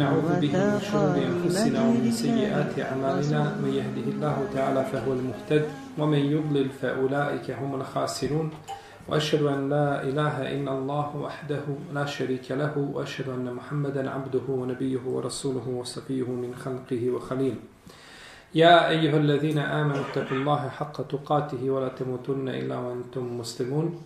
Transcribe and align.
ونعوذ 0.00 0.40
به 0.40 0.52
من 0.56 0.80
شرور 0.80 1.16
أنفسنا 1.16 1.80
ومن 1.84 2.10
سيئات 2.12 2.72
أعمالنا. 2.80 3.60
من 3.60 3.68
يهده 3.68 4.06
الله 4.16 4.36
تعالى 4.54 4.84
فهو 4.84 5.12
المهتد 5.12 5.64
ومن 5.98 6.18
يضلل 6.18 6.68
فأولئك 6.80 7.50
هم 7.50 7.74
الخاسرون. 7.74 8.50
وأشهد 9.08 9.42
أن 9.42 9.68
لا 9.68 10.02
إله 10.02 10.36
إلا 10.56 10.72
الله 10.72 11.16
وحده 11.16 11.64
لا 11.92 12.06
شريك 12.06 12.50
له 12.50 12.78
وأشهد 12.78 13.28
أن 13.28 13.54
محمدا 13.54 14.10
عبده 14.10 14.46
ونبيه 14.48 15.04
ورسوله 15.06 15.68
وصفيه 15.68 16.28
من 16.30 16.54
خلقه 16.54 17.10
وخليله 17.10 17.60
يا 18.54 18.88
أيها 18.88 19.16
الذين 19.16 19.58
آمنوا 19.58 20.00
اتقوا 20.10 20.36
الله 20.36 20.68
حق 20.68 20.96
تقاته 21.06 21.70
ولا 21.70 21.88
تموتن 21.88 22.48
إلا 22.48 22.76
وأنتم 22.78 23.38
مسلمون. 23.38 24.00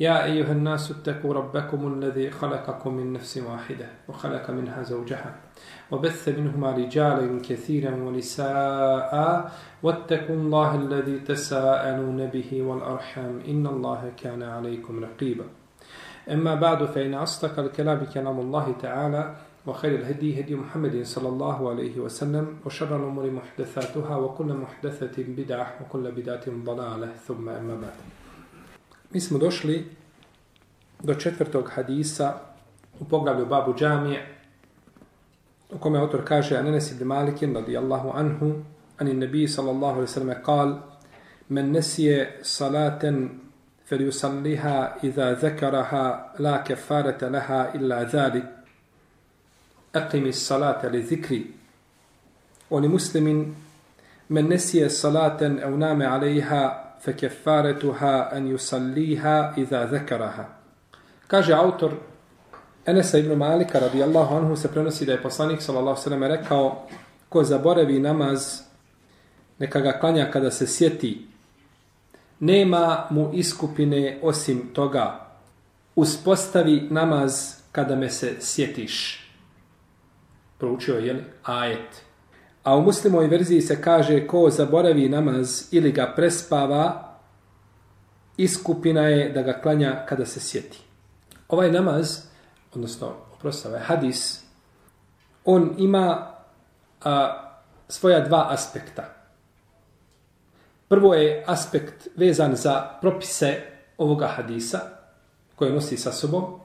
يا 0.00 0.24
أيها 0.24 0.52
الناس 0.52 0.90
اتقوا 0.90 1.34
ربكم 1.34 1.92
الذي 1.94 2.30
خلقكم 2.30 2.94
من 2.94 3.12
نفس 3.12 3.38
واحدة 3.38 3.86
وخلق 4.08 4.50
منها 4.50 4.82
زوجها 4.82 5.34
وبث 5.90 6.28
منهما 6.28 6.70
رجالا 6.70 7.40
كثيرا 7.48 7.94
ونساء 7.94 9.52
واتقوا 9.82 10.36
الله 10.36 10.74
الذي 10.74 11.18
تساءلون 11.18 12.26
به 12.26 12.62
والأرحام 12.62 13.40
إن 13.48 13.66
الله 13.66 14.12
كان 14.16 14.42
عليكم 14.42 15.04
رقيبا. 15.04 15.44
أما 16.30 16.54
بعد 16.54 16.84
فإن 16.84 17.14
أصدق 17.14 17.58
الكلام 17.58 18.04
كلام 18.14 18.40
الله 18.40 18.74
تعالى 18.82 19.34
وخير 19.66 19.94
الهدي 19.94 20.40
هدي 20.40 20.54
محمد 20.54 21.02
صلى 21.02 21.28
الله 21.28 21.70
عليه 21.70 21.98
وسلم 21.98 22.56
وشر 22.66 22.96
الأمور 22.96 23.30
محدثاتها 23.30 24.16
وكل 24.16 24.54
محدثة 24.54 25.24
بدعة 25.28 25.74
وكل 25.80 26.10
بدعة 26.10 26.44
ضلالة 26.64 27.12
ثم 27.26 27.48
أما 27.48 27.74
بعد. 27.74 28.17
Mi 29.10 29.20
smo 29.20 29.38
došli 29.38 29.86
do 31.02 31.14
četvrtog 31.14 31.70
hadisa 31.74 32.34
u 33.00 33.04
poglavlju 33.04 33.46
Babu 33.46 33.74
Džamije, 33.74 34.26
u 35.70 35.78
kome 35.78 35.98
autor 35.98 36.24
kaže 36.24 36.56
Anenes 36.56 36.92
ibn 36.92 37.04
Malikin 37.04 37.54
radijallahu 37.54 38.10
anhu 38.14 38.54
ani 38.98 39.14
nabi 39.14 39.48
sallallahu 39.48 39.92
alejhi 39.92 40.00
ve 40.00 40.20
sellem 40.20 40.42
qal 40.44 40.76
men 41.48 41.72
nesije 41.72 42.38
salaten 42.42 43.30
fel 43.88 44.00
yusalliha 44.00 44.96
iza 45.02 45.34
zekaraha 45.34 46.34
la 46.38 46.64
kefarete 46.64 47.30
laha 47.30 47.66
illa 47.74 48.08
zalik 48.08 48.44
aqimi 49.92 50.32
salata 50.32 50.88
li 50.88 51.02
zikri. 51.02 51.46
Oli 52.70 52.88
muslimin 52.88 53.54
men 54.28 54.48
nesije 54.48 54.90
salaten 54.90 55.60
au 55.64 55.76
name 55.76 56.06
alaiha 56.06 56.87
فكفارتها 57.03 58.37
أن 58.37 58.47
يصليها 58.47 59.53
إذا 59.57 59.85
ذكرها 59.85 60.45
Kaže 61.27 61.53
autor 61.53 61.91
Enesa 62.85 63.17
ibn 63.17 63.35
Malika 63.35 63.79
radijallahu 63.79 64.35
anhu 64.35 64.55
se 64.55 64.67
prenosi 64.67 65.05
da 65.05 65.11
je 65.11 65.21
poslanik 65.21 65.61
sallallahu 65.61 66.01
sallam 66.01 66.23
rekao 66.23 66.87
ko 67.29 67.43
zaboravi 67.43 67.99
namaz 67.99 68.61
neka 69.59 69.79
ga 69.79 69.99
klanja 69.99 70.31
kada 70.31 70.51
se 70.51 70.67
sjeti 70.67 71.27
nema 72.39 73.07
mu 73.09 73.29
iskupine 73.33 74.19
osim 74.21 74.73
toga 74.73 75.19
uspostavi 75.95 76.87
namaz 76.89 77.55
kada 77.71 77.95
me 77.95 78.09
se 78.09 78.35
sjetiš 78.39 79.27
proučio 80.57 80.95
je 80.95 81.13
li 81.13 81.23
ajet 81.43 82.03
A 82.68 82.76
u 82.76 82.82
muslimoj 82.82 83.26
verziji 83.26 83.60
se 83.60 83.82
kaže 83.82 84.26
ko 84.26 84.50
zaboravi 84.50 85.08
namaz 85.08 85.68
ili 85.70 85.92
ga 85.92 86.12
prespava, 86.16 87.14
iskupina 88.36 89.02
je 89.02 89.28
da 89.32 89.42
ga 89.42 89.60
klanja 89.62 90.04
kada 90.08 90.26
se 90.26 90.40
sjeti. 90.40 90.78
Ovaj 91.48 91.72
namaz, 91.72 92.18
odnosno, 92.74 93.14
oprosti, 93.32 93.68
ovaj 93.68 93.80
hadis, 93.80 94.42
on 95.44 95.74
ima 95.78 96.34
a, 97.04 97.44
svoja 97.88 98.20
dva 98.20 98.46
aspekta. 98.50 99.04
Prvo 100.88 101.14
je 101.14 101.44
aspekt 101.46 102.08
vezan 102.16 102.56
za 102.56 102.98
propise 103.00 103.62
ovoga 103.98 104.26
hadisa, 104.26 104.80
koje 105.56 105.72
nosi 105.72 105.96
sa 105.96 106.12
sobom, 106.12 106.60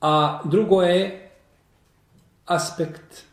a 0.00 0.40
drugo 0.44 0.82
je 0.82 1.30
aspekt 2.46 3.27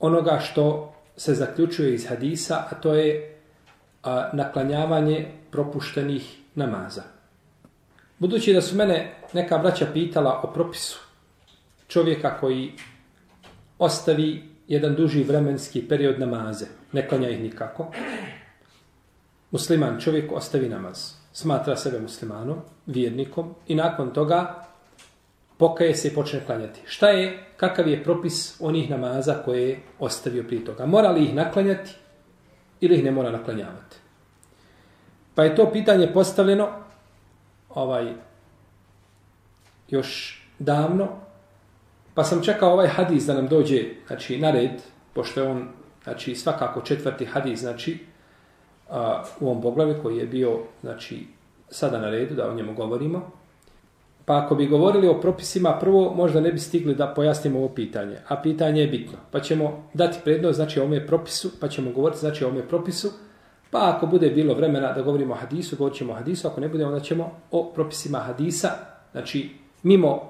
onoga 0.00 0.38
što 0.40 0.94
se 1.16 1.34
zaključuje 1.34 1.94
iz 1.94 2.08
hadisa, 2.08 2.64
a 2.70 2.74
to 2.74 2.94
je 2.94 3.38
a, 4.02 4.30
naklanjavanje 4.32 5.26
propuštenih 5.50 6.38
namaza. 6.54 7.02
Budući 8.18 8.52
da 8.52 8.62
su 8.62 8.76
mene 8.76 9.14
neka 9.32 9.58
braća 9.58 9.86
pitala 9.92 10.40
o 10.44 10.52
propisu 10.52 11.00
čovjeka 11.88 12.38
koji 12.40 12.72
ostavi 13.78 14.48
jedan 14.68 14.94
duži 14.94 15.22
vremenski 15.22 15.88
period 15.88 16.20
namaze, 16.20 16.66
ne 16.92 17.08
klanja 17.08 17.28
ih 17.28 17.40
nikako, 17.40 17.92
musliman 19.50 20.00
čovjek 20.00 20.32
ostavi 20.32 20.68
namaz, 20.68 21.12
smatra 21.32 21.76
sebe 21.76 22.00
muslimanom, 22.00 22.58
vjernikom 22.86 23.54
i 23.68 23.74
nakon 23.74 24.12
toga 24.12 24.69
pokaje 25.60 25.94
se 25.94 26.08
i 26.08 26.14
počne 26.14 26.40
klanjati. 26.46 26.80
Šta 26.86 27.08
je, 27.08 27.38
kakav 27.56 27.88
je 27.88 28.04
propis 28.04 28.60
onih 28.60 28.90
namaza 28.90 29.34
koje 29.44 29.68
je 29.68 29.80
ostavio 29.98 30.42
prije 30.42 30.64
toga? 30.64 30.86
Mora 30.86 31.10
li 31.10 31.24
ih 31.24 31.34
naklanjati 31.34 31.90
ili 32.80 32.96
ih 32.96 33.04
ne 33.04 33.10
mora 33.10 33.30
naklanjavati? 33.30 33.96
Pa 35.34 35.44
je 35.44 35.56
to 35.56 35.70
pitanje 35.72 36.12
postavljeno 36.12 36.68
ovaj 37.68 38.12
još 39.88 40.40
davno, 40.58 41.08
pa 42.14 42.24
sam 42.24 42.42
čekao 42.42 42.72
ovaj 42.72 42.88
hadis 42.88 43.26
da 43.26 43.34
nam 43.34 43.48
dođe 43.48 43.84
znači, 44.06 44.38
na 44.38 44.50
red, 44.50 44.80
pošto 45.12 45.40
je 45.40 45.48
on 45.48 45.68
znači, 46.04 46.34
svakako 46.34 46.80
četvrti 46.80 47.24
hadis 47.24 47.60
znači, 47.60 47.98
a, 48.90 49.24
u 49.40 49.46
ovom 49.50 49.62
poglavi 49.62 49.94
koji 50.02 50.16
je 50.16 50.26
bio 50.26 50.58
znači, 50.80 51.26
sada 51.68 51.98
na 51.98 52.10
redu, 52.10 52.34
da 52.34 52.48
o 52.48 52.54
njemu 52.54 52.74
govorimo. 52.74 53.39
Pa 54.30 54.44
ako 54.44 54.54
bi 54.54 54.66
govorili 54.66 55.08
o 55.08 55.20
propisima, 55.20 55.78
prvo 55.80 56.14
možda 56.14 56.40
ne 56.40 56.52
bi 56.52 56.58
stigli 56.58 56.94
da 56.94 57.14
pojasnimo 57.14 57.58
ovo 57.58 57.68
pitanje. 57.68 58.16
A 58.28 58.36
pitanje 58.42 58.80
je 58.80 58.86
bitno. 58.86 59.18
Pa 59.30 59.40
ćemo 59.40 59.88
dati 59.94 60.18
prednost, 60.24 60.56
znači 60.56 60.80
o 60.80 60.84
ome 60.84 61.06
propisu, 61.06 61.50
pa 61.60 61.68
ćemo 61.68 61.90
govoriti 61.90 62.20
znači 62.20 62.44
o 62.44 62.48
ome 62.48 62.68
propisu. 62.68 63.10
Pa 63.70 63.92
ako 63.96 64.06
bude 64.06 64.30
bilo 64.30 64.54
vremena 64.54 64.92
da 64.92 65.02
govorimo 65.02 65.34
o 65.34 65.36
hadisu, 65.36 65.76
govorit 65.76 65.98
ćemo 65.98 66.12
o 66.12 66.16
hadisu. 66.16 66.48
Ako 66.48 66.60
ne 66.60 66.68
bude, 66.68 66.86
onda 66.86 67.00
ćemo 67.00 67.30
o 67.50 67.72
propisima 67.74 68.18
hadisa. 68.18 68.68
Znači, 69.12 69.50
mimo 69.82 70.20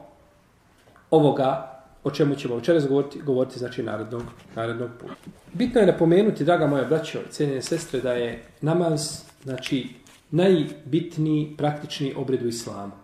ovoga 1.10 1.80
o 2.04 2.10
čemu 2.10 2.34
ćemo 2.34 2.56
večeras 2.56 2.88
govoriti, 2.88 3.22
govoriti 3.22 3.58
znači 3.58 3.82
narednog, 3.82 4.22
narednog 4.56 4.90
puta. 5.00 5.14
Bitno 5.52 5.80
je 5.80 5.86
napomenuti, 5.86 6.44
draga 6.44 6.66
moja 6.66 6.84
braćo 6.84 7.18
cijenjene 7.30 7.62
sestre, 7.62 8.00
da 8.00 8.12
je 8.12 8.42
namaz 8.60 9.24
znači, 9.44 9.88
najbitniji 10.30 11.54
praktični 11.58 12.14
obred 12.16 12.42
u 12.42 12.48
islamu. 12.48 12.99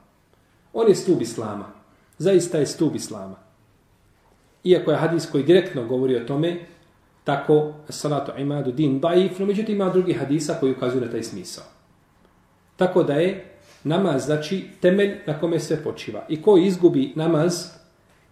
On 0.78 0.88
je 0.88 0.94
stup 0.94 1.22
islama. 1.22 1.64
Zaista 2.18 2.58
je 2.58 2.66
stup 2.66 2.94
islama. 2.94 3.36
Iako 4.64 4.90
je 4.90 4.96
hadis 4.96 5.30
koji 5.30 5.44
direktno 5.44 5.84
govori 5.84 6.16
o 6.16 6.24
tome, 6.24 6.56
tako 7.24 7.72
salatu 7.88 8.32
imadu 8.38 8.72
din 8.72 9.00
daif, 9.00 9.38
no 9.38 9.46
međutim 9.46 9.74
ima 9.74 9.90
drugi 9.90 10.12
hadisa 10.12 10.56
koji 10.60 10.72
ukazuju 10.72 11.04
na 11.04 11.10
taj 11.10 11.22
smisao. 11.22 11.64
Tako 12.76 13.02
da 13.02 13.14
je 13.14 13.44
namaz, 13.84 14.24
znači 14.24 14.64
temelj 14.80 15.14
na 15.26 15.38
kome 15.40 15.60
sve 15.60 15.76
počiva. 15.84 16.24
I 16.28 16.42
ko 16.42 16.56
izgubi 16.56 17.12
namaz 17.14 17.54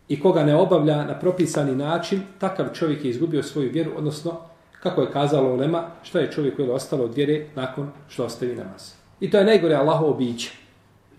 i 0.08 0.20
koga 0.20 0.44
ne 0.44 0.54
obavlja 0.54 1.04
na 1.04 1.18
propisani 1.20 1.76
način, 1.76 2.20
takav 2.38 2.66
čovjek 2.74 3.04
je 3.04 3.10
izgubio 3.10 3.42
svoju 3.42 3.70
vjeru, 3.72 3.90
odnosno, 3.96 4.40
kako 4.82 5.00
je 5.00 5.10
kazalo 5.12 5.56
Lema, 5.56 5.86
što 6.02 6.18
je 6.18 6.30
čovjek 6.32 6.56
koji 6.56 6.66
je 6.66 6.72
ostalo 6.72 7.04
od 7.04 7.14
vjere 7.14 7.46
nakon 7.54 7.90
što 8.08 8.24
ostavi 8.24 8.54
namaz. 8.54 8.92
I 9.20 9.30
to 9.30 9.38
je 9.38 9.44
najgore 9.44 9.74
Allahovo 9.74 10.14
biće. 10.14 10.63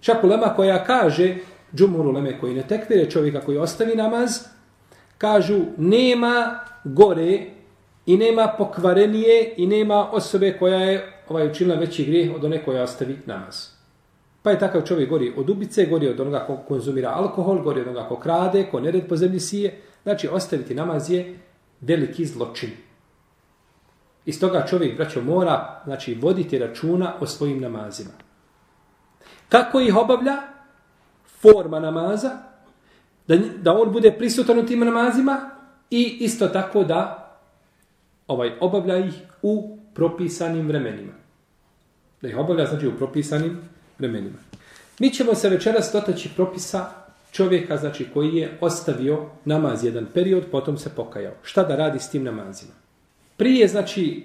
Čak 0.06 0.24
ulema 0.24 0.54
koja 0.56 0.84
kaže, 0.84 1.36
džumhur 1.76 2.06
uleme 2.08 2.40
koji 2.40 2.54
ne 2.54 2.64
tekvire 2.68 3.10
čovjeka 3.10 3.42
koji 3.42 3.58
ostavi 3.58 3.96
namaz, 3.96 4.32
kažu 5.18 5.60
nema 5.78 6.60
gore 6.84 7.40
i 8.06 8.18
nema 8.18 8.48
pokvarenije 8.58 9.54
i 9.58 9.68
nema 9.68 10.12
osobe 10.12 10.58
koja 10.60 10.80
je 10.80 11.14
ovaj 11.30 11.48
učinila 11.48 11.80
veći 11.80 12.06
grijeh 12.06 12.36
od 12.36 12.46
one 12.46 12.66
koja 12.66 12.84
ostavi 12.84 13.18
namaz. 13.26 13.68
Pa 14.44 14.52
je 14.52 14.60
takav 14.60 14.82
čovjek 14.82 15.10
gori 15.10 15.34
od 15.38 15.50
ubice, 15.50 15.86
gori 15.86 16.10
od 16.10 16.20
onoga 16.20 16.40
ko 16.48 16.58
konzumira 16.68 17.10
alkohol, 17.10 17.62
gori 17.64 17.82
od 17.82 17.88
onoga 17.88 18.08
ko 18.08 18.20
krade, 18.20 18.68
ko 18.72 18.80
nered 18.80 19.08
po 19.10 19.16
zemlji 19.16 19.40
sije. 19.40 19.74
Znači, 20.04 20.28
ostaviti 20.28 20.76
namaz 20.76 21.10
je 21.10 21.40
veliki 21.82 22.26
zločin. 22.26 22.70
Iz 24.26 24.40
toga 24.40 24.66
čovjek, 24.70 24.98
braćo, 24.98 25.22
mora 25.22 25.82
znači, 25.86 26.14
voditi 26.22 26.60
računa 26.60 27.14
o 27.20 27.26
svojim 27.26 27.62
namazima. 27.62 28.25
Kako 29.50 29.80
ih 29.80 29.96
obavlja? 29.96 30.38
Forma 31.42 31.80
namaza. 31.80 32.32
Da, 33.28 33.38
da 33.38 33.74
on 33.74 33.92
bude 33.92 34.12
prisutan 34.12 34.60
u 34.60 34.66
tim 34.66 34.80
namazima. 34.80 35.50
I 35.90 36.18
isto 36.20 36.48
tako 36.48 36.84
da 36.84 37.22
ovaj 38.28 38.52
obavlja 38.60 38.98
ih 38.98 39.14
u 39.42 39.78
propisanim 39.94 40.68
vremenima. 40.68 41.14
Da 42.22 42.28
ih 42.28 42.38
obavlja 42.38 42.66
znači 42.66 42.88
u 42.88 42.98
propisanim 42.98 43.62
vremenima. 44.00 44.38
Mi 45.00 45.10
ćemo 45.10 45.36
se 45.36 45.50
večeras 45.50 45.90
dotaći 45.94 46.30
propisa 46.36 46.90
čovjeka 47.32 47.78
znači 47.78 48.08
koji 48.14 48.36
je 48.36 48.58
ostavio 48.62 49.26
namaz 49.46 49.84
jedan 49.84 50.06
period, 50.14 50.44
potom 50.52 50.78
se 50.78 50.90
pokajao. 50.96 51.34
Šta 51.44 51.64
da 51.64 51.76
radi 51.76 52.00
s 52.00 52.10
tim 52.10 52.24
namazima? 52.24 52.72
Prije, 53.38 53.68
znači, 53.68 54.24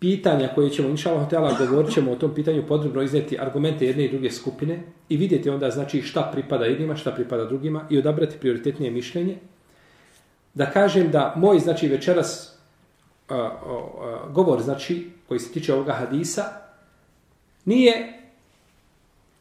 pitanja 0.00 0.48
koje 0.54 0.70
ćemo, 0.70 0.88
inša 0.88 1.10
Allah, 1.10 1.26
htjela, 1.26 1.56
govorit 1.68 1.92
ćemo 1.92 2.12
o 2.12 2.16
tom 2.16 2.34
pitanju 2.34 2.66
podrobno 2.68 3.02
izneti 3.02 3.38
argumente 3.40 3.86
jedne 3.86 4.04
i 4.04 4.10
druge 4.10 4.30
skupine 4.30 4.82
i 5.08 5.16
vidjeti 5.16 5.50
onda, 5.50 5.70
znači, 5.70 6.02
šta 6.02 6.30
pripada 6.32 6.64
jednima, 6.64 6.96
šta 6.96 7.12
pripada 7.12 7.44
drugima 7.44 7.86
i 7.90 7.98
odabrati 7.98 8.38
prioritetnije 8.38 8.90
mišljenje. 8.90 9.36
Da 10.54 10.70
kažem 10.70 11.10
da 11.10 11.34
moj, 11.36 11.58
znači, 11.58 11.88
večeras 11.88 12.56
a, 13.28 13.34
a, 13.34 13.48
a, 14.00 14.28
govor, 14.32 14.62
znači, 14.62 15.10
koji 15.28 15.40
se 15.40 15.52
tiče 15.52 15.74
ovoga 15.74 15.92
hadisa, 15.92 16.44
nije 17.64 18.20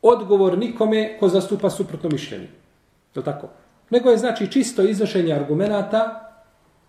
odgovor 0.01 0.57
nikome 0.57 1.17
ko 1.19 1.27
zastupa 1.27 1.69
suprotno 1.69 2.09
mišljenje. 2.09 2.47
Je 3.15 3.23
tako? 3.23 3.49
Nego 3.89 4.09
je, 4.09 4.17
znači, 4.17 4.51
čisto 4.51 4.83
iznošenje 4.83 5.33
argumenata 5.33 6.31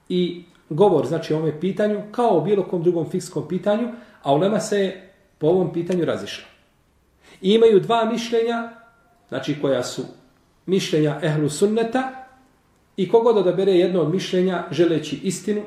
i 0.09 0.45
govor, 0.71 1.07
znači, 1.07 1.35
o 1.35 1.37
ovome 1.37 1.61
pitanju, 1.61 2.03
kao 2.11 2.39
o 2.39 2.41
bilo 2.41 2.65
kom 2.65 2.83
drugom 2.83 3.11
fikskom 3.11 3.49
pitanju, 3.49 3.89
a 4.23 4.35
ulema 4.35 4.61
se 4.61 4.81
je 4.81 5.13
po 5.39 5.47
ovom 5.47 5.73
pitanju 5.73 6.05
razišla. 6.05 6.45
I 7.41 7.55
imaju 7.55 7.81
dva 7.81 8.05
mišljenja, 8.05 8.71
znači, 9.29 9.57
koja 9.61 9.83
su 9.83 10.03
mišljenja 10.67 11.19
ehlu 11.23 11.49
sunneta, 11.49 12.27
i 12.97 13.09
kogod 13.09 13.37
odabere 13.37 13.73
jedno 13.73 14.01
od 14.01 14.11
mišljenja, 14.11 14.65
želeći 14.71 15.21
istinu, 15.23 15.63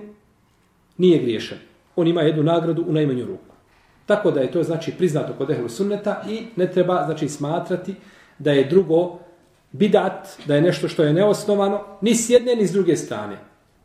nije 0.97 1.19
griješan. 1.19 1.57
On 1.95 2.07
ima 2.07 2.21
jednu 2.21 2.44
nagradu 2.44 2.85
u 2.88 2.94
najmanju 2.94 3.25
ruku. 3.25 3.55
Tako 4.05 4.31
da 4.31 4.39
je 4.39 4.51
to 4.51 4.63
znači 4.63 4.91
priznato 4.91 5.33
kod 5.38 5.50
ehlu 5.50 5.69
sunneta 5.69 6.23
i 6.29 6.45
ne 6.55 6.71
treba 6.71 7.03
znači 7.05 7.29
smatrati 7.29 7.95
da 8.39 8.51
je 8.51 8.63
drugo 8.63 9.19
bidat, 9.71 10.27
da 10.45 10.55
je 10.55 10.61
nešto 10.61 10.88
što 10.88 11.03
je 11.03 11.13
neosnovano, 11.13 11.81
ni 12.01 12.15
s 12.15 12.29
jedne 12.29 12.55
ni 12.55 12.67
s 12.67 12.71
druge 12.71 12.95
strane. 12.95 13.38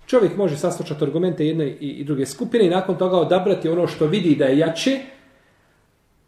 Čovjek 0.09 0.37
može 0.37 0.57
saslušati 0.57 1.05
argumente 1.05 1.47
jedne 1.47 1.71
i 1.71 2.05
druge 2.05 2.27
skupine 2.27 2.67
i 2.67 2.71
nakon 2.71 2.99
toga 2.99 3.17
odabrati 3.17 3.69
ono 3.69 3.87
što 3.87 4.07
vidi 4.07 4.37
da 4.37 4.45
je 4.45 4.59
jače, 4.59 4.99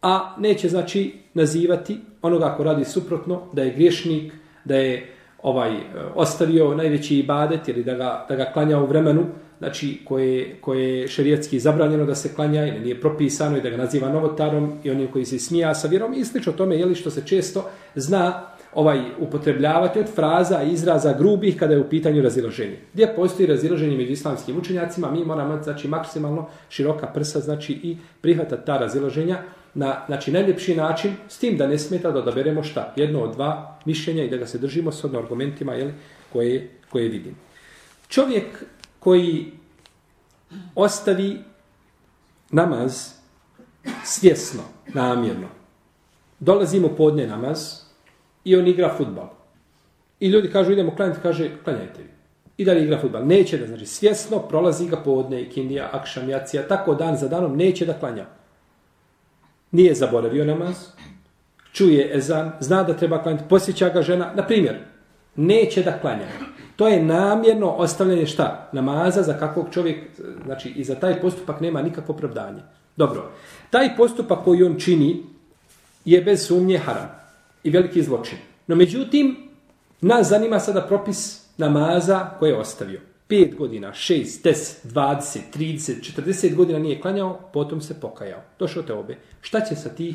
a 0.03 0.35
neće 0.39 0.69
znači 0.69 1.15
nazivati 1.35 1.99
onoga 2.23 2.55
ko 2.57 2.65
radi 2.65 2.85
suprotno, 2.85 3.43
da 3.53 3.63
je 3.63 3.71
griješnik, 3.71 4.33
da 4.65 4.77
je 4.77 5.07
ovaj 5.43 5.77
ostavio 6.15 6.75
najveći 6.75 7.19
ibadet 7.19 7.69
ili 7.69 7.85
da 7.85 7.95
ga, 7.95 8.27
da 8.29 8.37
ga 8.37 8.51
klanja 8.53 8.79
u 8.79 8.87
vremenu, 8.87 9.27
znači 9.59 10.01
koje, 10.05 10.57
koje 10.61 11.01
je 11.01 11.09
šerijetski 11.09 11.61
zabranjeno 11.61 12.05
da 12.05 12.15
se 12.15 12.35
klanja 12.35 12.67
ili 12.67 12.81
nije 12.81 13.01
propisano 13.01 13.57
i 13.57 13.61
da 13.61 13.71
ga 13.71 13.77
naziva 13.77 14.09
novotarom 14.09 14.79
i 14.85 14.91
onim 14.91 15.09
koji 15.13 15.25
se 15.25 15.39
smija 15.39 15.75
sa 15.75 15.89
vjerom 15.89 16.15
i 16.15 16.25
slično 16.25 16.53
tome 16.53 16.77
je 16.77 16.87
li 16.87 16.95
što 16.95 17.11
se 17.11 17.27
često 17.27 17.71
zna 17.95 18.50
ovaj 18.75 19.01
upotrebljavati 19.19 19.99
od 19.99 20.15
fraza 20.15 20.63
i 20.63 20.73
izraza 20.73 21.13
grubih 21.19 21.57
kada 21.57 21.75
je 21.75 21.81
u 21.81 21.89
pitanju 21.89 22.23
razilaženje. 22.23 22.77
Gdje 22.93 23.17
postoji 23.17 23.47
razilaženje 23.47 23.97
među 23.97 24.13
islamskim 24.13 24.59
učenjacima, 24.59 25.11
mi 25.11 25.25
moramo 25.25 25.63
znači 25.63 25.89
maksimalno 25.89 26.47
široka 26.69 27.07
prsa 27.07 27.41
znači 27.41 27.73
i 27.73 27.97
prihvatati 28.21 28.67
ta 28.67 28.79
razilaženja 28.79 29.39
na 29.75 30.03
znači 30.07 30.33
najljepši 30.33 30.75
način 30.75 31.13
s 31.29 31.39
tim 31.39 31.57
da 31.57 31.67
ne 31.67 31.79
smeta 31.79 32.11
da 32.11 32.19
odaberemo 32.19 32.63
šta 32.63 32.93
jedno 32.97 33.21
od 33.21 33.35
dva 33.35 33.79
mišljenja 33.85 34.25
i 34.25 34.31
da 34.31 34.37
ga 34.37 34.47
se 34.47 34.59
držimo 34.59 34.93
s 34.93 35.05
argumentima 35.05 35.75
jeli, 35.75 35.93
koje 36.33 36.71
koje 36.91 37.09
vidim. 37.09 37.37
Čovjek 38.09 38.65
koji 38.99 39.53
ostavi 40.75 41.39
namaz 42.51 43.13
svjesno, 44.05 44.63
namjerno. 44.95 45.49
Dolazimo 46.41 46.89
podne 46.89 47.27
namaz 47.27 47.80
i 48.45 48.57
on 48.57 48.67
igra 48.67 48.95
futbal. 48.97 49.29
I 50.21 50.29
ljudi 50.29 50.51
kažu 50.51 50.73
idemo 50.73 50.97
klanjati, 50.97 51.21
kaže 51.23 51.51
klanjajte 51.65 52.03
vi. 52.03 52.11
I 52.57 52.65
dalje 52.65 52.85
igra 52.85 52.99
futbal. 52.99 53.27
Neće 53.27 53.59
da, 53.59 53.67
znači 53.67 53.87
svjesno 53.87 54.39
prolazi 54.39 54.89
ga 54.89 54.97
podne, 54.97 55.43
ikindija, 55.43 55.89
akšam, 55.93 56.29
jacija, 56.29 56.69
tako 56.69 56.95
dan 56.95 57.17
za 57.17 57.29
danom 57.29 57.57
neće 57.57 57.87
da 57.87 57.93
klanja. 57.93 58.27
Nije 59.71 59.95
zaboravio 59.95 60.45
namaz, 60.45 60.77
čuje 61.73 62.17
ezan, 62.17 62.53
zna 62.61 62.83
da 62.83 62.97
treba 62.97 63.23
klanjati, 63.23 63.49
posjeća 63.49 63.89
ga 63.89 64.03
žena, 64.03 64.33
na 64.35 64.47
primjer, 64.47 64.79
neće 65.37 65.83
da 65.83 65.99
klanja. 65.99 66.27
To 66.77 66.89
je 66.89 67.03
namjerno 67.03 67.71
ostavljanje 67.71 68.27
šta? 68.27 68.69
Namaza 68.73 69.23
za 69.23 69.39
kakvog 69.39 69.67
čovjek, 69.71 69.99
znači 70.45 70.69
i 70.69 70.85
za 70.85 70.95
taj 70.95 71.21
postupak 71.21 71.61
nema 71.61 71.83
nikakvo 71.83 72.15
opravdanje. 72.15 72.63
Dobro, 72.97 73.31
taj 73.71 73.97
postupak 73.97 74.45
koji 74.45 74.63
on 74.63 74.79
čini 74.79 75.23
je 76.05 76.21
bez 76.21 76.47
sumnje 76.47 76.79
haram 76.79 77.21
i 77.65 77.71
veliki 77.71 78.03
zločin. 78.03 78.39
No 78.67 78.77
međutim, 78.77 79.37
nas 80.01 80.29
zanima 80.29 80.61
sada 80.61 80.87
propis 80.87 81.47
namaza 81.57 82.31
koje 82.39 82.51
je 82.51 82.59
ostavio. 82.59 83.01
5 83.29 83.57
godina, 83.57 83.93
6, 83.93 84.43
10, 84.45 84.87
20, 84.87 85.39
30, 85.55 86.23
40 86.23 86.55
godina 86.55 86.79
nije 86.79 87.01
klanjao, 87.01 87.41
potom 87.53 87.81
se 87.81 88.01
pokajao. 88.01 88.43
Došao 88.59 88.83
te 88.83 88.93
obe. 88.93 89.17
Šta 89.41 89.61
će 89.61 89.77
sa 89.77 89.89
ti 89.89 90.15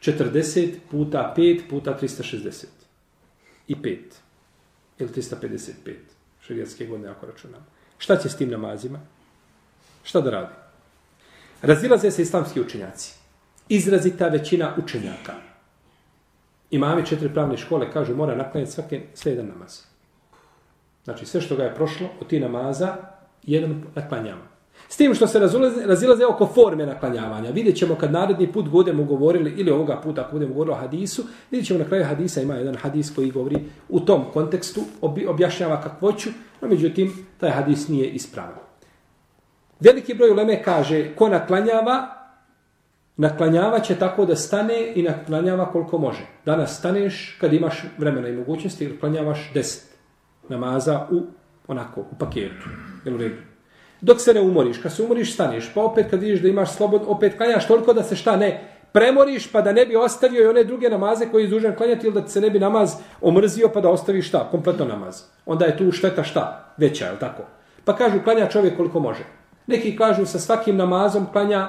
40 0.00 0.74
puta 0.90 1.34
5 1.36 1.60
puta 1.70 1.98
360? 2.02 2.64
I 3.68 3.74
5 3.74 3.98
ili 4.98 5.10
355 5.10 5.72
šarijatske 6.46 6.86
godine 6.86 7.08
ako 7.08 7.26
računamo. 7.26 7.64
Šta 7.98 8.16
će 8.16 8.28
s 8.28 8.36
tim 8.36 8.50
namazima? 8.50 9.00
Šta 10.02 10.20
da 10.20 10.30
radi? 10.30 10.54
Razilaze 11.62 12.10
se 12.10 12.22
islamski 12.22 12.60
učenjaci. 12.60 13.14
Izrazita 13.68 14.28
većina 14.28 14.74
učenjaka. 14.84 15.49
Imami 16.70 17.06
četiri 17.06 17.28
pravne 17.34 17.56
škole 17.56 17.92
kažu 17.92 18.16
mora 18.16 18.34
naklanjati 18.34 18.72
svake, 18.72 19.00
sve 19.14 19.32
jedan 19.32 19.46
namaz. 19.46 19.82
Znači 21.04 21.26
sve 21.26 21.40
što 21.40 21.56
ga 21.56 21.64
je 21.64 21.74
prošlo 21.74 22.08
od 22.20 22.26
ti 22.26 22.40
namaza, 22.40 22.96
jedan 23.42 23.82
naklanjamo. 23.94 24.50
S 24.88 24.96
tim 24.96 25.14
što 25.14 25.26
se 25.26 25.38
razilaze, 25.38 25.86
razilaze 25.86 26.26
oko 26.26 26.46
forme 26.46 26.86
naklanjavanja. 26.86 27.50
Vidjet 27.50 27.76
ćemo 27.76 27.94
kad 27.94 28.12
naredni 28.12 28.52
put 28.52 28.68
budemo 28.68 29.04
govorili, 29.04 29.54
ili 29.56 29.70
ovoga 29.70 30.00
puta 30.00 30.20
ako 30.20 30.32
budemo 30.32 30.52
govorili 30.52 30.74
o 30.76 30.80
hadisu, 30.80 31.22
vidjet 31.50 31.66
ćemo 31.66 31.78
na 31.78 31.84
kraju 31.84 32.04
hadisa, 32.04 32.42
ima 32.42 32.54
jedan 32.54 32.74
hadis 32.74 33.14
koji 33.14 33.30
govori 33.30 33.56
u 33.88 34.00
tom 34.00 34.24
kontekstu, 34.32 34.80
objašnjava 35.28 35.80
kakvoću, 35.80 36.30
no 36.60 36.68
međutim, 36.68 37.26
taj 37.38 37.50
hadis 37.50 37.88
nije 37.88 38.08
ispravan. 38.08 38.54
Veliki 39.80 40.14
broj 40.14 40.30
uleme 40.30 40.62
kaže, 40.62 41.14
ko 41.14 41.28
naklanjava, 41.28 42.19
naklanjava 43.20 43.80
će 43.80 43.94
tako 43.94 44.24
da 44.24 44.36
stane 44.36 44.92
i 44.94 45.02
naklanjava 45.02 45.72
koliko 45.72 45.98
može. 45.98 46.26
Danas 46.44 46.78
staneš 46.78 47.36
kad 47.40 47.52
imaš 47.52 47.84
vremena 47.98 48.28
i 48.28 48.36
mogućnosti, 48.36 48.84
ili 48.84 49.00
klanjavaš 49.00 49.50
deset 49.54 49.96
namaza 50.48 51.06
u 51.10 51.22
onako, 51.68 52.00
u 52.00 52.18
paketu. 52.18 52.68
Jel 53.04 53.14
u 53.14 53.18
redu? 53.18 53.36
Dok 54.00 54.20
se 54.20 54.34
ne 54.34 54.40
umoriš, 54.40 54.78
kad 54.78 54.92
se 54.92 55.02
umoriš, 55.02 55.34
staneš, 55.34 55.70
pa 55.74 55.82
opet 55.82 56.10
kad 56.10 56.20
vidiš 56.20 56.40
da 56.40 56.48
imaš 56.48 56.72
slobod, 56.72 57.02
opet 57.06 57.36
klanjaš 57.36 57.66
toliko 57.66 57.92
da 57.92 58.02
se 58.02 58.16
šta 58.16 58.36
ne, 58.36 58.64
premoriš 58.92 59.52
pa 59.52 59.60
da 59.60 59.72
ne 59.72 59.86
bi 59.86 59.96
ostavio 59.96 60.44
i 60.44 60.48
one 60.48 60.64
druge 60.64 60.88
namaze 60.88 61.26
koje 61.26 61.42
je 61.42 61.48
dužan 61.48 61.76
klanjati 61.76 62.06
ili 62.06 62.20
da 62.22 62.28
se 62.28 62.40
ne 62.40 62.50
bi 62.50 62.58
namaz 62.58 62.94
omrzio 63.20 63.68
pa 63.74 63.80
da 63.80 63.90
ostaviš 63.90 64.28
šta, 64.28 64.48
kompletno 64.50 64.84
namaz. 64.84 65.22
Onda 65.46 65.64
je 65.64 65.76
tu 65.76 65.92
šteta 65.92 66.24
šta, 66.24 66.74
veća, 66.76 67.06
je 67.06 67.18
tako? 67.18 67.42
Pa 67.84 67.96
kažu 67.96 68.22
klanja 68.24 68.48
čovjek 68.48 68.76
koliko 68.76 69.00
može. 69.00 69.24
Neki 69.66 69.96
kažu 69.96 70.26
sa 70.26 70.38
svakim 70.38 70.76
namazom 70.76 71.26
klanja, 71.32 71.68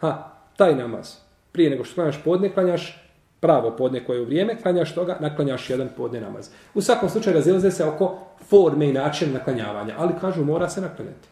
ha, 0.00 0.33
taj 0.56 0.74
namaz. 0.74 1.16
Prije 1.52 1.70
nego 1.70 1.84
što 1.84 1.94
klanjaš 1.94 2.22
podne, 2.24 2.52
klanjaš 2.52 3.04
pravo 3.40 3.70
podne 3.76 4.04
koje 4.04 4.16
je 4.16 4.22
u 4.22 4.24
vrijeme, 4.24 4.56
klanjaš 4.62 4.94
toga, 4.94 5.16
naklanjaš 5.20 5.70
jedan 5.70 5.88
podne 5.96 6.20
namaz. 6.20 6.50
U 6.74 6.80
svakom 6.80 7.08
slučaju 7.08 7.36
razilaze 7.36 7.70
se 7.70 7.84
oko 7.84 8.18
forme 8.48 8.88
i 8.88 8.92
načina 8.92 9.32
naklanjavanja, 9.32 9.94
ali 9.98 10.12
kažu 10.20 10.44
mora 10.44 10.68
se 10.68 10.80
naklanjati. 10.80 11.28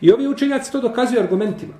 I 0.00 0.12
ovi 0.12 0.28
učenjaci 0.28 0.72
to 0.72 0.80
dokazuju 0.80 1.20
argumentima. 1.20 1.74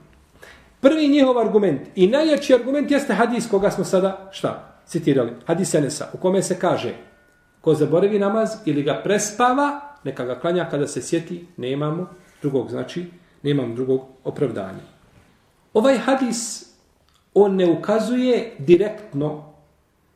Prvi 0.81 1.09
njihov 1.09 1.39
argument 1.39 1.81
i 1.95 2.07
najjači 2.07 2.55
argument 2.55 2.91
jeste 2.91 3.15
hadis 3.15 3.49
koga 3.51 3.71
smo 3.71 3.85
sada, 3.85 4.29
šta, 4.33 4.81
citirali, 4.87 5.33
hadis 5.47 5.75
Enesa, 5.75 6.09
u 6.13 6.19
kome 6.19 6.43
se 6.43 6.59
kaže, 6.59 6.95
ko 7.61 7.75
zaboravi 7.75 8.19
namaz 8.19 8.51
ili 8.65 8.83
ga 8.83 9.01
prespava, 9.05 9.81
neka 10.05 10.25
ga 10.25 10.41
klanja 10.41 10.69
kada 10.71 10.87
se 10.87 11.03
sjeti, 11.03 11.47
nemamo 11.57 12.07
drugog, 12.43 12.71
znači, 12.71 13.07
nemamo 13.43 13.75
drugog 13.75 14.01
opravdanja. 14.25 14.85
Ovaj 15.75 15.99
hadis, 15.99 16.64
on 17.35 17.57
ne 17.57 17.67
ukazuje 17.71 18.53
direktno 18.59 19.55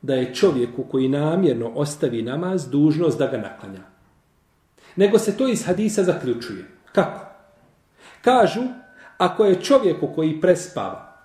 da 0.01 0.15
je 0.15 0.35
čovjeku 0.35 0.83
koji 0.83 1.09
namjerno 1.09 1.71
ostavi 1.75 2.21
namaz 2.21 2.69
dužnost 2.69 3.19
da 3.19 3.27
ga 3.27 3.37
naklanja. 3.37 3.81
Nego 4.95 5.19
se 5.19 5.37
to 5.37 5.47
iz 5.47 5.65
hadisa 5.65 6.03
zaključuje. 6.03 6.65
Kako? 6.91 7.25
Kažu, 8.21 8.61
ako 9.17 9.45
je 9.45 9.61
čovjeku 9.61 10.07
koji 10.15 10.41
prespava 10.41 11.15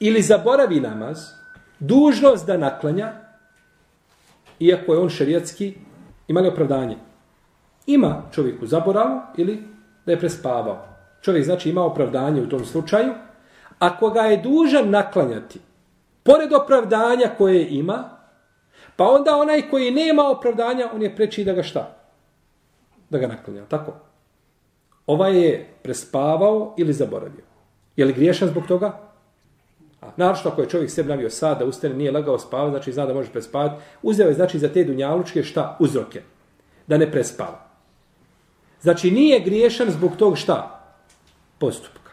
ili 0.00 0.22
zaboravi 0.22 0.80
namaz, 0.80 1.18
dužnost 1.78 2.46
da 2.46 2.56
naklanja, 2.56 3.12
iako 4.60 4.92
je 4.92 4.98
on 4.98 5.08
šerijatski, 5.08 5.74
ima 6.28 6.40
li 6.40 6.48
opravdanje? 6.48 6.96
Ima 7.86 8.22
čovjeku 8.34 8.66
zaboravu 8.66 9.20
ili 9.36 9.62
da 10.06 10.12
je 10.12 10.18
prespavao. 10.18 10.86
Čovjek 11.20 11.44
znači 11.44 11.70
ima 11.70 11.82
opravdanje 11.82 12.42
u 12.42 12.48
tom 12.48 12.64
slučaju. 12.64 13.14
Ako 13.78 14.10
ga 14.10 14.20
je 14.20 14.36
dužan 14.36 14.90
naklanjati, 14.90 15.60
pored 16.22 16.52
opravdanja 16.52 17.30
koje 17.38 17.68
ima, 17.68 18.18
Pa 18.98 19.04
onda 19.04 19.36
onaj 19.36 19.70
koji 19.70 19.90
nema 19.90 20.22
opravdanja, 20.22 20.88
on 20.94 21.02
je 21.02 21.16
preči 21.16 21.44
da 21.44 21.52
ga 21.52 21.62
šta? 21.62 21.96
Da 23.10 23.18
ga 23.18 23.26
naklanja, 23.26 23.64
tako? 23.68 23.92
Ovaj 25.06 25.36
je 25.42 25.68
prespavao 25.82 26.74
ili 26.78 26.92
zaboravio. 26.92 27.44
Je 27.96 28.04
li 28.04 28.12
griješan 28.12 28.48
zbog 28.48 28.66
toga? 28.66 28.98
A, 30.00 30.06
naravno 30.16 30.50
ako 30.50 30.60
je 30.60 30.68
čovjek 30.68 30.90
sebi 30.90 31.08
navio 31.08 31.30
sad 31.30 31.58
da 31.58 31.64
ustane, 31.64 31.94
nije 31.94 32.12
lagao 32.12 32.38
spavati, 32.38 32.70
znači 32.70 32.92
zna 32.92 33.06
da 33.06 33.14
može 33.14 33.30
prespavati, 33.30 33.82
uzeo 34.02 34.28
je 34.28 34.34
znači 34.34 34.58
za 34.58 34.68
te 34.68 34.84
dunjalučke 34.84 35.42
šta? 35.42 35.76
Uzroke. 35.80 36.22
Da 36.86 36.98
ne 36.98 37.12
prespava. 37.12 37.68
Znači 38.80 39.10
nije 39.10 39.40
griješan 39.40 39.90
zbog 39.90 40.16
tog 40.16 40.38
šta? 40.38 40.80
Postupka. 41.58 42.07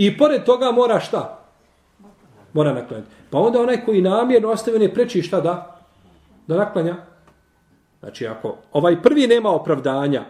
I 0.00 0.16
pored 0.16 0.44
toga 0.44 0.72
mora 0.72 1.00
šta? 1.00 1.38
Mora 2.52 2.72
naklanjati. 2.72 3.10
Pa 3.30 3.38
onda 3.38 3.60
onaj 3.60 3.84
koji 3.84 4.00
namjerno 4.02 4.48
ostavi, 4.48 4.76
on 4.76 4.82
je 4.82 4.94
preči 4.94 5.22
šta 5.22 5.40
da? 5.40 5.80
Da 6.46 6.56
naklanja. 6.56 6.96
Znači 8.00 8.26
ako 8.26 8.56
ovaj 8.72 9.02
prvi 9.02 9.26
nema 9.26 9.50
opravdanja 9.50 10.24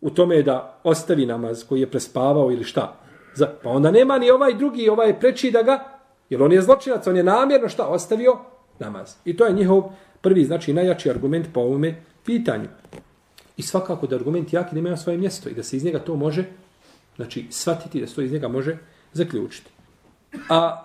u 0.00 0.10
tome 0.10 0.42
da 0.42 0.78
ostavi 0.84 1.26
namaz 1.26 1.64
koji 1.68 1.80
je 1.80 1.90
prespavao 1.90 2.50
ili 2.52 2.64
šta, 2.64 2.96
za, 3.34 3.48
pa 3.62 3.70
onda 3.70 3.90
nema 3.90 4.18
ni 4.18 4.30
ovaj 4.30 4.54
drugi, 4.54 4.88
ovaj 4.88 5.20
preči 5.20 5.50
da 5.50 5.62
ga, 5.62 5.84
jer 6.30 6.42
on 6.42 6.52
je 6.52 6.62
zločinac, 6.62 7.06
on 7.06 7.16
je 7.16 7.24
namjerno 7.24 7.68
šta 7.68 7.86
ostavio 7.86 8.38
namaz. 8.78 9.14
I 9.24 9.36
to 9.36 9.46
je 9.46 9.52
njihov 9.52 9.82
prvi, 10.20 10.44
znači 10.44 10.72
najjači 10.72 11.10
argument 11.10 11.46
po 11.54 11.60
ovome 11.60 12.02
pitanju. 12.24 12.68
I 13.56 13.62
svakako 13.62 14.06
da 14.06 14.16
argument 14.16 14.52
jaki 14.52 14.74
da 14.74 14.78
ima 14.78 14.96
svoje 14.96 15.18
mjesto 15.18 15.48
i 15.48 15.54
da 15.54 15.62
se 15.62 15.76
iz 15.76 15.84
njega 15.84 15.98
to 15.98 16.16
može, 16.16 16.44
znači 17.16 17.46
shvatiti 17.50 18.00
da 18.00 18.06
se 18.06 18.14
to 18.14 18.22
iz 18.22 18.32
njega 18.32 18.48
može 18.48 18.76
zaključiti. 19.14 19.70
A 20.48 20.84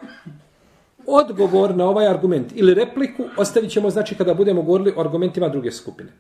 odgovor 1.07 1.75
na 1.75 1.85
ovaj 1.85 2.07
argument 2.07 2.51
ili 2.55 2.73
repliku 2.73 3.23
ostavit 3.37 3.71
ćemo, 3.71 3.89
znači, 3.89 4.15
kada 4.15 4.33
budemo 4.33 4.61
govorili 4.61 4.93
o 4.97 5.01
argumentima 5.01 5.49
druge 5.49 5.71
skupine. 5.71 6.11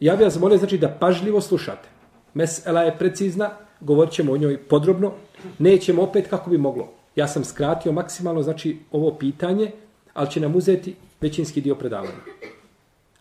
Ja 0.00 0.16
bih 0.16 0.24
vas 0.24 0.40
molio, 0.40 0.58
znači, 0.58 0.78
da 0.78 0.88
pažljivo 0.88 1.40
slušate. 1.40 1.88
Mesela 2.34 2.82
je 2.82 2.98
precizna, 2.98 3.50
govorit 3.80 4.12
ćemo 4.12 4.32
o 4.32 4.36
njoj 4.36 4.58
podrobno, 4.68 5.12
nećemo 5.58 6.02
opet 6.02 6.26
kako 6.30 6.50
bi 6.50 6.58
moglo. 6.58 6.92
Ja 7.16 7.28
sam 7.28 7.44
skratio 7.44 7.92
maksimalno, 7.92 8.42
znači, 8.42 8.78
ovo 8.92 9.14
pitanje, 9.18 9.70
ali 10.14 10.30
će 10.30 10.40
nam 10.40 10.56
uzeti 10.56 10.94
većinski 11.20 11.60
dio 11.60 11.74
predavanja. 11.74 12.20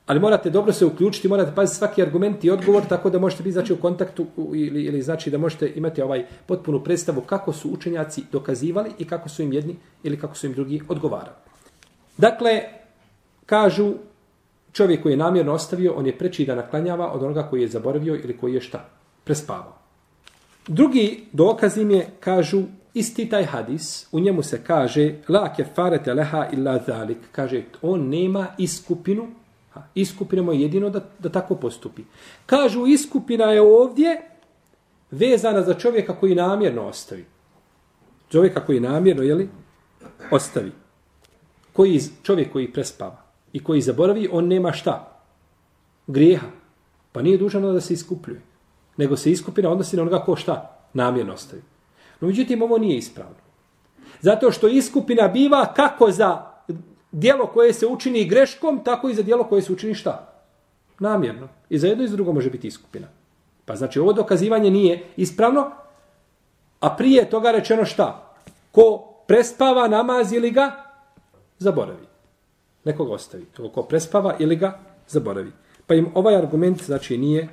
Ali 0.10 0.20
morate 0.20 0.50
dobro 0.50 0.74
se 0.74 0.86
uključiti, 0.86 1.28
morate 1.28 1.52
paziti 1.56 1.78
svaki 1.78 2.02
argument 2.02 2.44
i 2.44 2.50
odgovor, 2.50 2.84
tako 2.90 3.10
da 3.10 3.20
možete 3.20 3.44
biti 3.44 3.54
znači, 3.54 3.74
u 3.74 3.78
kontaktu 3.78 4.26
ili, 4.38 4.84
ili 4.84 5.02
znači 5.02 5.30
da 5.30 5.38
možete 5.38 5.72
imati 5.76 6.02
ovaj 6.02 6.26
potpunu 6.46 6.84
predstavu 6.84 7.22
kako 7.22 7.54
su 7.54 7.70
učenjaci 7.70 8.24
dokazivali 8.32 8.92
i 8.98 9.06
kako 9.06 9.30
su 9.30 9.42
im 9.42 9.54
jedni 9.54 9.76
ili 10.04 10.20
kako 10.20 10.36
su 10.36 10.48
im 10.48 10.54
drugi 10.54 10.82
odgovarali. 10.88 11.36
Dakle, 12.18 12.62
kažu 13.46 13.94
čovjek 14.72 15.04
koji 15.04 15.14
je 15.14 15.18
namjerno 15.18 15.54
ostavio, 15.54 15.94
on 15.94 16.06
je 16.06 16.18
preči 16.18 16.46
da 16.46 16.56
naklanjava 16.56 17.12
od 17.12 17.24
onoga 17.24 17.44
koji 17.44 17.62
je 17.62 17.68
zaboravio 17.68 18.16
ili 18.16 18.38
koji 18.38 18.54
je 18.54 18.62
šta? 18.62 18.90
Prespavao. 19.24 19.78
Drugi 20.68 21.26
dokaz 21.32 21.78
im 21.78 21.92
je, 21.92 22.08
kažu, 22.20 22.64
isti 22.94 23.30
taj 23.30 23.44
hadis, 23.44 24.08
u 24.12 24.20
njemu 24.20 24.44
se 24.44 24.64
kaže 24.64 25.14
la 25.28 25.54
kefarete 25.54 26.14
leha 26.14 26.48
illa 26.52 26.80
zalik. 26.88 27.18
Kaže, 27.32 27.64
on 27.82 28.10
nema 28.10 28.48
iskupinu 28.58 29.28
Iskupinamo 29.96 30.54
jedino 30.54 30.90
da, 30.90 31.02
da 31.20 31.30
tako 31.30 31.56
postupi. 31.56 32.02
Kažu, 32.46 32.88
iskupina 32.88 33.46
je 33.46 33.62
ovdje 33.62 34.22
vezana 35.12 35.64
za 35.64 35.74
čovjeka 35.74 36.16
koji 36.16 36.36
namjerno 36.36 36.88
ostavi. 36.88 37.26
Čovjeka 38.30 38.66
koji 38.66 38.80
namjerno, 38.80 39.24
jeli, 39.24 39.50
ostavi. 40.32 40.72
Koji, 41.74 42.02
čovjek 42.24 42.52
koji 42.52 42.74
prespava 42.74 43.18
i 43.54 43.64
koji 43.64 43.82
zaboravi, 43.82 44.30
on 44.32 44.48
nema 44.48 44.72
šta? 44.72 45.22
Grijeha. 46.08 46.48
Pa 47.12 47.22
nije 47.22 47.38
dužan 47.38 47.62
da 47.62 47.82
se 47.82 47.94
iskupljuje. 47.94 48.42
Nego 48.98 49.18
se 49.18 49.32
iskupina 49.32 49.70
odnosi 49.70 49.96
na 49.96 50.02
onoga 50.02 50.20
ko 50.20 50.36
šta? 50.36 50.80
Namjerno 50.94 51.34
ostavi. 51.34 51.62
No, 52.22 52.28
međutim, 52.28 52.62
ovo 52.62 52.78
nije 52.78 52.98
ispravno. 52.98 53.36
Zato 54.22 54.52
što 54.52 54.68
iskupina 54.68 55.28
biva 55.28 55.74
kako 55.74 56.12
za 56.12 56.49
dijelo 57.12 57.48
koje 57.48 57.74
se 57.74 57.88
učini 57.88 58.26
greškom, 58.26 58.82
tako 58.84 59.10
i 59.10 59.14
za 59.14 59.24
dijelo 59.24 59.44
koje 59.44 59.62
se 59.62 59.74
učini 59.74 59.94
šta? 59.94 60.34
Namjerno. 61.00 61.48
I 61.70 61.80
za 61.80 61.88
jedno 61.88 62.04
i 62.04 62.08
za 62.08 62.16
drugo 62.16 62.34
može 62.34 62.50
biti 62.50 62.68
iskupina. 62.68 63.08
Pa 63.66 63.76
znači 63.76 64.00
ovo 64.00 64.14
dokazivanje 64.14 64.72
nije 64.72 65.04
ispravno, 65.18 65.72
a 66.80 66.96
prije 66.96 67.30
toga 67.30 67.52
rečeno 67.52 67.86
šta? 67.86 68.34
Ko 68.72 69.06
prespava 69.28 69.88
namaz 69.88 70.34
ili 70.34 70.52
ga 70.52 70.72
zaboravi. 71.58 72.08
Nekoga 72.84 73.14
ostavi. 73.14 73.46
Ko 73.74 73.84
prespava 73.84 74.36
ili 74.40 74.56
ga 74.56 74.80
zaboravi. 75.08 75.52
Pa 75.88 75.96
im 75.96 76.12
ovaj 76.14 76.36
argument 76.36 76.84
znači 76.84 77.18
nije, 77.18 77.50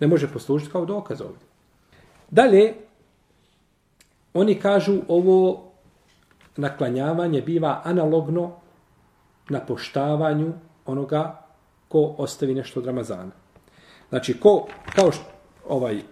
ne 0.00 0.06
može 0.06 0.32
poslužiti 0.32 0.72
kao 0.72 0.84
dokaz 0.84 1.20
ovdje. 1.20 1.46
Dalje, 2.30 2.74
oni 4.34 4.54
kažu 4.60 4.98
ovo 5.08 5.63
naklanjavanje 6.56 7.42
biva 7.42 7.80
analogno 7.84 8.52
na 9.48 9.60
poštavanju 9.60 10.52
onoga 10.86 11.46
ko 11.88 12.14
ostavi 12.18 12.54
nešto 12.54 12.80
od 12.80 12.86
Ramazana. 12.86 13.30
Znači, 14.08 14.40
ko, 14.40 14.66
kao 14.94 15.12
što, 15.12 15.24
ovaj 15.68 16.02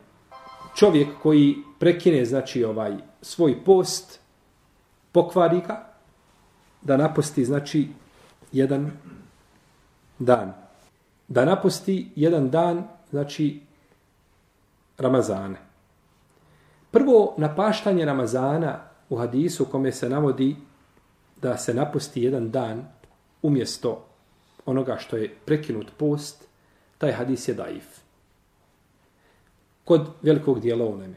čovjek 0.75 1.09
koji 1.23 1.57
prekine 1.79 2.25
znači 2.25 2.65
ovaj 2.65 2.97
svoj 3.23 3.65
post, 3.65 4.21
pokvari 5.13 5.61
ga, 5.67 5.87
da 6.83 6.97
naposti 6.97 7.45
znači 7.45 7.89
jedan 8.53 8.91
dan. 10.19 10.53
Da 11.29 11.45
naposti 11.45 12.11
jedan 12.17 12.51
dan, 12.51 12.89
znači 13.11 13.61
Ramazane. 14.99 15.57
Prvo 16.91 17.35
napaštanje 17.39 18.05
Ramazana 18.05 18.92
u 19.12 19.18
hadisu 19.18 19.66
kome 19.66 19.92
se 19.92 20.10
navodi 20.10 20.56
da 21.42 21.58
se 21.58 21.74
napusti 21.74 22.24
jedan 22.24 22.52
dan 22.52 22.88
umjesto 23.42 24.06
onoga 24.66 24.98
što 24.98 25.18
je 25.18 25.36
prekinut 25.46 25.92
post, 25.98 26.48
taj 26.98 27.12
hadis 27.12 27.48
je 27.48 27.54
daif. 27.54 27.86
Kod 29.86 30.08
velikog 30.22 30.60
dijela 30.60 30.86
uleme. 30.86 31.16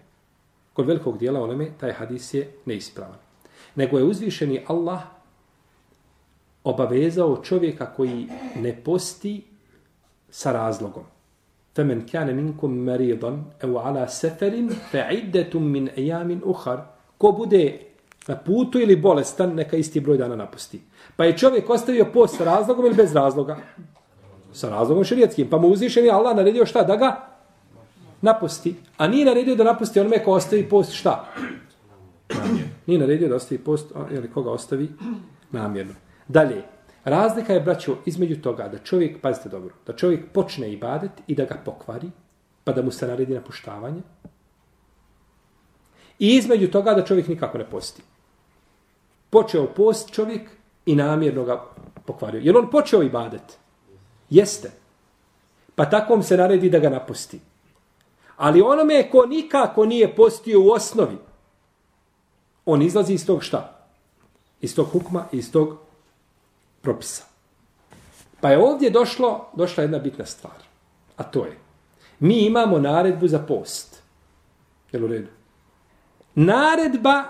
Kod 0.72 0.86
velikog 0.86 1.18
dijela 1.18 1.40
uleme 1.40 1.70
taj 1.80 1.92
hadis 1.92 2.34
je 2.34 2.52
neispravan. 2.64 3.18
Nego 3.74 3.98
je 3.98 4.04
uzvišeni 4.04 4.64
Allah 4.66 5.00
obavezao 6.64 7.42
čovjeka 7.42 7.94
koji 7.94 8.28
ne 8.56 8.82
posti 8.84 9.44
sa 10.30 10.52
razlogom. 10.52 11.04
فَمَنْ 11.76 12.06
كَانَ 12.06 12.28
مِنْكُمْ 12.36 12.70
مَرِيضًا 12.86 13.30
اَوْ 13.64 13.78
عَلَى 13.78 14.06
سَفَرٍ 14.08 14.54
فَعِدَّةٌ 14.92 15.52
مِنْ 15.54 15.88
اَيَامٍ 15.88 16.40
أُخَرٍ 16.44 16.93
Ko 17.17 17.31
bude 17.31 17.79
na 18.27 18.35
putu 18.35 18.79
ili 18.79 18.95
bolestan, 18.95 19.53
neka 19.55 19.77
isti 19.77 19.99
broj 19.99 20.17
dana 20.17 20.35
napusti. 20.35 20.81
Pa 21.15 21.25
je 21.25 21.37
čovjek 21.37 21.69
ostavio 21.69 22.05
post 22.13 22.37
sa 22.37 22.43
razlogom 22.43 22.85
ili 22.85 22.95
bez 22.95 23.13
razloga? 23.13 23.57
Sa 24.53 24.69
razlogom 24.69 25.03
širijetskim. 25.03 25.49
Pa 25.49 25.57
mu 25.57 25.67
uzvišen 25.67 26.05
je 26.05 26.11
Allah 26.11 26.35
naredio 26.35 26.65
šta? 26.65 26.83
Da 26.83 26.95
ga 26.95 27.27
napusti. 28.21 28.75
A 28.97 29.07
nije 29.07 29.25
naredio 29.25 29.55
da 29.55 29.63
napusti 29.63 29.99
onome 29.99 30.23
ko 30.23 30.31
ostavi 30.31 30.69
post 30.69 30.93
šta? 30.93 31.25
Nije 32.85 32.99
naredio 32.99 33.29
da 33.29 33.35
ostavi 33.35 33.59
post, 33.59 33.91
ili 34.11 34.31
koga 34.31 34.51
ostavi 34.51 34.89
namjerno. 35.51 35.93
Dalje, 36.27 36.63
razlika 37.03 37.53
je, 37.53 37.59
braćo, 37.59 37.95
između 38.05 38.41
toga 38.41 38.67
da 38.67 38.77
čovjek, 38.77 39.21
pazite 39.21 39.49
dobro, 39.49 39.73
da 39.87 39.93
čovjek 39.93 40.31
počne 40.33 40.71
ibadet 40.73 41.11
i 41.27 41.35
da 41.35 41.45
ga 41.45 41.55
pokvari, 41.65 42.11
pa 42.63 42.71
da 42.71 42.81
mu 42.81 42.91
se 42.91 43.07
naredi 43.07 43.33
napuštavanje, 43.33 44.01
I 46.19 46.35
između 46.35 46.71
toga 46.71 46.93
da 46.93 47.05
čovjek 47.05 47.27
nikako 47.27 47.57
ne 47.57 47.65
posti. 47.69 48.01
Počeo 49.29 49.67
post 49.67 50.11
čovjek 50.11 50.49
i 50.85 50.95
namjerno 50.95 51.43
ga 51.43 51.63
pokvario. 52.05 52.41
Jer 52.43 52.57
on 52.57 52.69
počeo 52.69 53.03
i 53.03 53.09
badet? 53.09 53.57
Jeste. 54.29 54.71
Pa 55.75 55.89
takvom 55.89 56.23
se 56.23 56.37
naredi 56.37 56.69
da 56.69 56.79
ga 56.79 56.89
napusti. 56.89 57.39
Ali 58.37 58.61
onome 58.61 59.09
ko 59.11 59.25
nikako 59.25 59.85
nije 59.85 60.15
postio 60.15 60.61
u 60.61 60.69
osnovi, 60.71 61.17
on 62.65 62.81
izlazi 62.81 63.13
iz 63.13 63.25
tog 63.25 63.43
šta? 63.43 63.87
Iz 64.61 64.75
tog 64.75 64.87
hukma, 64.91 65.25
iz 65.31 65.51
tog 65.51 65.77
propisa. 66.81 67.23
Pa 68.41 68.49
je 68.49 68.57
ovdje 68.57 68.89
došlo, 68.89 69.49
došla 69.53 69.83
jedna 69.83 69.99
bitna 69.99 70.25
stvar. 70.25 70.55
A 71.17 71.23
to 71.23 71.45
je, 71.45 71.57
mi 72.19 72.45
imamo 72.45 72.79
naredbu 72.79 73.27
za 73.27 73.39
post. 73.39 74.03
Jel 74.91 75.03
u 75.03 75.07
redu? 75.07 75.34
Naredba 76.35 77.23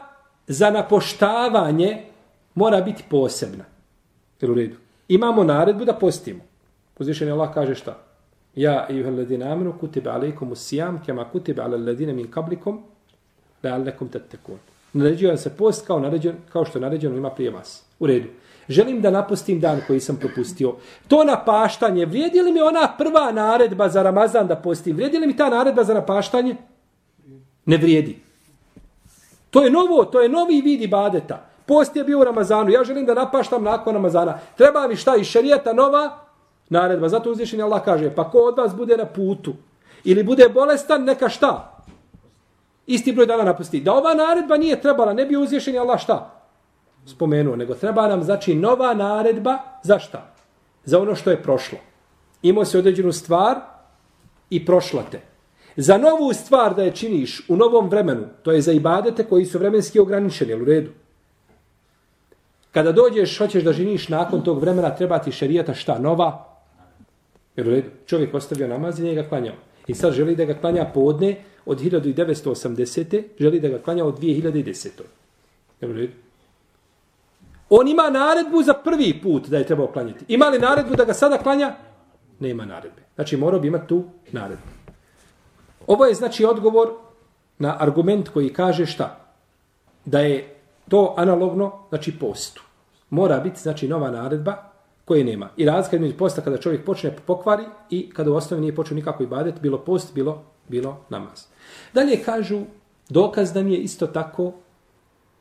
za 0.47 0.69
napoštavanje 0.69 2.03
mora 2.55 2.81
biti 2.81 3.03
posebna. 3.09 3.63
Jel 4.41 4.51
u 4.51 4.55
redu? 4.55 4.75
Imamo 5.07 5.43
naredbu 5.43 5.85
da 5.85 5.93
postimo. 5.93 6.39
Uzvišen 6.99 7.31
Allah 7.31 7.53
kaže 7.53 7.75
šta? 7.75 7.97
Ja 8.55 8.87
i 8.89 9.01
uheledine 9.01 9.45
amenu 9.45 9.73
kutiba 9.79 10.11
alaikum 10.11 10.51
usijam 10.51 11.03
kema 11.05 11.25
kutiba 11.25 11.63
ala 11.63 11.77
ledine 11.77 12.13
min 12.13 12.31
kablikom 12.31 12.83
da 13.63 13.73
alekom 13.73 14.07
tetekun. 14.07 14.57
Naređuje 14.93 15.37
se 15.37 15.49
post 15.57 15.87
kao, 15.87 15.99
naređen, 15.99 16.35
kao 16.53 16.65
što 16.65 16.77
je 16.77 16.81
naređeno 16.81 17.17
ima 17.17 17.29
prije 17.29 17.51
vas. 17.51 17.83
U 17.99 18.07
redu. 18.07 18.27
Želim 18.69 19.01
da 19.01 19.11
napustim 19.11 19.59
dan 19.59 19.81
koji 19.87 19.99
sam 19.99 20.15
propustio. 20.15 20.75
To 21.07 21.23
napaštanje, 21.23 22.05
vrijedi 22.05 22.41
li 22.41 22.51
mi 22.51 22.61
ona 22.61 22.93
prva 22.97 23.31
naredba 23.31 23.89
za 23.89 24.03
Ramazan 24.03 24.47
da 24.47 24.55
postim? 24.55 24.95
Vrijedi 24.95 25.17
li 25.17 25.27
mi 25.27 25.37
ta 25.37 25.49
naredba 25.49 25.83
za 25.83 25.93
napaštanje? 25.93 26.55
Ne 27.65 27.77
vrijedi. 27.77 28.24
To 29.55 29.63
je 29.63 29.71
novo, 29.71 30.05
to 30.05 30.21
je 30.21 30.29
novi 30.29 30.61
vid 30.61 30.81
ibadeta. 30.81 31.45
Post 31.65 31.95
je 31.95 32.03
bio 32.03 32.19
u 32.19 32.23
Ramazanu, 32.23 32.69
ja 32.69 32.83
želim 32.83 33.05
da 33.05 33.13
napaštam 33.13 33.63
nakon 33.63 33.93
Ramazana. 33.93 34.39
Treba 34.57 34.87
mi 34.87 34.95
šta 34.95 35.15
iz 35.15 35.27
šarijeta 35.27 35.73
nova 35.73 36.17
naredba. 36.69 37.09
Zato 37.09 37.31
uzvišenje 37.31 37.63
Allah 37.63 37.83
kaže, 37.85 38.15
pa 38.15 38.29
ko 38.31 38.37
od 38.37 38.57
vas 38.57 38.75
bude 38.75 38.97
na 38.97 39.05
putu 39.05 39.53
ili 40.03 40.23
bude 40.23 40.49
bolestan, 40.49 41.03
neka 41.03 41.29
šta? 41.29 41.81
Isti 42.87 43.13
broj 43.13 43.25
dana 43.25 43.43
napusti. 43.43 43.79
Da 43.79 43.93
ova 43.93 44.13
naredba 44.13 44.57
nije 44.57 44.81
trebala, 44.81 45.13
ne 45.13 45.25
bi 45.25 45.37
uzvišenje 45.37 45.79
Allah 45.79 45.99
šta? 45.99 46.31
Spomenuo, 47.05 47.55
nego 47.55 47.75
treba 47.75 48.07
nam 48.07 48.23
znači 48.23 48.55
nova 48.55 48.93
naredba 48.93 49.57
za 49.83 49.99
šta? 49.99 50.33
Za 50.85 50.99
ono 50.99 51.15
što 51.15 51.31
je 51.31 51.43
prošlo. 51.43 51.77
Imao 52.41 52.65
se 52.65 52.77
određenu 52.77 53.11
stvar 53.11 53.55
i 54.49 54.65
prošla 54.65 55.03
te. 55.11 55.34
Za 55.75 55.97
novu 55.97 56.33
stvar 56.33 56.75
da 56.75 56.83
je 56.83 56.91
činiš 56.91 57.41
u 57.49 57.55
novom 57.55 57.89
vremenu, 57.89 58.23
to 58.43 58.51
je 58.51 58.61
za 58.61 58.71
ibadete 58.71 59.23
koji 59.23 59.45
su 59.45 59.59
vremenski 59.59 59.99
ograničeni, 59.99 60.53
u 60.53 60.65
redu. 60.65 60.91
Kada 62.71 62.91
dođeš, 62.91 63.37
hoćeš 63.37 63.63
da 63.63 63.73
žiniš 63.73 64.09
nakon 64.09 64.43
tog 64.43 64.59
vremena, 64.59 64.95
treba 64.95 65.19
ti 65.19 65.31
šerijata 65.31 65.73
šta? 65.73 65.99
Nova? 65.99 66.45
Jer 67.55 67.67
u 67.67 67.71
redu. 67.71 67.89
Čovjek 68.05 68.33
ostavio 68.33 68.67
namaz 68.67 68.99
i 68.99 69.03
njega 69.03 69.23
klanjao. 69.23 69.55
I 69.87 69.95
sad 69.95 70.13
želi 70.13 70.35
da 70.35 70.45
ga 70.45 70.53
klanja 70.53 70.85
podne 70.93 71.35
od 71.65 71.79
1980. 71.81 73.23
želi 73.39 73.59
da 73.59 73.67
ga 73.69 73.79
klanja 73.79 74.05
od 74.05 74.19
2010. 74.19 74.89
Jer 75.81 75.91
u 75.91 75.93
redu. 75.93 76.13
On 77.69 77.87
ima 77.87 78.09
naredbu 78.09 78.63
za 78.63 78.73
prvi 78.73 79.19
put 79.23 79.47
da 79.47 79.57
je 79.57 79.65
trebao 79.65 79.87
klanjati. 79.87 80.25
Ima 80.27 80.45
li 80.45 80.59
naredbu 80.59 80.95
da 80.95 81.05
ga 81.05 81.13
sada 81.13 81.37
klanja? 81.37 81.75
Nema 82.39 82.65
naredbe. 82.65 83.01
Znači 83.15 83.37
morao 83.37 83.59
bi 83.59 83.67
imati 83.67 83.87
tu 83.87 84.03
naredbu. 84.31 84.74
Ovo 85.87 86.05
je 86.05 86.13
znači 86.13 86.45
odgovor 86.45 86.89
na 87.59 87.77
argument 87.79 88.29
koji 88.29 88.53
kaže 88.53 88.85
šta? 88.85 89.19
Da 90.05 90.19
je 90.19 90.55
to 90.89 91.13
analogno, 91.17 91.71
znači 91.89 92.19
postu. 92.19 92.63
Mora 93.09 93.39
biti 93.39 93.61
znači 93.61 93.87
nova 93.87 94.11
naredba 94.11 94.55
koje 95.05 95.23
nema. 95.23 95.49
I 95.57 95.65
razlika 95.65 95.95
između 95.95 96.17
posta 96.17 96.41
kada 96.41 96.57
čovjek 96.57 96.85
počne 96.85 97.15
pokvari 97.25 97.63
i 97.89 98.09
kada 98.09 98.31
u 98.31 98.35
osnovi 98.35 98.61
nije 98.61 98.75
počeo 98.75 98.95
nikako 98.95 99.23
ibadet, 99.23 99.61
bilo 99.61 99.77
post, 99.77 100.13
bilo, 100.13 100.43
bilo 100.67 100.97
namaz. 101.09 101.45
Dalje 101.93 102.23
kažu, 102.23 102.61
dokaz 103.09 103.53
da 103.53 103.59
je 103.59 103.77
isto 103.77 104.07
tako, 104.07 104.53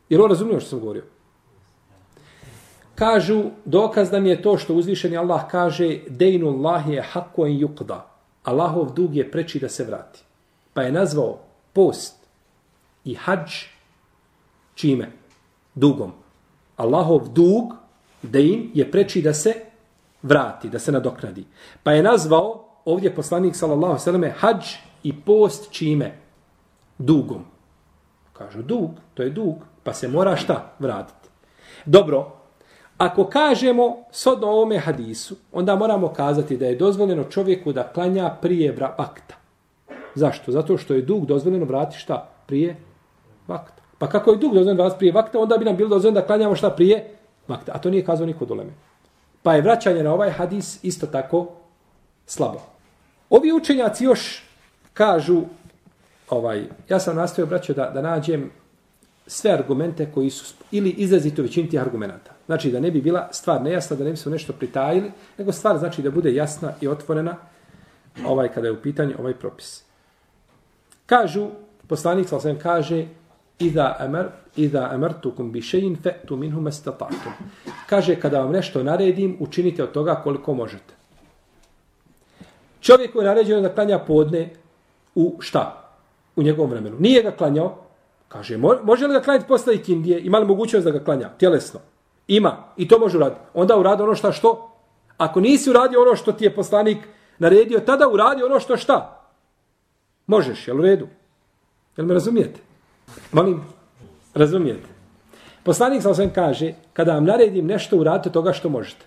jer 0.09 0.21
on 0.21 0.29
razumio 0.29 0.61
što 0.61 0.71
sam 0.71 0.81
govorio, 0.81 1.05
kažu, 2.95 3.43
dokaz 3.65 4.11
da 4.11 4.17
je 4.17 4.43
to 4.43 4.59
što 4.59 4.75
uzvišeni 4.75 5.17
Allah 5.17 5.43
kaže, 5.51 5.99
dejnu 6.09 6.49
Allah 6.49 6.89
je 6.89 7.03
hako 7.03 7.47
en 7.47 7.59
yukda, 7.59 8.01
Allahov 8.43 8.93
dug 8.95 9.17
je 9.17 9.31
preči 9.31 9.61
da 9.61 9.69
se 9.69 9.85
vrati. 9.85 10.24
Pa 10.75 10.83
je 10.83 10.93
nazvao 10.93 11.39
post 11.73 12.17
i 13.05 13.15
hađ 13.15 13.51
čime? 14.75 15.13
Dugom. 15.75 16.13
Allahov 16.77 17.29
dug, 17.29 17.75
dejn, 18.23 18.71
je 18.75 18.91
preči 18.91 19.23
da 19.23 19.35
se 19.35 19.55
vrati, 20.23 20.69
da 20.69 20.79
se 20.79 20.93
nadoknadi. 20.93 21.45
Pa 21.83 21.93
je 21.93 22.03
nazvao 22.03 22.65
ovdje 22.85 23.15
poslanik 23.15 23.57
sallallahu 23.57 23.99
sallam 23.99 24.25
hađ 24.37 24.65
i 25.03 25.21
post 25.21 25.73
čime? 25.73 26.19
Dugom. 26.99 27.45
Kažu 28.33 28.63
dug, 28.63 28.91
to 29.15 29.23
je 29.23 29.31
dug, 29.31 29.55
pa 29.83 29.95
se 29.95 30.09
mora 30.09 30.37
šta 30.37 30.75
vratiti. 30.79 31.29
Dobro, 31.85 32.33
ako 32.99 33.25
kažemo 33.25 33.97
sodno 34.11 34.47
ovome 34.47 34.79
hadisu, 34.79 35.37
onda 35.53 35.77
moramo 35.77 36.09
kazati 36.09 36.57
da 36.57 36.67
je 36.67 36.77
dozvoljeno 36.77 37.25
čovjeku 37.25 37.73
da 37.73 37.93
klanja 37.93 38.37
prije 38.43 38.77
vakta. 38.99 39.44
Zašto? 40.15 40.53
Zato 40.53 40.79
što 40.79 40.95
je 40.95 41.03
dug 41.03 41.27
dozvoljeno 41.27 41.65
vrati 41.65 41.99
šta? 41.99 42.29
Prije 42.47 42.77
vakta. 43.47 43.83
Pa 43.99 44.09
kako 44.09 44.31
je 44.31 44.37
dug 44.37 44.55
dozvoljeno 44.55 44.83
vrati 44.83 44.99
prije 44.99 45.13
vakta, 45.13 45.39
onda 45.39 45.57
bi 45.57 45.65
nam 45.65 45.77
bilo 45.77 45.89
dozvoljeno 45.89 46.21
da 46.21 46.27
klanjamo 46.27 46.57
šta 46.57 46.71
prije 46.71 47.17
vakta. 47.49 47.73
A 47.75 47.79
to 47.79 47.91
nije 47.91 48.05
kazao 48.05 48.27
niko 48.27 48.45
doleme. 48.45 48.71
Pa 49.43 49.55
je 49.55 49.63
vraćanje 49.63 50.03
na 50.03 50.13
ovaj 50.13 50.31
hadis 50.31 50.85
isto 50.85 51.07
tako 51.07 51.47
slabo. 52.27 52.61
Ovi 53.31 53.53
učenjaci 53.53 54.05
još 54.05 54.45
kažu, 54.93 55.43
ovaj, 56.31 56.65
ja 56.89 57.01
sam 57.01 57.17
nastavio 57.17 57.47
braćo 57.47 57.73
da, 57.73 57.91
da 57.95 58.03
nađem 58.03 58.51
sve 59.27 59.51
argumente 59.51 60.13
koji 60.15 60.31
su, 60.31 60.55
ili 60.71 60.91
izrazito 60.91 61.43
većini 61.43 61.71
tih 61.71 61.81
argumenta. 61.81 62.33
Znači 62.47 62.71
da 62.71 62.81
ne 62.81 62.91
bi 62.91 63.01
bila 63.01 63.29
stvar 63.33 63.63
nejasna, 63.63 63.97
da 63.97 64.05
ne 64.05 64.11
bi 64.11 64.17
se 64.17 64.31
nešto 64.31 64.53
pritajili, 64.53 65.13
nego 65.39 65.53
stvar 65.53 65.79
znači 65.79 66.03
da 66.03 66.11
bude 66.11 66.35
jasna 66.35 66.73
i 66.81 66.89
otvorena 66.89 67.37
ovaj 68.27 68.49
kada 68.49 68.67
je 68.67 68.73
u 68.73 68.83
pitanju 68.83 69.15
ovaj 69.19 69.35
propis. 69.35 69.85
Kažu, 71.07 71.49
poslanik 71.89 72.29
sa 72.29 72.37
osvijem 72.37 72.59
kaže, 72.59 73.07
Iza 73.59 73.97
amar 73.99 74.27
iza 74.57 74.89
amartukum 74.93 75.53
bi 75.53 75.61
shay'in 75.61 75.97
fa'tu 76.03 76.37
minhu 76.37 76.61
mastata'tum. 76.61 77.33
Kaže 77.87 78.17
kada 78.21 78.41
vam 78.41 78.53
nešto 78.53 78.83
naredim, 78.83 79.37
učinite 79.41 79.83
od 79.83 79.93
toga 79.93 80.15
koliko 80.15 80.55
možete. 80.55 80.95
Čovjek 82.81 83.13
koji 83.13 83.25
je 83.25 83.29
naređeno 83.29 83.61
da 83.61 83.75
klanja 83.75 83.99
podne 83.99 84.51
u 85.15 85.37
šta? 85.41 85.91
U 86.37 86.43
njegovom 86.43 86.71
vremenu. 86.71 86.97
Nije 86.99 87.23
ga 87.23 87.31
klanjao. 87.31 87.77
Kaže, 88.29 88.59
može 88.83 89.07
li 89.07 89.15
ga 89.15 89.21
klanjati 89.21 89.49
posle 89.49 89.75
ikindije? 89.75 90.21
Ima 90.21 90.39
li 90.39 90.47
mogućnost 90.47 90.85
da 90.85 90.91
ga 90.91 91.05
klanja? 91.05 91.29
Tjelesno. 91.39 91.81
Ima. 92.29 92.57
I 92.77 92.89
to 92.89 92.99
može 92.99 93.17
uraditi. 93.17 93.41
Onda 93.55 93.77
uradi 93.79 94.03
ono 94.03 94.15
šta 94.15 94.33
što? 94.33 94.71
Ako 95.17 95.41
nisi 95.41 95.71
uradio 95.71 96.03
ono 96.03 96.17
što 96.17 96.33
ti 96.33 96.45
je 96.45 96.55
poslanik 96.55 96.99
naredio, 97.39 97.81
tada 97.81 98.09
uradi 98.09 98.43
ono 98.43 98.61
što 98.61 98.77
šta? 98.77 99.24
Možeš, 100.27 100.69
jel 100.69 100.79
u 100.79 100.83
redu? 100.83 101.09
Jel 101.97 102.07
me 102.07 102.15
razumijete? 102.15 102.61
Molim, 103.33 103.65
razumijete? 104.35 104.89
Poslanik 105.63 106.03
sa 106.03 106.11
osvijem 106.11 106.33
kaže, 106.35 106.73
kada 106.93 107.15
vam 107.15 107.25
naredim 107.25 107.67
nešto, 107.67 107.97
uradite 107.97 108.33
toga 108.33 108.53
što 108.53 108.69
možete. 108.69 109.05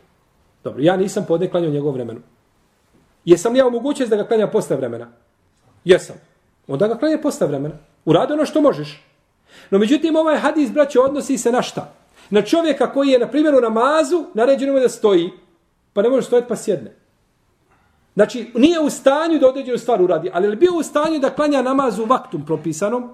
Dobro, 0.63 0.84
ja 0.84 0.97
nisam 0.97 1.25
podne 1.27 1.49
klanjao 1.49 1.71
njegov 1.71 1.93
vremenu. 1.93 2.19
Jesam 3.25 3.53
li 3.53 3.60
ja 3.60 3.67
u 3.67 3.93
da 4.10 4.15
ga 4.15 4.23
klanja 4.23 4.47
posle 4.47 4.75
vremena? 4.75 5.08
Jesam. 5.86 6.15
Onda 6.67 6.88
ga 6.88 6.97
klanja 6.97 7.17
posle 7.21 7.47
vremena. 7.47 7.75
Uradi 8.06 8.34
ono 8.34 8.45
što 8.45 8.62
možeš. 8.62 9.03
No 9.69 9.80
međutim, 9.80 10.15
ovaj 10.15 10.38
hadis, 10.38 10.71
braće, 10.71 10.99
odnosi 10.99 11.38
se 11.38 11.51
na 11.51 11.62
šta? 11.62 11.93
Na 12.30 12.41
čovjeka 12.41 12.93
koji 12.93 13.10
je, 13.10 13.19
na 13.19 13.27
primjer, 13.27 13.56
u 13.56 13.62
namazu, 13.62 14.25
naređeno 14.34 14.73
mu 14.73 14.80
da 14.80 14.89
stoji, 14.89 15.30
pa 15.93 16.01
ne 16.01 16.10
može 16.10 16.27
stojati 16.27 16.47
pa 16.47 16.56
sjedne. 16.56 16.95
Znači, 18.17 18.51
nije 18.56 18.80
u 18.80 18.89
stanju 18.89 19.39
da 19.39 19.47
određenu 19.47 19.77
stvar 19.77 20.01
uradi, 20.01 20.30
ali 20.34 20.47
je 20.47 20.56
bio 20.56 20.73
u 20.73 20.84
stanju 20.84 21.19
da 21.19 21.30
klanja 21.30 21.63
u 22.03 22.06
vaktum 22.06 22.45
propisanom, 22.45 23.13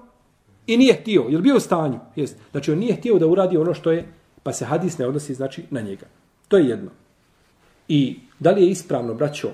I 0.66 0.76
nije 0.76 0.94
htio, 0.94 1.26
je 1.28 1.36
li 1.36 1.42
bio 1.42 1.56
u 1.56 1.60
stanju? 1.60 1.98
Jest. 2.16 2.36
Znači, 2.50 2.72
on 2.72 2.78
nije 2.78 2.96
htio 2.96 3.18
da 3.18 3.26
uradi 3.26 3.56
ono 3.56 3.74
što 3.74 3.92
je, 3.92 4.06
pa 4.42 4.52
se 4.52 4.64
hadis 4.64 4.98
ne 4.98 5.06
odnosi, 5.06 5.34
znači, 5.34 5.64
na 5.70 5.80
njega. 5.80 6.06
To 6.48 6.56
je 6.56 6.68
jedno. 6.68 6.90
I 7.88 8.18
da 8.38 8.50
li 8.50 8.62
je 8.62 8.70
ispravno, 8.70 9.14
braćo, 9.14 9.50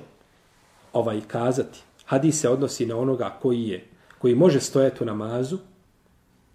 ovaj 0.92 1.20
kazati, 1.26 1.82
hadis 2.04 2.40
se 2.40 2.48
odnosi 2.48 2.86
na 2.86 2.96
onoga 2.96 3.38
koji 3.42 3.68
je, 3.68 3.84
koji 4.18 4.34
može 4.34 4.60
stojati 4.60 5.02
u 5.02 5.06
namazu, 5.06 5.58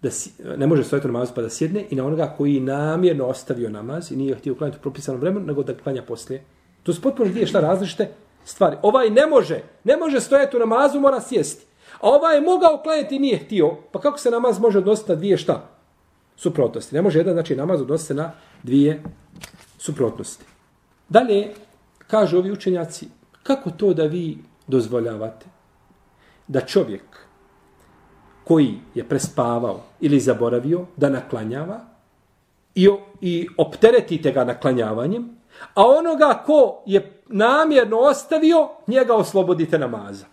da 0.02 0.10
si, 0.10 0.32
ne 0.56 0.66
može 0.66 0.84
stojati 0.84 1.08
u 1.08 1.12
namazu 1.12 1.32
pa 1.34 1.42
da 1.42 1.50
sjedne, 1.50 1.84
i 1.90 1.94
na 1.94 2.06
onoga 2.06 2.34
koji 2.36 2.60
namjerno 2.60 3.26
ostavio 3.26 3.70
namaz 3.70 4.12
i 4.12 4.16
nije 4.16 4.36
htio 4.36 4.54
klanjati 4.54 4.78
u 4.78 4.82
propisanom 4.82 5.20
vremenu, 5.20 5.46
nego 5.46 5.62
da 5.62 5.76
klanja 5.76 6.02
poslije. 6.02 6.44
To 6.82 6.92
su 6.92 7.02
potpuno 7.02 7.30
dvije 7.30 7.46
šta 7.46 7.60
različite 7.60 8.08
stvari. 8.46 8.76
Ovaj 8.82 9.10
ne 9.10 9.26
može, 9.26 9.62
ne 9.84 9.96
može 9.96 10.20
stojati 10.20 10.56
u 10.56 10.60
namazu, 10.60 11.00
mora 11.00 11.20
sjesti. 11.20 11.66
A 12.00 12.08
ova 12.08 12.30
je 12.30 12.40
mogao 12.40 12.80
klanjati 12.82 13.16
i 13.16 13.18
nije 13.18 13.38
htio. 13.38 13.76
Pa 13.92 14.00
kako 14.00 14.18
se 14.18 14.30
namaz 14.30 14.60
može 14.60 14.78
odnositi 14.78 15.10
na 15.10 15.16
dvije 15.16 15.36
šta? 15.36 15.68
Suprotnosti. 16.36 16.94
Ne 16.94 17.02
može 17.02 17.18
jedan, 17.18 17.34
znači 17.34 17.56
namaz 17.56 17.80
odnositi 17.80 18.14
na 18.14 18.32
dvije 18.62 19.02
suprotnosti. 19.78 20.44
Dalje, 21.08 21.54
kažu 22.06 22.38
ovi 22.38 22.52
učenjaci, 22.52 23.08
kako 23.42 23.70
to 23.70 23.94
da 23.94 24.04
vi 24.04 24.38
dozvoljavate 24.66 25.46
da 26.48 26.60
čovjek 26.60 27.26
koji 28.44 28.74
je 28.94 29.08
prespavao 29.08 29.80
ili 30.00 30.20
zaboravio 30.20 30.86
da 30.96 31.08
naklanjava 31.08 31.80
i, 32.74 32.88
i 33.20 33.48
opteretite 33.56 34.32
ga 34.32 34.44
naklanjavanjem, 34.44 35.35
a 35.74 35.86
onoga 35.86 36.42
ko 36.46 36.82
je 36.86 37.20
namjerno 37.26 37.98
ostavio, 37.98 38.68
njega 38.86 39.14
oslobodite 39.14 39.78
namaza 39.78 40.26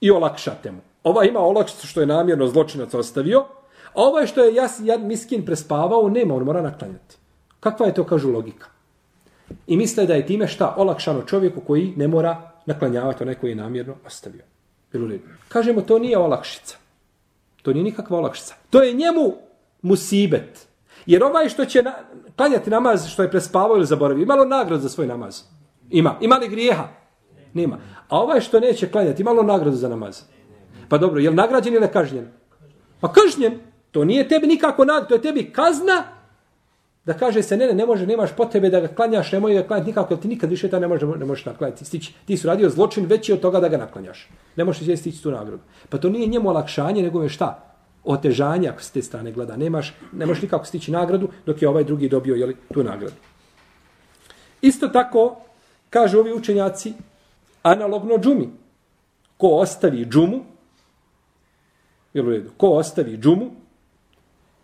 i 0.00 0.10
olakšate 0.10 0.70
mu. 0.70 0.80
Ova 1.04 1.24
ima 1.24 1.40
olakšicu 1.40 1.86
što 1.86 2.00
je 2.00 2.06
namjerno 2.06 2.46
zločinac 2.46 2.94
ostavio, 2.94 3.44
a 3.94 4.02
ovaj 4.02 4.26
što 4.26 4.44
je 4.44 4.54
jas, 4.54 4.80
jad 4.82 5.02
miskin 5.02 5.44
prespavao, 5.44 6.08
nema, 6.08 6.34
on 6.34 6.42
mora 6.42 6.62
naklanjati. 6.62 7.16
Kakva 7.60 7.86
je 7.86 7.94
to, 7.94 8.04
kažu, 8.04 8.30
logika? 8.30 8.66
I 9.66 9.76
misle 9.76 10.06
da 10.06 10.14
je 10.14 10.26
time 10.26 10.48
šta 10.48 10.74
olakšano 10.76 11.22
čovjeku 11.22 11.60
koji 11.60 11.92
ne 11.96 12.08
mora 12.08 12.50
naklanjavati 12.66 13.22
onaj 13.22 13.34
koji 13.34 13.50
je 13.50 13.54
namjerno 13.54 13.94
ostavio. 14.06 14.42
Bilo 14.92 15.06
li? 15.06 15.22
Kažemo, 15.48 15.80
to 15.80 15.98
nije 15.98 16.18
olakšica. 16.18 16.76
To 17.62 17.72
nije 17.72 17.84
nikakva 17.84 18.18
olakšica. 18.18 18.54
To 18.70 18.82
je 18.82 18.92
njemu 18.92 19.34
musibet. 19.82 20.66
Jer 21.06 21.24
ovaj 21.24 21.48
što 21.48 21.64
će 21.64 21.82
na, 21.82 21.92
klanjati 22.36 22.70
namaz 22.70 23.06
što 23.06 23.22
je 23.22 23.30
prespavao 23.30 23.76
ili 23.76 23.86
zaboravio, 23.86 24.22
imalo 24.22 24.44
nagradu 24.44 24.82
za 24.82 24.88
svoj 24.88 25.06
namaz? 25.06 25.42
Ima. 25.90 26.16
Ima 26.20 26.36
li 26.36 26.48
grijeha? 26.48 26.88
Nema. 27.54 27.78
A 28.08 28.20
ovaj 28.20 28.40
što 28.40 28.60
neće 28.60 28.90
klanjati, 28.90 29.22
imalo 29.22 29.42
nagradu 29.42 29.76
za 29.76 29.88
namaz? 29.88 30.22
Pa 30.88 30.98
dobro, 30.98 31.20
je 31.20 31.30
li 31.30 31.36
nagrađen 31.36 31.74
ili 31.74 31.88
kažnjen? 31.92 32.28
Pa 33.00 33.12
kažnjen. 33.12 33.60
To 33.90 34.04
nije 34.04 34.28
tebi 34.28 34.46
nikako 34.46 34.84
nagrad, 34.84 35.08
to 35.08 35.14
je 35.14 35.22
tebi 35.22 35.52
kazna 35.52 36.04
da 37.04 37.14
kaže 37.14 37.42
se 37.42 37.56
ne, 37.56 37.66
ne, 37.66 37.74
ne 37.74 37.86
može, 37.86 38.06
nemaš 38.06 38.36
potrebe 38.36 38.70
da 38.70 38.80
ga 38.80 38.88
klanjaš, 38.88 39.32
nemoj 39.32 39.54
ga 39.54 39.62
klanjati 39.62 39.90
nikako, 39.90 40.14
jer 40.14 40.20
ti 40.20 40.28
nikad 40.28 40.50
više 40.50 40.70
ta 40.70 40.78
ne, 40.78 40.88
može, 40.88 41.06
ne 41.06 41.24
možeš 41.24 41.44
naklanjati. 41.44 41.84
Stići. 41.84 42.14
Ti 42.24 42.36
su 42.36 42.46
radio 42.46 42.70
zločin 42.70 43.06
veći 43.06 43.32
od 43.32 43.40
toga 43.40 43.60
da 43.60 43.68
ga 43.68 43.76
naklanjaš. 43.76 44.28
Ne 44.56 44.64
možeš 44.64 45.00
stići 45.00 45.22
tu 45.22 45.30
nagradu. 45.30 45.62
Pa 45.88 45.98
to 45.98 46.08
nije 46.08 46.26
njemu 46.26 46.48
olakšanje, 46.48 47.02
nego 47.02 47.22
je 47.22 47.28
šta? 47.28 47.71
Otežanja 48.04 48.70
ako 48.70 48.82
s 48.82 48.90
te 48.90 49.02
strane 49.02 49.32
gleda. 49.32 49.56
Nemaš, 49.56 49.94
ne 50.12 50.26
možeš 50.26 50.42
nikako 50.42 50.64
stići 50.64 50.90
nagradu, 50.90 51.28
dok 51.46 51.62
je 51.62 51.68
ovaj 51.68 51.84
drugi 51.84 52.08
dobio 52.08 52.34
jeli, 52.34 52.56
tu 52.74 52.84
nagradu. 52.84 53.14
Isto 54.62 54.88
tako, 54.88 55.36
kažu 55.90 56.18
ovi 56.18 56.32
učenjaci, 56.32 56.92
analogno 57.62 58.18
džumi. 58.18 58.48
Ko 59.36 59.48
ostavi 59.48 60.06
džumu, 60.06 60.44
jel 62.14 62.26
u 62.26 62.30
redu, 62.30 62.50
ko 62.56 62.68
ostavi 62.68 63.16
džumu, 63.18 63.50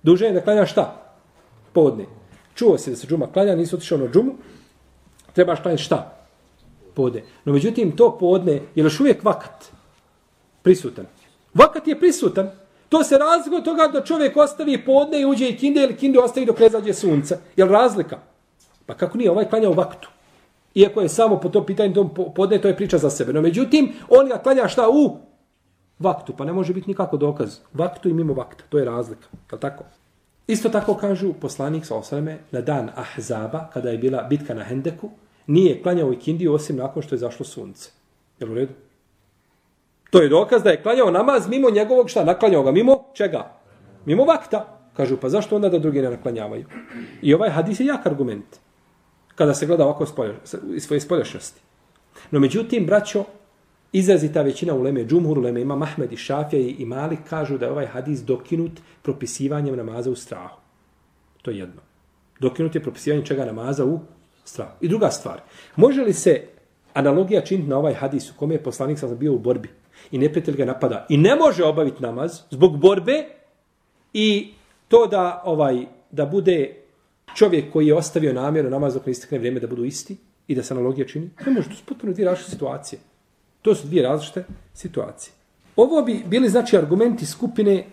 duže 0.03 0.27
je 0.27 0.33
da 0.33 0.41
klanja 0.41 0.67
šta? 0.67 1.15
Podne. 1.73 2.07
Čuo 2.55 2.79
se 2.79 2.91
da 2.91 2.97
se 2.97 3.07
džuma 3.07 3.27
klanja, 3.33 3.57
nisi 3.57 3.75
otišao 3.75 3.99
ono 3.99 4.07
na 4.07 4.13
džumu, 4.13 4.33
trebaš 5.33 5.63
klanjati 5.63 5.83
šta? 5.83 6.27
Podne. 6.95 7.23
No 7.45 7.53
međutim, 7.53 7.97
to 7.97 8.19
podne 8.19 8.53
je 8.53 8.85
još 8.85 9.01
uvijek 9.01 9.25
vakat 9.25 9.65
prisutan. 10.63 11.07
Vakat 11.55 11.87
je 11.87 11.99
prisutan. 11.99 12.51
To 12.89 13.05
se 13.05 13.19
razlika 13.19 13.57
od 13.57 13.65
toga 13.65 13.89
da 13.93 14.05
čovjek 14.05 14.37
ostavi 14.37 14.85
podne 14.85 15.21
i 15.21 15.27
uđe 15.27 15.49
i 15.49 15.57
kinde 15.57 15.83
ili 15.83 15.97
kinde 15.97 16.19
ostavi 16.19 16.47
dok 16.47 16.59
ne 16.59 16.69
zađe 16.69 16.95
sunce. 16.95 17.39
Je 17.57 17.65
li 17.65 17.73
razlika? 17.73 18.19
Pa 18.87 18.95
kako 18.95 19.19
nije? 19.19 19.31
Ovaj 19.31 19.49
klanja 19.49 19.69
u 19.69 19.73
vaktu. 19.73 20.09
Iako 20.75 21.01
je 21.01 21.09
samo 21.09 21.41
po 21.41 21.49
to 21.49 21.67
pitanje 21.67 21.95
tom 21.95 22.11
podne, 22.35 22.61
to 22.61 22.69
je 22.69 22.77
priča 22.77 22.99
za 22.99 23.11
sebe. 23.11 23.33
No 23.33 23.41
međutim, 23.41 23.93
on 24.09 24.29
ga 24.29 24.39
klanja 24.39 24.69
šta 24.69 24.89
u 24.89 25.17
vaktu, 25.99 26.33
pa 26.37 26.45
ne 26.45 26.53
može 26.53 26.75
biti 26.75 26.89
nikako 26.89 27.17
dokaz. 27.17 27.59
Vaktu 27.73 28.09
i 28.09 28.13
mimo 28.13 28.35
vakta, 28.35 28.65
to 28.69 28.79
je 28.79 28.85
razlika. 28.85 29.27
Je 29.53 29.61
tako? 29.61 29.85
Isto 30.47 30.69
tako 30.69 30.95
kažu 30.95 31.33
poslanik 31.33 31.87
sa 31.87 31.97
osreme 31.97 32.39
na 32.51 32.61
dan 32.61 32.91
Ahzaba, 32.97 33.71
kada 33.73 33.91
je 33.91 33.99
bila 33.99 34.23
bitka 34.23 34.55
na 34.55 34.65
Hendeku, 34.65 35.11
nije 35.47 35.83
klanjao 35.83 36.13
ikindiju 36.13 36.55
osim 36.55 36.77
nakon 36.77 37.03
što 37.03 37.15
je 37.15 37.19
zašlo 37.19 37.47
sunce. 37.47 37.91
Je 38.41 38.51
u 38.51 38.55
redu? 38.55 38.73
To 40.11 40.23
je 40.23 40.29
dokaz 40.29 40.63
da 40.63 40.71
je 40.71 40.83
klanjao 40.83 41.11
namaz 41.11 41.49
mimo 41.49 41.71
njegovog 41.71 42.11
šta? 42.11 42.25
Naklanjao 42.25 42.63
ga 42.63 42.73
mimo 42.73 43.05
čega? 43.15 43.53
Mimo 44.05 44.25
vakta. 44.25 44.79
Kažu, 44.97 45.17
pa 45.17 45.29
zašto 45.29 45.57
onda 45.57 45.69
da 45.69 45.79
drugi 45.79 46.03
ne 46.03 46.11
naklanjavaju? 46.11 46.65
I 47.23 47.35
ovaj 47.35 47.51
hadis 47.51 47.81
je 47.81 47.87
jak 47.87 48.07
argument. 48.07 48.57
Kada 49.35 49.55
se 49.55 49.67
gleda 49.67 49.85
ovako 49.85 50.05
iz 50.75 50.85
svoje 50.85 51.01
spoljašnjosti. 51.01 51.61
No 52.31 52.41
međutim, 52.41 52.87
braćo, 52.87 53.25
izrazita 53.93 54.43
većina 54.43 54.75
uleme, 54.75 55.05
džumhur 55.05 55.39
uleme, 55.39 55.61
ima 55.61 55.77
Mahmed 55.77 56.13
i 56.13 56.17
Šafija 56.17 56.75
i 56.79 56.85
Malik, 56.85 57.19
kažu 57.29 57.59
da 57.59 57.67
je 57.67 57.73
ovaj 57.73 57.87
hadis 57.87 58.21
dokinut 58.21 58.81
propisivanjem 59.03 59.77
namaza 59.77 60.11
u 60.11 60.15
strahu. 60.15 60.61
To 61.43 61.51
je 61.51 61.59
jedno. 61.59 61.83
Dokinut 62.41 62.75
je 62.75 62.83
propisivanje 62.83 63.27
čega 63.27 63.45
namaza 63.45 63.85
u 63.85 64.01
strahu. 64.45 64.73
I 64.81 64.89
druga 64.89 65.11
stvar, 65.11 65.41
može 65.77 66.03
li 66.03 66.13
se 66.13 66.43
analogija 66.95 67.41
činiti 67.41 67.69
na 67.69 67.79
ovaj 67.79 67.95
hadis 67.95 68.31
u 68.31 68.35
kome 68.37 68.55
je 68.55 68.63
poslanik 68.63 68.99
sam 68.99 69.19
bio 69.19 69.35
u 69.35 69.39
borbi 69.39 69.78
i 70.11 70.19
neprijatelj 70.19 70.57
ga 70.57 70.65
napada 70.65 71.07
i 71.09 71.17
ne 71.17 71.37
može 71.37 71.65
obaviti 71.65 72.03
namaz 72.03 72.41
zbog 72.51 72.79
borbe 72.79 73.25
i 74.13 74.53
to 74.89 75.07
da 75.07 75.43
ovaj 75.45 75.87
da 76.11 76.27
bude 76.27 76.75
čovjek 77.35 77.73
koji 77.73 77.87
je 77.87 77.95
ostavio 77.95 78.33
namjeru 78.33 78.71
namaz 78.71 78.95
dok 78.95 79.07
ne 79.07 79.13
istekne 79.13 79.39
vrijeme 79.39 79.61
da 79.61 79.67
budu 79.67 79.85
isti 79.85 80.17
i 80.49 80.55
da 80.55 80.63
se 80.63 80.75
analogija 80.75 81.07
čini, 81.07 81.31
ne 81.47 81.53
može, 81.53 81.69
to 81.69 81.75
su 81.75 81.85
potpuno 81.87 82.13
dvije 82.13 82.27
različite 82.27 82.51
situacije. 82.51 82.99
To 83.63 83.75
su 83.75 83.87
dvije 83.87 84.03
različite 84.03 84.45
situacije. 84.75 85.33
Ovo 85.77 86.03
bi 86.03 86.23
bili 86.27 86.49
znači 86.49 86.77
argumenti 86.77 87.27
skupine 87.27 87.85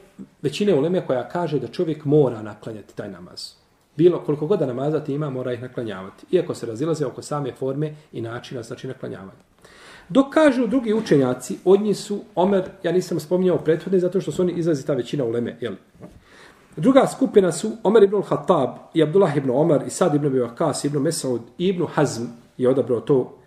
većine 0.42 0.74
uleme 0.76 1.06
koja 1.08 1.30
kaže 1.30 1.60
da 1.60 1.68
čovjek 1.68 2.06
mora 2.06 2.42
naklanjati 2.42 2.96
taj 2.96 3.10
namaz. 3.10 3.52
Bilo 3.98 4.20
koliko 4.20 4.48
god 4.48 4.60
da 4.60 4.66
namaza 4.66 5.00
ti 5.00 5.14
ima, 5.14 5.30
mora 5.30 5.54
ih 5.54 5.62
naklanjavati. 5.62 6.26
Iako 6.32 6.56
se 6.56 6.66
razilaze 6.66 7.06
oko 7.06 7.22
same 7.22 7.52
forme 7.52 7.96
i 8.12 8.22
načina 8.22 8.64
znači 8.64 8.88
naklanjavanja. 8.88 9.44
Dok 10.10 10.34
kažu 10.34 10.68
drugi 10.68 10.94
učenjaci, 10.94 11.58
od 11.66 11.82
njih 11.82 11.98
su 11.98 12.20
Omer, 12.36 12.64
ja 12.84 12.92
nisam 12.92 13.20
spominjao 13.20 13.58
prethodne, 13.58 14.00
zato 14.00 14.22
što 14.22 14.32
su 14.32 14.42
oni 14.42 14.54
izlazi 14.54 14.86
ta 14.86 14.94
većina 14.94 15.24
uleme. 15.24 15.58
Jel? 15.62 15.76
Druga 16.78 17.08
skupina 17.08 17.52
su 17.52 17.72
Omer 17.84 18.04
ibn 18.04 18.22
Khattab 18.22 18.70
i 18.94 19.04
Abdullah 19.04 19.38
ibn 19.38 19.50
Omer 19.50 19.82
i 19.88 19.90
Sad 19.90 20.16
ibn 20.16 20.30
Bivakas, 20.30 20.86
ibn 20.86 21.02
Mesaud 21.02 21.42
i 21.58 21.68
ibn 21.68 21.86
Hazm 21.94 22.24
je 22.58 22.70
odabrao 22.70 23.00
to 23.00 23.38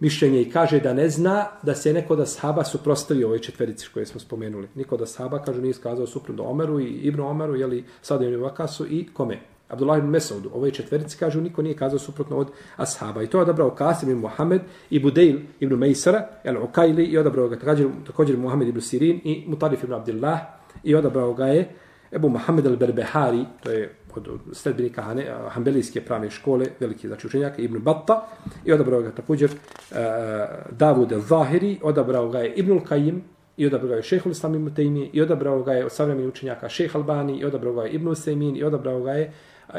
mišljenje 0.00 0.42
i 0.42 0.50
kaže 0.50 0.80
da 0.80 0.92
ne 0.94 1.08
zna 1.08 1.46
da 1.62 1.74
se 1.74 1.92
neko 1.92 2.16
da 2.16 2.26
sahaba 2.26 2.64
suprostavio 2.64 3.26
ovoj 3.26 3.38
četverici 3.38 3.88
koje 3.94 4.06
smo 4.06 4.20
spomenuli. 4.20 4.68
Niko 4.74 4.96
da 4.96 5.06
sahaba, 5.06 5.42
kažu, 5.42 5.60
nije 5.60 5.74
skazao 5.74 6.06
suprotno 6.06 6.44
Omeru 6.44 6.80
i 6.80 6.86
Ibnu 6.86 7.28
Omeru, 7.28 7.56
jeli 7.56 7.84
Sad 8.02 8.22
ibn 8.22 8.42
Vakasu 8.42 8.86
i 8.86 9.06
kome? 9.12 9.38
Abdullah 9.68 9.98
ibn 9.98 10.08
Mesaud, 10.08 10.46
Ovoj 10.54 10.70
četverici, 10.70 11.18
kažu, 11.18 11.40
niko 11.40 11.62
nije 11.62 11.76
kazao 11.76 11.98
suprotno 11.98 12.36
od 12.36 12.48
ashaba. 12.76 13.22
I 13.22 13.26
to 13.26 13.38
je 13.38 13.42
odabrao 13.42 13.70
Kasim 13.70 14.10
ibn 14.10 14.20
Muhammed 14.20 14.60
i 14.90 15.00
Budeil 15.00 15.36
ibn 15.60 15.74
Mejsara, 15.74 16.28
el 16.44 16.62
Ukajli, 16.62 17.04
i 17.04 17.18
odabrao 17.18 17.48
ga 17.48 17.58
također, 17.58 17.88
također 18.06 18.38
Muhammed 18.38 18.68
ibn 18.68 18.80
Sirin 18.80 19.20
i 19.24 19.44
Mutarif 19.46 19.82
ibn 19.82 19.92
Abdullah, 19.92 20.40
i 20.84 20.94
odabrao 20.94 21.34
ga 21.34 21.46
je 21.46 21.68
Ebu 22.12 22.28
Muhammed 22.28 22.66
al-Berbehari, 22.66 23.44
to 23.62 23.70
je 23.70 23.94
od 24.16 24.40
sledbenika 24.52 25.04
Hanbelijske 25.48 26.00
pravne 26.00 26.30
škole, 26.30 26.66
veliki 26.80 27.08
znači 27.08 27.26
učenjak, 27.26 27.58
Ibn 27.58 27.78
Batta, 27.78 28.26
i 28.64 28.72
odabrao 28.72 29.02
ga 29.02 29.10
također 29.10 29.50
e, 29.50 29.54
uh, 29.54 30.76
Davud 30.76 31.12
al-Zahiri, 31.12 31.76
odabrao 31.82 32.28
ga 32.28 32.38
je 32.38 32.54
Ibn 32.54 32.72
al-Kajim, 32.72 33.20
i 33.56 33.66
odabrao 33.66 33.88
ga 33.88 33.96
je 33.96 34.02
šehhul 34.02 34.32
Islam 34.32 34.54
ibn 34.54 34.74
Taymi, 34.74 35.10
i 35.12 35.22
odabrao 35.22 35.62
ga 35.62 35.72
je 35.72 35.84
od 35.84 35.92
savremenih 35.92 36.28
učenjaka 36.28 36.68
Šeh 36.68 36.96
Albani, 36.96 37.38
i 37.38 37.44
odabrao 37.44 37.72
ga 37.72 37.82
je 37.82 37.90
Ibn 37.90 38.08
Usaymin, 38.08 38.56
i 38.56 38.64
odabrao 38.64 39.00
ga 39.02 39.12
je 39.12 39.32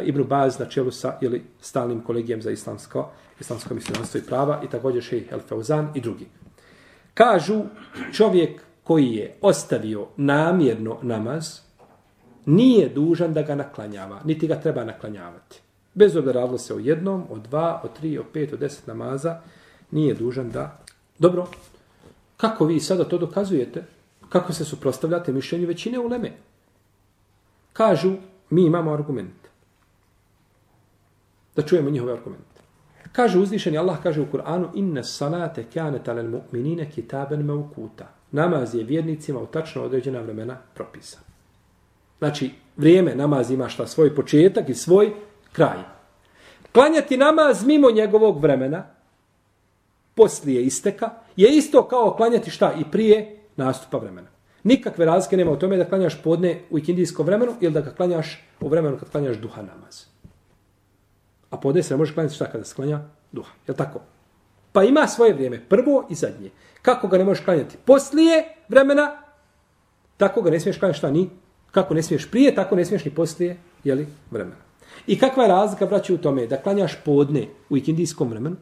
Ibn 0.05 0.23
Baz 0.23 0.59
na 0.59 0.65
čelu 0.65 0.91
sa 0.91 1.17
ili 1.21 1.43
stalnim 1.61 2.01
kolegijem 2.01 2.41
za 2.41 2.51
islamsko, 2.51 3.09
islamsko 3.39 3.73
misljenstvo 3.73 4.17
i 4.17 4.23
prava, 4.23 4.61
i 4.63 4.69
također 4.69 5.03
šejh 5.03 5.31
El 5.31 5.39
Fauzan 5.39 5.91
i 5.95 6.01
drugi. 6.01 6.27
Kažu 7.13 7.63
čovjek 8.13 8.61
koji 8.83 9.13
je 9.13 9.35
ostavio 9.41 10.07
namjerno 10.17 10.97
namaz, 11.01 11.59
nije 12.45 12.89
dužan 12.89 13.33
da 13.33 13.41
ga 13.41 13.55
naklanjava, 13.55 14.21
niti 14.25 14.47
ga 14.47 14.55
treba 14.55 14.83
naklanjavati. 14.83 15.61
Bez 15.93 16.15
obzira 16.15 16.41
radilo 16.41 16.57
se 16.57 16.73
o 16.73 16.79
jednom, 16.79 17.23
o 17.29 17.37
dva, 17.37 17.81
o 17.83 17.87
tri, 17.87 18.17
o 18.17 18.23
pet, 18.33 18.53
o 18.53 18.57
deset 18.57 18.87
namaza, 18.87 19.41
nije 19.91 20.13
dužan 20.13 20.49
da... 20.49 20.79
Dobro, 21.19 21.47
kako 22.37 22.65
vi 22.65 22.79
sada 22.79 23.03
to 23.03 23.17
dokazujete? 23.17 23.83
Kako 24.29 24.53
se 24.53 24.65
suprostavljate 24.65 25.31
mišljenju 25.31 25.67
većine 25.67 25.99
uleme? 25.99 26.31
Kažu, 27.73 28.13
mi 28.49 28.65
imamo 28.65 28.93
argument. 28.93 29.38
Da 31.59 31.65
čujemo 31.65 31.89
njihove 31.89 32.13
argumente. 32.13 32.61
Kaže 33.11 33.39
uzvišeni 33.39 33.77
Allah, 33.77 33.97
kaže 34.03 34.21
u 34.21 34.25
Kur'anu, 34.31 34.69
inne 34.75 35.03
salate 35.03 35.65
kjane 35.73 35.99
talen 36.03 36.31
mu'minine 36.31 36.91
kitaben 36.91 37.45
me 37.45 37.53
ukuta. 37.53 38.07
Namaz 38.31 38.75
je 38.75 38.83
vjernicima 38.83 39.39
u 39.39 39.45
tačno 39.45 39.83
određena 39.83 40.21
vremena 40.21 40.57
propisan. 40.73 41.23
Znači, 42.19 42.51
vrijeme 42.77 43.15
namaz 43.15 43.51
ima 43.51 43.69
šta 43.69 43.87
svoj 43.87 44.15
početak 44.15 44.69
i 44.69 44.73
svoj 44.73 45.11
kraj. 45.51 45.77
Klanjati 46.71 47.17
namaz 47.17 47.65
mimo 47.65 47.91
njegovog 47.91 48.41
vremena, 48.41 48.83
poslije 50.15 50.63
isteka, 50.63 51.09
je 51.35 51.57
isto 51.57 51.87
kao 51.87 52.13
klanjati 52.17 52.51
šta 52.51 52.73
i 52.79 52.91
prije 52.91 53.39
nastupa 53.55 53.97
vremena. 53.97 54.27
Nikakve 54.63 55.05
razlike 55.05 55.37
nema 55.37 55.51
u 55.51 55.59
tome 55.59 55.77
da 55.77 55.89
klanjaš 55.89 56.23
podne 56.23 56.61
u 56.69 56.77
ikindijskom 56.77 57.25
vremenu 57.25 57.55
ili 57.61 57.73
da 57.73 57.81
ga 57.81 57.91
klanjaš 57.91 58.45
u 58.61 58.69
vremenu 58.69 58.97
kad 58.99 59.09
klanjaš 59.09 59.37
duha 59.37 59.61
namaz. 59.61 60.05
A 61.49 61.57
podne 61.57 61.83
se 61.83 61.93
ne 61.93 61.97
može 61.97 62.13
klanjati 62.13 62.35
šta 62.35 62.51
kada 62.51 62.63
sklanja 62.63 62.99
duha. 63.31 63.51
Je 63.67 63.73
tako? 63.73 63.99
Pa 64.71 64.83
ima 64.83 65.07
svoje 65.07 65.33
vrijeme, 65.33 65.59
prvo 65.69 66.07
i 66.09 66.15
zadnje. 66.15 66.49
Kako 66.81 67.07
ga 67.07 67.17
ne 67.17 67.23
možeš 67.23 67.45
klanjati 67.45 67.77
poslije 67.85 68.55
vremena, 68.67 69.21
tako 70.17 70.41
ga 70.41 70.51
ne 70.51 70.59
smiješ 70.59 70.79
klanjati 70.79 70.97
šta 70.97 71.11
ni 71.11 71.29
Kako 71.71 71.93
ne 71.93 72.03
smiješ 72.03 72.31
prije, 72.31 72.55
tako 72.55 72.75
ne 72.75 72.85
smiješ 72.85 73.05
ni 73.05 73.11
poslije 73.11 73.57
jeli, 73.83 74.07
vremena. 74.31 74.55
I 75.07 75.19
kakva 75.19 75.43
je 75.43 75.49
razlika, 75.49 75.85
braći, 75.85 76.13
u 76.13 76.17
tome 76.17 76.47
da 76.47 76.57
klanjaš 76.57 76.97
podne 77.05 77.47
u 77.69 77.77
ikindijskom 77.77 78.29
vremenu 78.29 78.55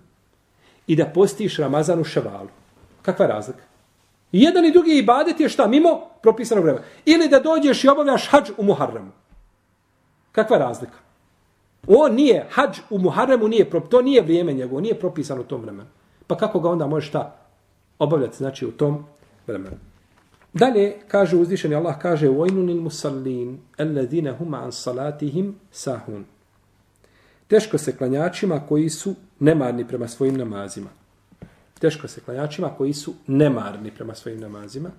i 0.88 0.96
da 0.96 1.06
postiš 1.06 1.58
Ramazan 1.58 2.00
u 2.00 2.04
ševalu? 2.04 2.50
Kakva 3.02 3.26
je 3.26 3.32
razlika? 3.32 3.64
I 4.32 4.42
jedan 4.42 4.66
i 4.66 4.72
drugi 4.72 4.98
ibadet 4.98 5.40
je 5.40 5.50
šta? 5.50 5.68
Mimo 5.68 6.02
propisanog 6.22 6.64
vremena. 6.64 6.86
Ili 7.06 7.30
da 7.30 7.40
dođeš 7.40 7.84
i 7.84 7.88
obavljaš 7.88 8.28
hađ 8.28 8.50
u 8.58 8.64
Muharremu. 8.64 9.12
Kakva 10.32 10.56
je 10.56 10.60
razlika? 10.60 10.98
On 11.87 12.15
nije, 12.15 12.47
hađ 12.51 12.79
u 12.91 12.99
Muharremu 12.99 13.49
nije, 13.49 13.71
to 13.91 14.03
nije 14.03 14.23
vrijeme 14.23 14.53
njegovo, 14.53 14.81
nije 14.81 14.99
propisano 14.99 15.41
u 15.41 15.45
tom 15.45 15.61
vremenu. 15.61 15.89
Pa 16.27 16.37
kako 16.37 16.61
ga 16.61 16.71
onda 16.71 16.87
možeš 16.87 17.09
šta 17.09 17.37
obavljati, 17.99 18.37
znači, 18.37 18.67
u 18.67 18.73
tom 18.73 19.05
vremenu? 19.47 19.77
Dalje 20.53 20.97
kaže 21.09 21.37
uzvišeni 21.37 21.75
Allah 21.75 21.99
kaže 21.99 22.29
وَيْنُ 22.29 22.81
musallin 22.81 23.59
الَّذِينَ 23.79 24.37
هُمَ 24.39 24.55
عَنْ 24.55 24.71
صَلَاتِهِمْ 24.71 25.53
sahun. 25.71 26.25
Teško 27.49 27.79
se 27.79 27.97
klanjačima 27.97 28.61
koji 28.69 28.91
su 28.91 29.15
nemarni 29.39 29.89
prema 29.89 30.09
svojim 30.09 30.37
namazima. 30.37 30.91
Teško 31.79 32.09
se 32.09 32.21
klanjačima 32.21 32.69
koji 32.69 32.93
su 32.93 33.15
nemarni 33.27 33.91
prema 33.91 34.15
svojim 34.15 34.41
namazima. 34.41 34.91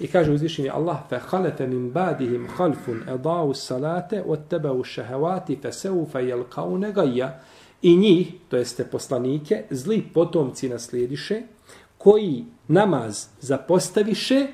I 0.00 0.06
kaže 0.06 0.32
uzvišeni 0.32 0.70
Allah 0.70 0.96
فَحَلَفَ 1.10 1.60
مِنْ 1.60 1.92
بَادِهِمْ 1.92 2.48
خَلْفٌ 2.56 3.08
اَضَاءُ 3.08 3.50
السَّلَاةَ 3.50 4.24
وَاتَّبَوُ 4.26 4.80
الشَّهَوَاتِ 4.80 5.52
فَسَوْفَ 5.62 6.14
يَلْقَوْنَ 6.14 6.92
غَيَّ 6.92 7.30
I 7.82 7.96
njih, 7.96 8.32
to 8.48 8.56
jeste 8.56 8.84
poslanike, 8.84 9.64
zli 9.70 10.02
potomci 10.14 10.68
naslijediše, 10.68 11.42
koji 11.98 12.44
namaz 12.68 13.26
zapostaviše 13.40 14.46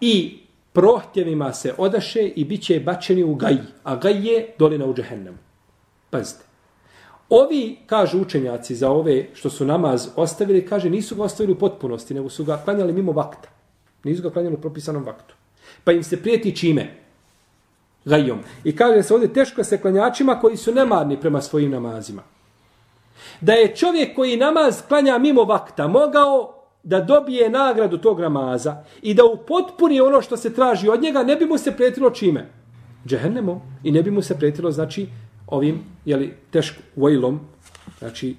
i 0.00 0.38
prohtjevima 0.72 1.52
se 1.52 1.74
odaše 1.78 2.28
i 2.28 2.44
bit 2.44 2.62
će 2.62 2.80
bačeni 2.80 3.24
u 3.24 3.34
gaj. 3.34 3.56
A 3.84 3.96
gaj 3.96 4.28
je 4.28 4.54
dolina 4.58 4.86
u 4.86 4.94
džehennemu. 4.94 5.38
Pazite. 6.10 6.44
Ovi, 7.31 7.77
kažu 7.85 8.21
učenjaci 8.21 8.75
za 8.75 8.91
ove 8.91 9.25
što 9.33 9.49
su 9.49 9.65
namaz 9.65 10.07
ostavili, 10.15 10.65
kaže 10.65 10.89
nisu 10.89 11.15
ga 11.15 11.23
ostavili 11.23 11.53
u 11.53 11.59
potpunosti, 11.59 12.13
nego 12.13 12.29
su 12.29 12.43
ga 12.43 12.57
klanjali 12.57 12.93
mimo 12.93 13.11
vakta. 13.11 13.49
Nisu 14.03 14.21
ga 14.23 14.29
klanjali 14.29 14.55
u 14.55 14.61
propisanom 14.61 15.03
vaktu. 15.03 15.35
Pa 15.83 15.91
im 15.91 16.03
se 16.03 16.21
prijeti 16.21 16.55
čime? 16.55 16.97
Gajom. 18.05 18.39
I 18.63 18.75
kaže 18.75 19.03
se 19.03 19.13
ovdje 19.13 19.33
teško 19.33 19.63
se 19.63 19.81
klanjačima 19.81 20.39
koji 20.39 20.57
su 20.57 20.73
nemarni 20.73 21.19
prema 21.19 21.41
svojim 21.41 21.71
namazima. 21.71 22.21
Da 23.41 23.53
je 23.53 23.75
čovjek 23.75 24.15
koji 24.15 24.37
namaz 24.37 24.81
klanja 24.87 25.17
mimo 25.17 25.43
vakta 25.43 25.87
mogao 25.87 26.53
da 26.83 26.99
dobije 27.01 27.49
nagradu 27.49 27.97
tog 27.97 28.19
namaza 28.19 28.83
i 29.01 29.13
da 29.13 29.25
upotpuni 29.25 30.01
ono 30.01 30.21
što 30.21 30.37
se 30.37 30.53
traži 30.53 30.89
od 30.89 31.01
njega, 31.01 31.23
ne 31.23 31.35
bi 31.35 31.45
mu 31.45 31.57
se 31.57 31.71
prijetilo 31.71 32.09
čime? 32.09 32.49
Džehennemo. 33.07 33.61
I 33.83 33.91
ne 33.91 34.03
bi 34.03 34.11
mu 34.11 34.21
se 34.21 34.37
prijetilo, 34.37 34.71
znači, 34.71 35.07
ovim, 35.47 35.83
jeli, 36.05 36.33
tešk 36.51 36.75
vojlom, 36.95 37.39
znači, 37.99 38.35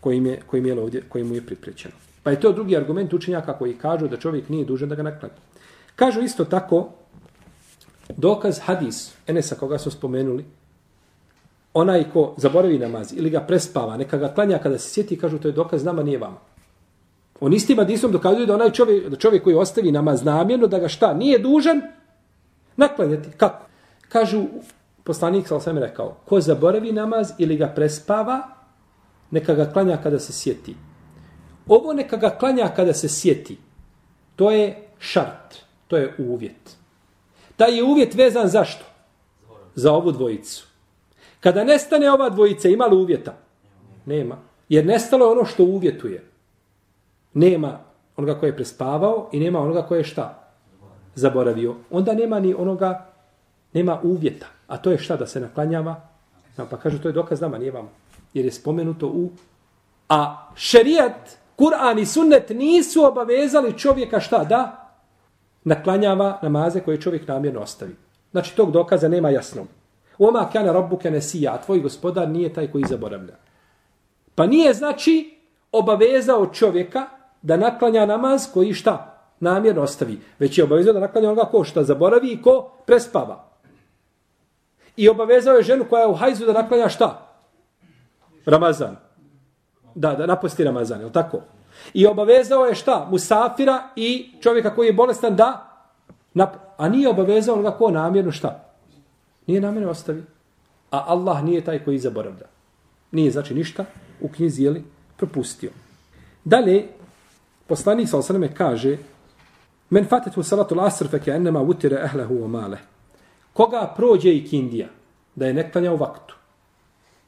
kojim 0.00 0.26
je, 0.26 0.40
kojim 0.46 0.66
je 0.66 0.80
ovdje, 0.80 1.02
kojim 1.08 1.28
mu 1.28 1.34
je 1.34 1.46
priprećeno. 1.46 1.94
Pa 2.22 2.30
je 2.30 2.40
to 2.40 2.52
drugi 2.52 2.76
argument 2.76 3.12
učenjaka 3.12 3.58
koji 3.58 3.74
kažu 3.74 4.08
da 4.08 4.16
čovjek 4.16 4.48
nije 4.48 4.64
dužan 4.64 4.88
da 4.88 4.94
ga 4.94 5.02
nakladi. 5.02 5.34
Kažu 5.96 6.20
isto 6.20 6.44
tako, 6.44 6.88
dokaz 8.16 8.60
hadis, 8.62 9.14
Enesa 9.26 9.54
koga 9.54 9.78
su 9.78 9.90
spomenuli, 9.90 10.44
onaj 11.74 12.10
ko 12.12 12.34
zaboravi 12.36 12.78
namaz 12.78 13.12
ili 13.16 13.30
ga 13.30 13.40
prespava, 13.40 13.96
neka 13.96 14.18
ga 14.18 14.34
klanja 14.34 14.58
kada 14.58 14.78
se 14.78 14.90
sjeti, 14.90 15.18
kažu 15.18 15.38
to 15.38 15.48
je 15.48 15.52
dokaz 15.52 15.84
nama, 15.84 16.02
nije 16.02 16.18
vama. 16.18 16.38
On 17.40 17.52
istim 17.52 17.78
hadisom 17.78 18.12
dokazuje 18.12 18.46
da 18.46 18.54
onaj 18.54 18.70
čovjek, 18.70 19.08
da 19.08 19.16
čovjek 19.16 19.42
koji 19.42 19.56
ostavi 19.56 19.92
namaz 19.92 20.24
namjerno, 20.24 20.66
da 20.66 20.78
ga 20.78 20.88
šta, 20.88 21.14
nije 21.14 21.38
dužan 21.38 21.82
naklanjati. 22.76 23.30
Kako? 23.36 23.66
Kažu, 24.08 24.44
poslanik 25.04 25.48
sa 25.48 25.56
osam 25.56 25.78
rekao, 25.78 26.16
ko 26.24 26.40
zaboravi 26.40 26.92
namaz 26.92 27.32
ili 27.38 27.56
ga 27.56 27.68
prespava, 27.68 28.42
neka 29.30 29.54
ga 29.54 29.72
klanja 29.72 29.96
kada 29.96 30.18
se 30.18 30.32
sjeti. 30.32 30.76
Ovo 31.68 31.92
neka 31.92 32.16
ga 32.16 32.30
klanja 32.30 32.68
kada 32.76 32.94
se 32.94 33.08
sjeti. 33.08 33.58
To 34.36 34.50
je 34.50 34.88
šart. 34.98 35.56
To 35.88 35.96
je 35.96 36.14
uvjet. 36.18 36.76
Taj 37.56 37.76
je 37.76 37.82
uvjet 37.82 38.14
vezan 38.14 38.48
zašto? 38.48 38.84
Za 39.74 39.92
ovu 39.92 40.12
dvojicu. 40.12 40.66
Kada 41.40 41.64
nestane 41.64 42.10
ova 42.10 42.28
dvojica, 42.28 42.68
ima 42.68 42.86
li 42.86 42.96
uvjeta? 42.96 43.34
Nema. 44.06 44.36
Jer 44.68 44.86
nestalo 44.86 45.26
je 45.26 45.32
ono 45.32 45.44
što 45.44 45.64
uvjetuje. 45.64 46.30
Nema 47.34 47.80
onoga 48.16 48.40
koje 48.40 48.48
je 48.48 48.56
prespavao 48.56 49.28
i 49.32 49.40
nema 49.40 49.60
onoga 49.60 49.82
koje 49.82 49.98
je 49.98 50.04
šta? 50.04 50.52
Zaboravio. 51.14 51.74
Onda 51.90 52.14
nema 52.14 52.40
ni 52.40 52.54
onoga, 52.54 53.06
nema 53.72 54.00
uvjeta. 54.02 54.46
A 54.72 54.76
to 54.76 54.90
je 54.90 54.98
šta 54.98 55.16
da 55.16 55.26
se 55.26 55.40
naklanjava? 55.40 56.00
No, 56.56 56.66
pa 56.70 56.76
kažu 56.76 56.98
to 56.98 57.08
je 57.08 57.12
dokaz 57.12 57.40
nama, 57.40 57.58
nije 57.58 57.72
vam. 57.72 57.88
Jer 58.34 58.44
je 58.44 58.52
spomenuto 58.52 59.06
u... 59.06 59.30
A 60.08 60.48
šerijat, 60.54 61.36
Kur'an 61.58 62.00
i 62.00 62.06
sunnet 62.06 62.50
nisu 62.50 63.04
obavezali 63.04 63.78
čovjeka 63.78 64.20
šta 64.20 64.44
da? 64.44 64.92
Naklanjava 65.64 66.38
namaze 66.42 66.80
koje 66.80 67.00
čovjek 67.00 67.28
namjerno 67.28 67.60
ostavi. 67.60 67.96
Znači, 68.30 68.56
tog 68.56 68.72
dokaza 68.72 69.08
nema 69.08 69.30
jasno. 69.30 69.66
Oma 70.18 70.48
kana 70.52 70.72
rabbuka 70.72 71.08
a 71.50 71.58
tvoj 71.58 71.80
gospodar 71.80 72.28
nije 72.28 72.52
taj 72.52 72.70
koji 72.70 72.84
zaboravlja. 72.88 73.34
Pa 74.34 74.46
nije 74.46 74.74
znači 74.74 75.38
obavezao 75.72 76.46
čovjeka 76.46 77.06
da 77.42 77.56
naklanja 77.56 78.06
namaz 78.06 78.48
koji 78.54 78.72
šta 78.72 79.20
namjerno 79.40 79.82
ostavi, 79.82 80.20
već 80.38 80.58
je 80.58 80.64
obavezao 80.64 80.92
da 80.92 81.00
naklanja 81.00 81.30
onoga 81.30 81.50
ko 81.50 81.64
šta 81.64 81.84
zaboravi 81.84 82.32
i 82.32 82.42
ko 82.42 82.70
prespava. 82.86 83.51
I 84.96 85.08
obavezao 85.08 85.56
je 85.56 85.62
ženu 85.62 85.84
koja 85.90 86.00
je 86.00 86.08
u 86.08 86.14
hajzu 86.14 86.46
da 86.46 86.52
naklanja 86.52 86.88
šta? 86.88 87.28
Ramazan. 88.46 88.96
Da, 89.94 90.14
da 90.14 90.26
naposti 90.26 90.64
Ramazan, 90.64 91.00
je 91.00 91.06
li 91.06 91.12
tako? 91.12 91.40
I 91.94 92.06
obavezao 92.06 92.64
je 92.64 92.74
šta? 92.74 93.06
Musafira 93.10 93.82
i 93.96 94.30
čovjeka 94.40 94.74
koji 94.74 94.86
je 94.86 94.92
bolestan 94.92 95.36
da 95.36 95.68
Nap 96.34 96.56
a 96.76 96.88
nije 96.88 97.08
obavezao 97.08 97.54
onoga 97.54 97.70
ko 97.70 97.90
namjerno 97.90 98.32
šta? 98.32 98.64
Nije 99.46 99.60
namjerno 99.60 99.90
ostavi. 99.90 100.22
A 100.90 101.04
Allah 101.06 101.44
nije 101.44 101.64
taj 101.64 101.84
koji 101.84 101.98
zaboravlja. 101.98 102.46
Nije 103.10 103.30
znači 103.30 103.54
ništa 103.54 103.84
u 104.20 104.28
knjizi 104.28 104.62
jeli 104.62 104.84
propustio. 105.16 105.70
Dalje, 106.44 106.88
poslanik 107.66 108.08
sa 108.08 108.18
osaname 108.18 108.54
kaže 108.54 108.98
Men 109.90 110.06
fatetu 110.08 110.42
salatu 110.42 110.74
l'asr 110.74 111.08
fe 111.10 111.18
ke 111.20 111.30
ennema 111.30 111.60
utire 111.60 111.98
ehlehu 112.04 112.44
o 112.44 112.48
maleh. 112.48 112.80
Koga 113.52 113.92
prođe 113.96 114.34
i 114.34 114.46
kindija 114.46 114.88
da 115.34 115.46
je 115.46 115.54
neklanja 115.54 115.92
u 115.92 115.96
vaktu? 115.96 116.34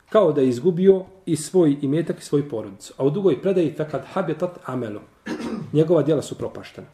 Kao 0.09 0.33
da 0.33 0.41
je 0.41 0.49
izgubio 0.49 1.05
i 1.27 1.37
svoj 1.37 1.77
imetak 1.83 2.19
i 2.19 2.25
svoj 2.25 2.49
porodicu. 2.49 2.95
A 2.97 3.05
u 3.05 3.11
dugoj 3.11 3.43
predaji 3.43 3.75
fekad 3.77 4.05
habitat 4.13 4.59
amelo. 4.65 5.01
Njegova 5.73 6.03
djela 6.03 6.23
su 6.23 6.39
propaštena. 6.39 6.87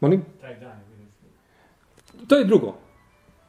Molim? 0.00 0.24
To 2.28 2.36
je 2.36 2.44
drugo. 2.44 2.74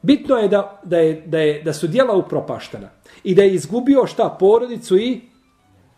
Bitno 0.02 0.36
je 0.36 0.48
da, 0.48 0.80
da, 0.84 0.98
je, 0.98 1.22
da, 1.26 1.38
je, 1.38 1.62
da 1.62 1.72
su 1.72 1.86
djela 1.86 2.16
upropaštena. 2.16 2.88
I 3.24 3.34
da 3.34 3.42
je 3.42 3.54
izgubio 3.54 4.06
šta? 4.06 4.36
Porodicu 4.40 4.96
i 4.96 5.20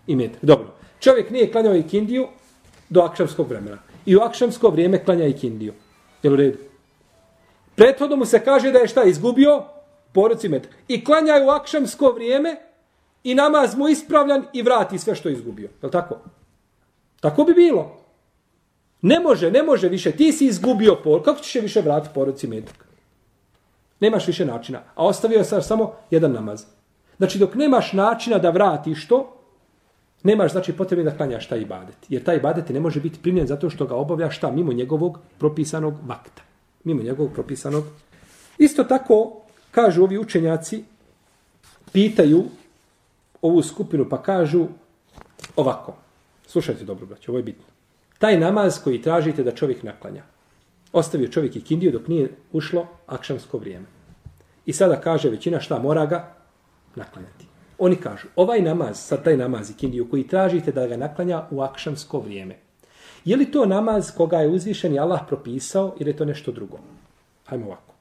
imetak. 0.07 0.45
Dobro. 0.45 0.67
Čovjek 1.01 1.31
nije 1.31 1.53
klanjao 1.53 1.77
i 1.77 1.83
kindiju 1.83 2.27
do 2.89 3.01
akšamskog 3.01 3.49
vremena. 3.49 3.79
I 4.07 4.17
u 4.17 4.21
akšamsko 4.21 4.71
vrijeme 4.71 5.05
klanja 5.05 5.27
i 5.27 5.33
kindiju. 5.33 5.73
Jel 6.23 6.33
u 6.33 6.37
redu? 6.37 6.59
Prethodno 7.79 8.17
mu 8.17 8.25
se 8.27 8.45
kaže 8.45 8.73
da 8.73 8.79
je 8.79 8.89
šta? 8.89 9.05
Izgubio 9.05 9.63
Poruci 10.13 10.49
i. 10.49 10.69
I 10.89 11.05
klanja 11.05 11.35
u 11.47 11.51
akšamsko 11.51 12.11
vrijeme 12.11 12.57
i 13.25 13.35
namaz 13.35 13.77
mu 13.77 13.89
ispravljan 13.89 14.45
i 14.53 14.63
vrati 14.63 14.99
sve 14.99 15.15
što 15.15 15.29
je 15.29 15.33
izgubio. 15.33 15.69
Je 15.83 15.91
tako? 15.91 16.19
Tako 17.21 17.45
bi 17.45 17.55
bilo. 17.55 17.97
Ne 19.03 19.21
može, 19.21 19.51
ne 19.51 19.63
može 19.63 19.89
više. 19.89 20.13
Ti 20.13 20.33
si 20.33 20.47
izgubio 20.47 20.97
por. 21.05 21.25
Kako 21.25 21.41
ćeš 21.41 21.63
više 21.63 21.81
vratiti 21.81 22.15
poruci 22.15 22.47
metak? 22.47 22.87
Nemaš 24.01 24.27
više 24.27 24.47
načina. 24.47 24.83
A 24.95 25.07
ostavio 25.07 25.45
sam 25.45 25.63
samo 25.63 25.95
jedan 26.11 26.33
namaz. 26.33 26.65
Znači, 27.17 27.39
dok 27.39 27.55
nemaš 27.55 27.93
načina 27.93 28.39
da 28.39 28.51
vratiš 28.51 29.09
to, 29.09 29.37
nemaš 30.23 30.53
znači 30.53 30.73
potrebe 30.73 31.03
da 31.03 31.17
klanjaš 31.17 31.49
taj 31.49 31.61
ibadet. 31.61 31.97
Jer 32.09 32.25
taj 32.25 32.37
ibadet 32.37 32.69
ne 32.69 32.81
može 32.81 33.01
biti 33.01 33.23
primljen 33.23 33.47
zato 33.47 33.71
što 33.71 33.87
ga 33.87 33.95
obavlja 33.95 34.31
šta 34.31 34.51
mimo 34.51 34.73
njegovog 34.73 35.19
propisanog 35.39 35.95
vakta. 36.07 36.48
Mimo 36.85 37.03
njegovog 37.03 37.33
propisanog. 37.33 37.85
Isto 38.59 38.85
tako, 38.85 39.41
kažu 39.71 40.03
ovi 40.03 40.19
učenjaci, 40.19 40.85
pitaju 41.93 42.45
ovu 43.43 43.63
skupinu 43.63 44.09
pa 44.09 44.23
kažu 44.23 44.67
ovako. 45.57 45.97
Slušajte 46.47 46.85
dobro, 46.85 47.07
braće, 47.07 47.31
ovo 47.31 47.39
je 47.39 47.43
bitno. 47.43 47.65
Taj 48.19 48.39
namaz 48.41 48.81
koji 48.85 49.03
tražite 49.03 49.43
da 49.43 49.55
čovjek 49.55 49.83
naklanja. 49.83 50.23
Ostavio 50.93 51.29
čovjek 51.29 51.57
i 51.57 51.61
kindiju 51.61 51.93
dok 51.93 52.09
nije 52.09 52.31
ušlo 52.53 52.87
akšamsko 53.07 53.59
vrijeme. 53.59 53.87
I 54.67 54.73
sada 54.73 55.01
kaže 55.01 55.31
većina 55.31 55.61
šta 55.61 55.79
mora 55.79 56.07
ga 56.07 56.35
naklanjati. 56.95 57.47
Oni 57.79 57.97
kažu, 57.97 58.29
ovaj 58.37 58.63
namaz, 58.63 58.99
sad 58.99 59.25
taj 59.25 59.37
namaz 59.37 59.71
i 59.71 59.75
kindiju 59.75 60.11
koji 60.11 60.29
tražite 60.29 60.73
da 60.73 60.87
ga 60.87 60.97
naklanja 60.97 61.43
u 61.51 61.61
akšamsko 61.61 62.21
vrijeme. 62.21 62.57
Je 63.25 63.37
li 63.37 63.51
to 63.51 63.67
namaz 63.67 64.11
koga 64.17 64.39
je 64.39 64.49
uzvišen 64.49 64.95
i 64.95 64.99
Allah 64.99 65.21
propisao 65.29 65.95
ili 65.99 66.11
je 66.11 66.17
to 66.17 66.25
nešto 66.25 66.53
drugo? 66.53 66.79
Hajmo 67.47 67.67
ovako. 67.67 67.95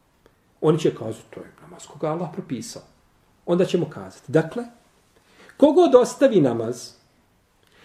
Oni 0.61 0.79
će 0.79 0.95
kazati, 0.95 1.25
to 1.29 1.39
je 1.39 1.51
namaz 1.61 1.87
koga 1.87 2.07
Allah 2.07 2.29
propisao. 2.33 2.81
Onda 3.45 3.65
ćemo 3.65 3.89
kazati, 3.89 4.31
dakle, 4.31 4.63
kogod 5.57 5.95
ostavi 5.95 6.41
namaz, 6.41 6.91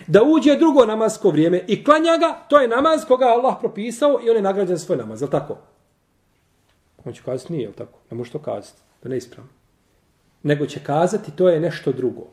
da 0.07 0.23
uđe 0.23 0.57
drugo 0.57 0.87
namasko 0.87 1.31
vrijeme 1.31 1.65
i 1.69 1.85
klanja 1.85 2.17
ga, 2.17 2.47
to 2.49 2.61
je 2.61 2.69
namaz 2.69 3.05
koga 3.09 3.25
Allah 3.25 3.57
propisao 3.61 4.21
i 4.25 4.31
on 4.31 4.37
je 4.37 4.43
nagrađen 4.43 4.79
svoj 4.79 4.99
namaz, 4.99 5.23
je 5.23 5.31
tako? 5.31 5.59
On 7.05 7.13
će 7.13 7.23
kazati, 7.23 7.53
nije, 7.53 7.65
je 7.65 7.73
tako? 7.73 7.99
Ne 8.11 8.17
može 8.17 8.33
to 8.33 8.39
kazati, 8.39 8.79
da 9.03 9.09
ne 9.09 9.17
ispravno. 9.17 9.51
Nego 10.43 10.67
će 10.67 10.81
kazati, 10.85 11.37
to 11.37 11.49
je 11.49 11.61
nešto 11.61 11.93
drugo. 11.93 12.27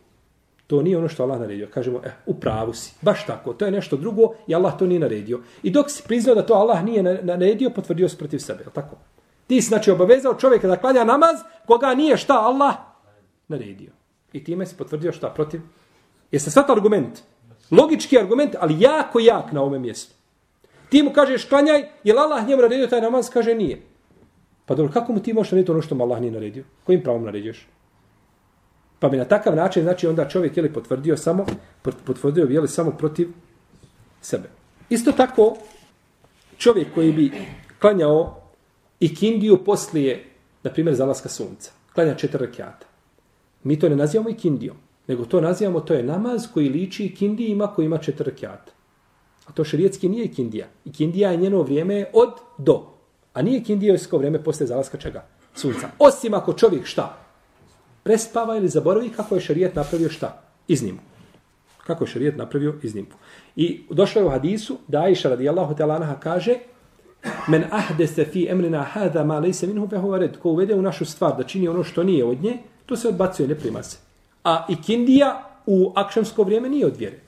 To 0.69 0.81
nije 0.81 0.97
ono 0.97 1.07
što 1.09 1.23
Allah 1.23 1.39
naredio. 1.39 1.67
Kažemo, 1.73 2.01
eh, 2.05 2.11
u 2.25 2.33
pravu 2.33 2.73
si. 2.73 2.93
Baš 3.01 3.25
tako. 3.25 3.53
To 3.53 3.65
je 3.65 3.71
nešto 3.71 3.97
drugo 3.97 4.33
i 4.47 4.55
Allah 4.55 4.77
to 4.77 4.87
nije 4.87 4.99
naredio. 4.99 5.39
I 5.63 5.71
dok 5.71 5.89
si 5.89 6.03
priznao 6.07 6.35
da 6.35 6.45
to 6.45 6.53
Allah 6.53 6.83
nije 6.83 7.03
naredio, 7.03 7.69
potvrdio 7.69 8.09
si 8.09 8.17
protiv 8.17 8.39
sebe. 8.39 8.63
Je 8.63 8.73
tako? 8.73 8.95
Ti 9.47 9.61
si, 9.61 9.67
znači, 9.67 9.91
obavezao 9.91 10.33
čovjeka 10.33 10.67
da 10.67 10.75
klanja 10.77 11.03
namaz, 11.03 11.39
koga 11.65 11.93
nije 11.95 12.17
šta 12.17 12.33
Allah 12.33 12.75
naredio. 13.47 13.91
I 14.33 14.43
time 14.43 14.65
si 14.65 14.77
potvrdio 14.77 15.11
šta 15.11 15.29
protiv. 15.29 15.61
Jeste 16.31 16.51
sad 16.51 16.69
argument? 16.69 17.19
Logički 17.71 18.19
argument, 18.19 18.55
ali 18.59 18.81
jako 18.81 19.19
jak 19.19 19.51
na 19.51 19.61
ovome 19.61 19.79
mjestu. 19.79 20.15
Ti 20.89 21.03
mu 21.03 21.13
kažeš 21.13 21.45
klanjaj, 21.45 21.89
je 22.03 22.13
li 22.13 22.19
Allah 22.19 22.47
njemu 22.47 22.61
naredio 22.61 22.87
taj 22.87 23.01
namaz? 23.01 23.29
Kaže 23.29 23.55
nije. 23.55 23.81
Pa 24.65 24.75
dobro, 24.75 24.93
kako 24.93 25.13
mu 25.13 25.19
ti 25.19 25.33
možeš 25.33 25.51
narediti 25.51 25.71
ono 25.71 25.81
što 25.81 25.95
mu 25.95 26.03
Allah 26.03 26.21
nije 26.21 26.31
naredio? 26.31 26.63
Kojim 26.83 27.01
pravom 27.03 27.23
naređuješ? 27.23 27.67
Pa 28.99 29.09
bi 29.09 29.17
na 29.17 29.25
takav 29.25 29.55
način, 29.55 29.83
znači 29.83 30.07
onda 30.07 30.29
čovjek 30.29 30.57
je 30.57 30.63
li 30.63 30.73
potvrdio 30.73 31.17
samo, 31.17 31.45
potvrdio 32.05 32.45
je 32.45 32.61
li 32.61 32.67
samo 32.67 32.91
protiv 32.91 33.29
sebe. 34.21 34.49
Isto 34.89 35.11
tako, 35.11 35.57
čovjek 36.57 36.87
koji 36.93 37.11
bi 37.11 37.31
klanjao 37.81 38.41
i 38.99 39.15
kindiju 39.15 39.63
poslije, 39.63 40.25
na 40.63 40.71
primjer, 40.71 40.95
zalaska 40.95 41.29
sunca. 41.29 41.71
Klanja 41.93 42.15
četiri 42.15 42.45
rekiata. 42.45 42.85
Mi 43.63 43.79
to 43.79 43.89
ne 43.89 43.95
nazivamo 43.95 44.29
i 44.29 44.33
kindijom, 44.33 44.77
nego 45.07 45.25
to 45.25 45.41
nazivamo, 45.41 45.79
to 45.79 45.93
je 45.93 46.03
namaz 46.03 46.47
koji 46.53 46.69
liči 46.69 47.05
i 47.05 47.15
kindijima 47.15 47.67
koji 47.67 47.85
ima 47.85 47.97
četiri 47.97 48.25
rekiata. 48.25 48.71
A 49.45 49.51
to 49.51 49.63
šerijetski 49.63 50.09
nije 50.09 50.27
kindija. 50.27 50.67
I 50.85 50.91
kindija 50.93 51.31
je 51.31 51.37
njeno 51.37 51.61
vrijeme 51.61 52.05
od 52.13 52.29
do. 52.57 52.87
A 53.33 53.41
nije 53.41 53.59
ikindijsko 53.59 54.17
vrijeme 54.17 54.43
posle 54.43 54.67
zalaska 54.67 54.97
čega? 54.97 55.25
Sunca. 55.55 55.89
Osim 55.99 56.33
ako 56.33 56.53
čovjek 56.53 56.85
šta? 56.85 57.28
Prespava 58.09 58.55
ili 58.57 58.69
zaboravi 58.69 59.09
kako 59.09 59.35
je 59.35 59.41
šarijet 59.41 59.75
napravio 59.75 60.09
šta? 60.09 60.41
Iznimku. 60.67 61.03
Kako 61.87 62.03
je 62.03 62.07
šarijet 62.07 62.37
napravio 62.37 62.73
iznimku. 62.83 63.17
I 63.55 63.83
došlo 63.89 64.21
je 64.21 64.25
u 64.25 64.29
hadisu 64.29 64.77
da 64.87 65.01
Aisha 65.01 65.29
radijallahu 65.29 65.75
ta'ala 65.75 66.19
kaže 66.19 66.55
Men 67.47 67.63
ahdese 67.71 68.25
fi 68.25 68.47
emrina 68.49 68.81
hada 68.83 69.23
ma 69.23 69.39
lejse 69.39 69.67
minhu 69.67 69.87
fe 69.87 69.97
huva 69.97 70.17
red. 70.17 70.39
Ko 70.39 70.49
uvede 70.49 70.75
u 70.75 70.81
našu 70.81 71.05
stvar 71.05 71.37
da 71.37 71.43
čini 71.43 71.67
ono 71.67 71.83
što 71.83 72.03
nije 72.03 72.25
od 72.25 72.43
nje, 72.43 72.57
to 72.85 72.95
se 72.95 73.07
odbacuje, 73.07 73.47
ne 73.47 73.55
prima 73.55 73.83
se. 73.83 73.97
A 74.43 74.65
i 74.69 75.21
u 75.65 75.93
akšamsko 75.95 76.43
vrijeme 76.43 76.69
nije 76.69 76.85
od 76.85 76.97
vjere. 76.97 77.19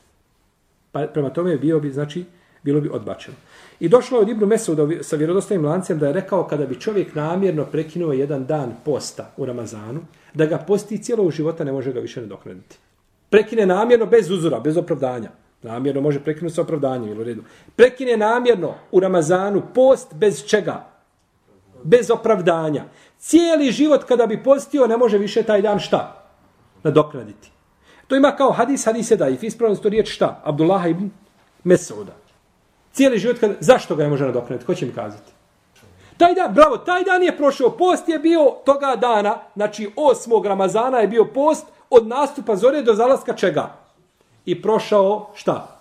Pa 0.91 1.08
prema 1.08 1.30
tome 1.30 1.58
bio 1.58 1.80
bi, 1.80 1.91
znači, 1.91 2.26
bilo 2.63 2.82
bi 2.82 2.89
odbačeno. 2.89 3.38
I 3.80 3.89
došlo 3.89 4.17
je 4.17 4.21
od 4.21 4.30
Ibnu 4.30 4.47
Mesuda 4.47 4.88
sa 5.04 5.15
vjerodostojnim 5.15 5.65
lancem 5.65 6.00
da 6.00 6.08
je 6.08 6.13
rekao 6.13 6.47
kada 6.47 6.65
bi 6.65 6.80
čovjek 6.80 7.15
namjerno 7.15 7.65
prekinuo 7.65 8.13
jedan 8.13 8.45
dan 8.45 8.74
posta 8.86 9.32
u 9.38 9.45
Ramazanu, 9.45 10.02
da 10.34 10.45
ga 10.45 10.58
posti 10.58 11.04
cijelog 11.04 11.32
života 11.32 11.63
ne 11.63 11.71
može 11.71 11.93
ga 11.93 12.00
više 12.00 12.21
nadoknaditi. 12.21 12.78
Prekine 13.30 13.65
namjerno 13.65 14.06
bez 14.06 14.32
uzora, 14.32 14.60
bez 14.60 14.78
opravdanja. 14.78 15.30
Namjerno 15.63 16.02
može 16.02 16.19
prekinuti 16.19 16.56
sa 16.56 16.62
opravdanjem, 16.62 17.10
ili 17.10 17.21
u 17.21 17.24
redu. 17.24 17.43
Prekine 17.76 18.17
namjerno 18.17 18.76
u 18.91 19.00
Ramazanu 19.00 19.62
post 19.74 20.13
bez 20.13 20.45
čega? 20.45 20.86
Bez 21.84 22.12
opravdanja. 22.12 22.84
Cijeli 23.19 23.71
život 23.71 24.04
kada 24.04 24.28
bi 24.28 24.43
postio 24.43 24.88
ne 24.88 24.97
može 24.97 25.17
više 25.17 25.43
taj 25.43 25.62
dan 25.62 25.80
šta? 25.80 26.32
Nadoknaditi. 26.84 27.52
To 28.08 28.15
ima 28.15 28.36
kao 28.36 28.52
hadis, 28.52 28.86
hadis 28.86 29.12
je 29.12 29.17
da. 29.17 29.30
I 29.30 29.38
ispravno 29.41 29.76
to 29.76 29.89
riječ 29.89 30.13
šta? 30.15 30.41
Abdullah 30.43 30.89
ibn 30.89 31.10
Mesuda. 31.63 32.21
Cijeli 32.93 33.19
život 33.19 33.39
kad, 33.39 33.51
Zašto 33.60 33.95
ga 33.95 34.04
ne 34.04 34.10
može 34.10 34.25
nadoknaditi? 34.25 34.65
Ko 34.65 34.75
će 34.75 34.86
mi 34.86 34.93
kazati? 34.93 35.32
Taj 36.17 36.34
dan, 36.34 36.54
bravo, 36.54 36.77
taj 36.77 37.04
dan 37.04 37.23
je 37.23 37.38
prošao. 37.38 37.69
Post 37.69 38.10
je 38.10 38.19
bio 38.19 38.56
toga 38.65 38.95
dana, 38.95 39.38
znači 39.56 39.91
8. 39.95 40.47
Ramazana 40.47 40.97
je 40.97 41.08
bio 41.08 41.25
post 41.25 41.65
od 41.89 42.08
nastupa 42.08 42.56
zore 42.56 42.82
do 42.82 42.93
zalaska 42.93 43.36
čega? 43.36 43.82
i 44.45 44.62
prošao 44.62 45.30
šta? 45.34 45.80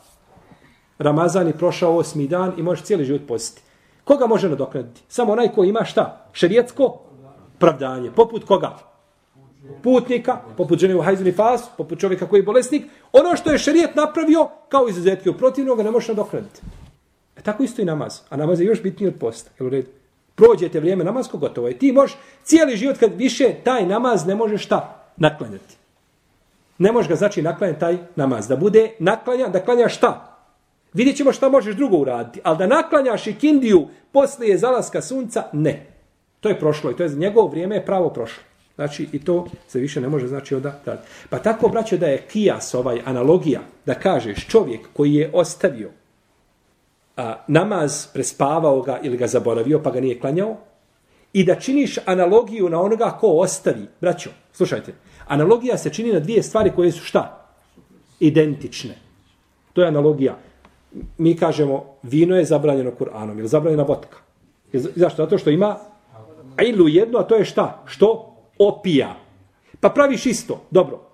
Ramazan 0.99 1.47
je 1.47 1.59
prošao 1.59 1.97
osmi 1.97 2.29
dan 2.29 2.53
i 2.57 2.63
možeš 2.63 2.85
cijeli 2.85 3.05
život 3.05 3.23
postiti. 3.29 3.63
Koga 4.05 4.27
može 4.27 4.49
nadoknaditi? 4.49 5.01
Samo 5.09 5.33
onaj 5.33 5.49
ko 5.49 5.65
ima 5.65 5.85
šta? 5.85 6.27
Šerijetsko 6.33 6.99
pravdanje. 7.59 8.11
Poput 8.11 8.45
koga? 8.45 8.79
Putnika, 9.83 10.41
poput 10.57 10.79
žene 10.79 10.97
u 10.97 11.03
hajzuni 11.03 11.33
fas, 11.33 11.63
poput 11.77 11.99
čovjeka 11.99 12.27
koji 12.27 12.41
je 12.41 12.45
bolesnik. 12.45 12.87
Ono 13.13 13.37
što 13.37 13.51
je 13.51 13.59
šerijet 13.59 13.95
napravio, 13.95 14.49
kao 14.69 14.89
izuzetke 14.89 15.31
u 15.31 15.35
protivnog, 15.35 15.81
ne 15.81 15.91
može 15.91 16.13
nadoknaditi. 16.13 16.61
E 17.37 17.41
tako 17.43 17.63
isto 17.63 17.83
i 17.83 17.85
namaz. 17.85 18.21
A 18.29 18.37
namaz 18.37 18.61
je 18.61 18.67
još 18.67 18.83
bitniji 18.83 19.09
od 19.09 19.15
posta. 19.21 19.51
Jel 19.59 19.67
u 19.67 19.71
redu? 19.71 19.89
Prođete 20.35 20.81
vrijeme 20.81 21.05
namazko, 21.05 21.39
gotovo 21.39 21.69
je. 21.69 21.79
Ti 21.79 21.93
možeš 21.93 22.17
cijeli 22.45 22.77
život 22.77 22.99
kad 22.99 23.11
više 23.17 23.55
taj 23.65 23.87
namaz 23.87 24.27
ne 24.27 24.35
možeš 24.35 24.65
šta 24.65 25.11
naklanjati 25.17 25.81
ne 26.81 26.93
možeš 26.93 27.09
ga 27.09 27.17
znači 27.17 27.43
naklanjati 27.43 27.81
taj 27.81 27.99
namaz. 28.17 28.49
Da 28.49 28.57
bude 28.57 28.91
naklanja, 28.99 29.49
da 29.49 29.65
klanja 29.65 29.89
šta? 29.89 30.39
Vidjet 30.93 31.17
ćemo 31.17 31.33
šta 31.33 31.49
možeš 31.49 31.77
drugo 31.77 31.97
uraditi. 31.97 32.41
Ali 32.45 32.59
da 32.59 32.67
naklanjaš 32.67 33.27
i 33.27 33.35
kindiju 33.35 33.89
poslije 34.13 34.59
zalaska 34.59 35.03
sunca, 35.03 35.45
ne. 35.53 35.87
To 36.41 36.49
je 36.49 36.59
prošlo 36.59 36.91
i 36.91 36.97
to 36.97 37.03
je 37.03 37.09
njegovo 37.09 37.49
vrijeme 37.49 37.75
je 37.75 37.87
pravo 37.87 38.09
prošlo. 38.11 38.43
Znači 38.75 39.09
i 39.13 39.25
to 39.25 39.47
se 39.69 39.79
više 39.79 40.01
ne 40.01 40.09
može 40.09 40.29
znači 40.29 40.55
onda 40.55 40.81
da. 40.85 41.03
Pa 41.31 41.39
tako 41.39 41.69
braćo 41.69 41.97
da 41.97 42.07
je 42.07 42.23
kijas 42.33 42.75
ovaj 42.75 43.01
analogija 43.05 43.61
da 43.87 43.95
kažeš 43.95 44.47
čovjek 44.47 44.81
koji 44.93 45.15
je 45.15 45.31
ostavio 45.35 45.91
a, 47.17 47.45
namaz 47.49 48.07
prespavao 48.13 48.83
ga 48.83 49.01
ili 49.03 49.17
ga 49.17 49.27
zaboravio 49.27 49.83
pa 49.83 49.91
ga 49.91 50.01
nije 50.01 50.21
klanjao 50.21 50.57
i 51.33 51.45
da 51.45 51.55
činiš 51.55 51.99
analogiju 52.07 52.69
na 52.69 52.81
onoga 52.81 53.11
ko 53.21 53.27
ostavi. 53.27 53.87
Braćo, 54.01 54.31
slušajte, 54.53 54.93
Analogija 55.31 55.79
se 55.79 55.93
čini 55.93 56.13
na 56.13 56.21
dvije 56.21 56.43
stvari 56.43 56.73
koje 56.77 56.93
su 56.93 57.05
šta? 57.05 57.47
Identične. 58.21 58.95
To 59.73 59.81
je 59.81 59.89
analogija. 59.89 60.39
Mi 61.19 61.37
kažemo, 61.37 61.85
vino 62.03 62.37
je 62.37 62.45
zabranjeno 62.45 62.91
Kur'anom, 62.99 63.39
ili 63.39 63.49
zabranjena 63.49 63.83
vodka. 63.83 64.19
Zašto? 64.73 65.23
Zato 65.23 65.39
što 65.39 65.51
ima 65.51 65.77
ilu 66.67 66.89
jedno, 66.89 67.19
a 67.19 67.23
to 67.23 67.35
je 67.35 67.45
šta? 67.45 67.83
Što? 67.87 68.37
Opija. 68.59 69.17
Pa 69.81 69.89
praviš 69.89 70.27
isto. 70.27 70.61
Dobro. 70.71 71.10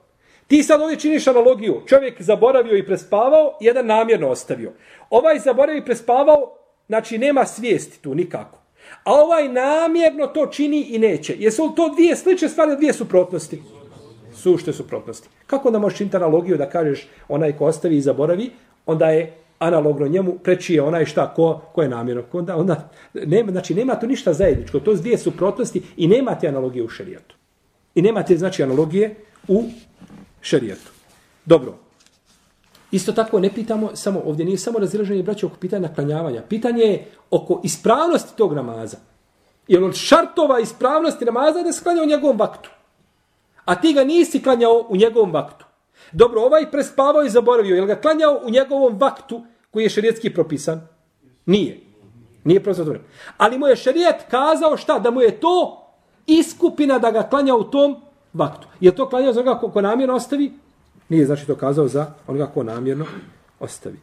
Ti 0.46 0.62
sad 0.62 0.80
ovdje 0.80 0.98
činiš 0.98 1.26
analogiju. 1.26 1.82
Čovjek 1.86 2.22
zaboravio 2.22 2.76
i 2.76 2.86
prespavao, 2.86 3.58
jedan 3.60 3.86
namjerno 3.86 4.28
ostavio. 4.28 4.72
Ovaj 5.10 5.38
zaboravio 5.38 5.78
i 5.78 5.84
prespavao, 5.84 6.58
znači 6.86 7.18
nema 7.18 7.46
svijesti 7.46 8.02
tu 8.02 8.14
nikako. 8.14 8.58
A 9.04 9.12
ovaj 9.12 9.48
namjerno 9.48 10.26
to 10.26 10.46
čini 10.46 10.80
i 10.80 10.98
neće. 10.98 11.34
Jesu 11.38 11.72
to 11.76 11.88
dvije 11.88 12.16
slične 12.16 12.48
stvari, 12.48 12.76
dvije 12.76 12.92
suprotnosti? 12.92 13.62
sušte 14.36 14.72
suprotnosti. 14.72 15.28
Kako 15.46 15.70
da 15.70 15.78
možeš 15.78 15.98
činiti 15.98 16.16
analogiju 16.16 16.56
da 16.56 16.70
kažeš 16.70 17.08
onaj 17.28 17.52
ko 17.52 17.66
ostavi 17.66 17.96
i 17.96 18.00
zaboravi, 18.00 18.50
onda 18.86 19.10
je 19.10 19.32
analogno 19.58 20.08
njemu 20.08 20.38
preči 20.38 20.74
je 20.74 20.82
onaj 20.82 21.04
šta 21.04 21.34
ko, 21.34 21.60
ko 21.72 21.82
je 21.82 21.88
namjerno. 21.88 22.22
Onda, 22.32 22.56
onda, 22.56 22.90
nema, 23.14 23.52
znači 23.52 23.74
nema 23.74 23.94
to 23.94 24.06
ništa 24.06 24.32
zajedničko. 24.32 24.80
To 24.80 24.96
su 24.96 25.02
dvije 25.02 25.18
suprotnosti 25.18 25.82
i 25.96 26.08
nema 26.08 26.34
te 26.34 26.48
analogije 26.48 26.84
u 26.84 26.88
šerijatu. 26.88 27.36
I 27.94 28.02
nema 28.02 28.22
te 28.22 28.36
znači 28.36 28.62
analogije 28.62 29.14
u 29.48 29.64
šerijetu. 30.46 30.90
Dobro. 31.44 31.78
Isto 32.90 33.12
tako 33.12 33.40
ne 33.40 33.54
pitamo 33.54 33.96
samo, 33.96 34.22
ovdje 34.26 34.44
nije 34.44 34.58
samo 34.58 34.78
razilaženje 34.78 35.22
braća 35.22 35.46
oko 35.46 35.56
pitanja 35.56 35.88
naklanjavanja. 35.88 36.42
Pitanje 36.48 36.82
je 36.82 37.10
oko 37.30 37.60
ispravnosti 37.64 38.36
tog 38.36 38.54
namaza. 38.54 38.96
Jer 39.68 39.84
od 39.84 39.94
šartova 39.94 40.60
ispravnosti 40.60 41.24
namaza 41.24 41.62
da 41.62 41.72
se 41.72 41.82
klanja 41.82 42.02
u 42.02 42.06
njegovom 42.06 42.38
vaktu 42.38 42.70
a 43.66 43.74
ti 43.74 43.92
ga 43.92 44.04
nisi 44.04 44.42
klanjao 44.42 44.86
u 44.88 44.96
njegovom 44.96 45.32
vaktu. 45.32 45.64
Dobro, 46.12 46.40
ovaj 46.40 46.70
prespavao 46.70 47.24
i 47.24 47.30
zaboravio, 47.30 47.74
je 47.74 47.80
li 47.80 47.86
ga 47.86 47.94
klanjao 47.94 48.40
u 48.44 48.50
njegovom 48.50 48.98
vaktu 48.98 49.42
koji 49.70 49.82
je 49.82 49.88
šerijetski 49.88 50.34
propisan? 50.34 50.88
Nije. 51.46 51.80
Nije 52.44 52.62
propisan. 52.62 52.98
Ali 53.36 53.58
mu 53.58 53.66
je 53.66 53.76
šerijet 53.76 54.16
kazao 54.30 54.76
šta? 54.76 54.98
Da 54.98 55.10
mu 55.10 55.20
je 55.20 55.40
to 55.40 55.86
iskupina 56.26 56.98
da 56.98 57.10
ga 57.10 57.22
klanja 57.22 57.54
u 57.54 57.64
tom 57.64 57.96
vaktu. 58.36 58.68
Je 58.80 58.94
to 58.94 59.08
klanjao 59.08 59.32
za 59.32 59.40
onoga 59.40 59.60
ko, 59.60 59.70
ko 59.70 59.80
namjerno 59.80 60.14
ostavi? 60.14 60.52
Nije 61.08 61.26
znači 61.26 61.46
to 61.46 61.54
kazao 61.54 61.88
za 61.88 62.06
onoga 62.26 62.46
ko 62.46 62.62
namjerno 62.62 63.06
ostavi. 63.60 63.98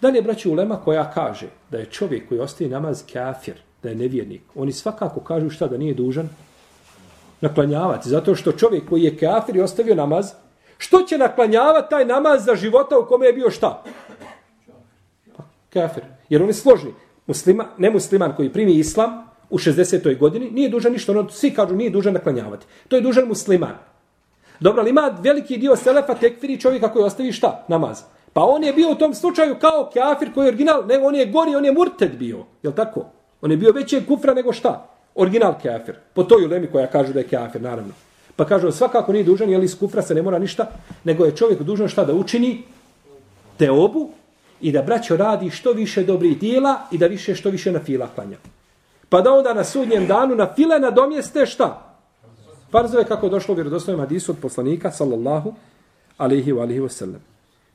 Dalje, 0.00 0.22
braći 0.22 0.48
Ulema 0.48 0.76
koja 0.76 1.10
kaže 1.10 1.46
da 1.70 1.78
je 1.78 1.86
čovjek 1.86 2.28
koji 2.28 2.40
ostavi 2.40 2.70
namaz 2.70 3.04
kafir, 3.12 3.54
da 3.82 3.88
je 3.88 3.94
nevjernik, 3.94 4.42
oni 4.54 4.72
svakako 4.72 5.20
kažu 5.20 5.50
šta 5.50 5.66
da 5.66 5.78
nije 5.78 5.94
dužan 5.94 6.28
naklanjavati. 7.40 8.08
Zato 8.08 8.34
što 8.34 8.52
čovjek 8.52 8.88
koji 8.88 9.02
je 9.02 9.16
kafir 9.16 9.56
i 9.56 9.60
ostavio 9.60 9.94
namaz, 9.94 10.32
što 10.78 11.02
će 11.02 11.18
naklanjavati 11.18 11.90
taj 11.90 12.04
namaz 12.04 12.44
za 12.44 12.54
života 12.54 12.98
u 12.98 13.06
kome 13.06 13.26
je 13.26 13.32
bio 13.32 13.50
šta? 13.50 13.82
Pa, 15.36 15.42
kafir. 15.72 16.04
Jer 16.28 16.42
on 16.42 16.48
je 16.48 16.54
složni. 16.54 16.94
Muslima, 17.26 17.66
nemusliman 17.78 18.36
koji 18.36 18.52
primi 18.52 18.72
islam 18.72 19.31
u 19.52 19.58
60. 19.58 20.18
godini, 20.18 20.50
nije 20.50 20.68
dužan 20.68 20.92
ništa. 20.92 21.12
Ono, 21.12 21.30
svi 21.30 21.50
kažu 21.50 21.74
nije 21.74 21.90
dužan 21.90 22.14
naklanjavati. 22.14 22.66
To 22.88 22.96
je 22.96 23.02
dužan 23.02 23.28
musliman. 23.28 23.74
Dobro, 24.60 24.80
ali 24.80 24.90
ima 24.90 25.18
veliki 25.22 25.56
dio 25.56 25.76
selefa 25.76 26.14
tekfiri 26.14 26.60
čovjeka 26.60 26.92
koji 26.92 27.04
ostavi 27.04 27.32
šta? 27.32 27.64
Namaz. 27.68 28.02
Pa 28.32 28.44
on 28.44 28.64
je 28.64 28.72
bio 28.72 28.90
u 28.90 28.94
tom 28.94 29.14
slučaju 29.14 29.56
kao 29.60 29.90
kafir 29.94 30.32
koji 30.34 30.44
je 30.44 30.48
original, 30.48 30.86
nego 30.86 31.06
on 31.06 31.14
je 31.14 31.26
gori, 31.26 31.54
on 31.54 31.64
je 31.64 31.72
murted 31.72 32.18
bio. 32.18 32.44
Je 32.62 32.74
tako? 32.74 33.06
On 33.40 33.50
je 33.50 33.56
bio 33.56 33.72
veće 33.72 34.02
kufra 34.06 34.34
nego 34.34 34.52
šta? 34.52 34.88
original 35.14 35.54
kafir. 35.62 35.96
Po 36.14 36.24
toj 36.24 36.44
ulemi 36.44 36.66
koja 36.66 36.86
kaže 36.86 37.12
da 37.12 37.20
je 37.20 37.28
kafir, 37.28 37.62
naravno. 37.62 37.92
Pa 38.36 38.44
kažu, 38.44 38.72
svakako 38.72 39.12
nije 39.12 39.24
dužan, 39.24 39.50
jer 39.50 39.62
iz 39.62 39.78
kufra 39.78 40.02
se 40.02 40.14
ne 40.14 40.22
mora 40.22 40.38
ništa, 40.38 40.66
nego 41.04 41.24
je 41.24 41.36
čovjek 41.36 41.62
dužan 41.62 41.88
šta 41.88 42.04
da 42.04 42.14
učini? 42.14 42.62
Te 43.56 43.70
obu 43.70 44.10
i 44.60 44.72
da 44.72 44.82
braćo 44.82 45.16
radi 45.16 45.50
što 45.50 45.72
više 45.72 46.04
dobrih 46.04 46.38
dijela 46.38 46.76
i 46.92 46.98
da 46.98 47.06
više 47.06 47.34
što 47.34 47.50
više 47.50 47.72
na 47.72 47.80
fila 47.80 48.08
klanja. 48.14 48.36
Pa 49.12 49.20
da 49.20 49.32
onda 49.32 49.54
na 49.54 49.64
sudnjem 49.64 50.06
danu 50.06 50.34
na 50.34 50.54
file 50.54 50.78
nadomjeste 50.78 51.46
šta? 51.46 51.96
Farzove 52.70 53.04
kako 53.04 53.26
je 53.26 53.30
došlo 53.30 53.52
u 53.52 53.54
vjerodostojnom 53.54 54.00
hadisu 54.00 54.32
od 54.32 54.38
poslanika, 54.42 54.90
sallallahu 54.90 55.54
alihi 56.16 56.52
wa 56.52 56.60
alihi 56.60 56.80
wa 56.80 56.88
sallam. 56.88 57.20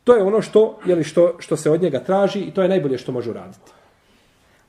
To 0.04 0.16
je 0.16 0.24
ono 0.24 0.42
što, 0.42 0.80
jeli, 0.86 1.04
što, 1.04 1.36
što 1.40 1.58
se 1.58 1.72
od 1.72 1.82
njega 1.82 2.00
traži 2.00 2.40
i 2.40 2.54
to 2.54 2.62
je 2.62 2.70
najbolje 2.70 2.98
što 2.98 3.12
može 3.12 3.30
uraditi. 3.30 3.72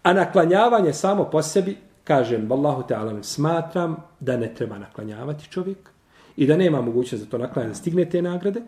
A 0.02 0.12
naklanjavanje 0.12 0.92
samo 0.92 1.24
po 1.24 1.42
sebi, 1.42 1.76
kažem, 2.04 2.48
Wallahu 2.48 2.88
ta'ala, 2.88 3.22
smatram 3.22 3.96
da 4.20 4.36
ne 4.36 4.54
treba 4.54 4.78
naklanjavati 4.78 5.50
čovjek 5.50 5.90
i 6.36 6.46
da 6.46 6.56
nema 6.56 6.80
mogućnost 6.80 7.24
da 7.24 7.30
to 7.30 7.38
naklanja 7.38 7.68
da 7.68 7.74
stigne 7.74 8.10
te 8.10 8.22
nagrade, 8.22 8.62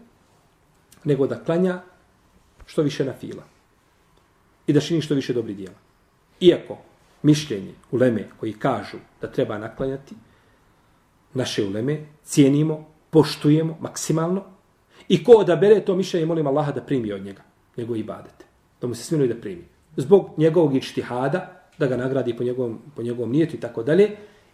nego 1.05 1.27
da 1.27 1.45
klanja 1.45 1.81
što 2.67 2.83
više 2.83 3.05
na 3.05 3.13
fila 3.13 3.43
i 4.67 4.73
da 4.73 4.81
čini 4.81 5.01
što 5.01 5.15
više 5.15 5.33
dobri 5.33 5.55
dijela. 5.55 5.77
Iako 6.41 6.90
mišljenje 7.23 7.73
uleme 7.91 8.29
koji 8.41 8.53
kažu 8.53 8.99
da 9.21 9.33
treba 9.33 9.59
naklanjati, 9.59 10.15
naše 11.35 11.65
uleme 11.65 12.07
cijenimo, 12.23 12.87
poštujemo 13.11 13.79
maksimalno 13.81 14.45
i 15.09 15.25
ko 15.25 15.33
odabere 15.33 15.81
to 15.81 15.97
mišljenje, 15.97 16.27
molim 16.27 16.47
Allaha 16.47 16.73
da 16.73 16.81
primi 16.81 17.13
od 17.13 17.25
njega, 17.25 17.43
njegov 17.77 17.97
ibadete. 17.97 18.45
Da 18.81 18.87
mu 18.87 18.95
se 18.95 19.05
smiluje 19.05 19.35
da 19.35 19.41
primi. 19.41 19.65
Zbog 19.97 20.31
njegovog 20.37 20.77
ičtihada, 20.77 21.61
da 21.79 21.87
ga 21.87 21.97
nagradi 21.97 22.37
po 22.37 22.45
njegovom, 22.45 22.79
po 22.97 23.03
njegovom 23.03 23.33
nijetu 23.33 23.57
i 23.57 23.61
tako 23.61 23.83
dalje. 23.83 24.11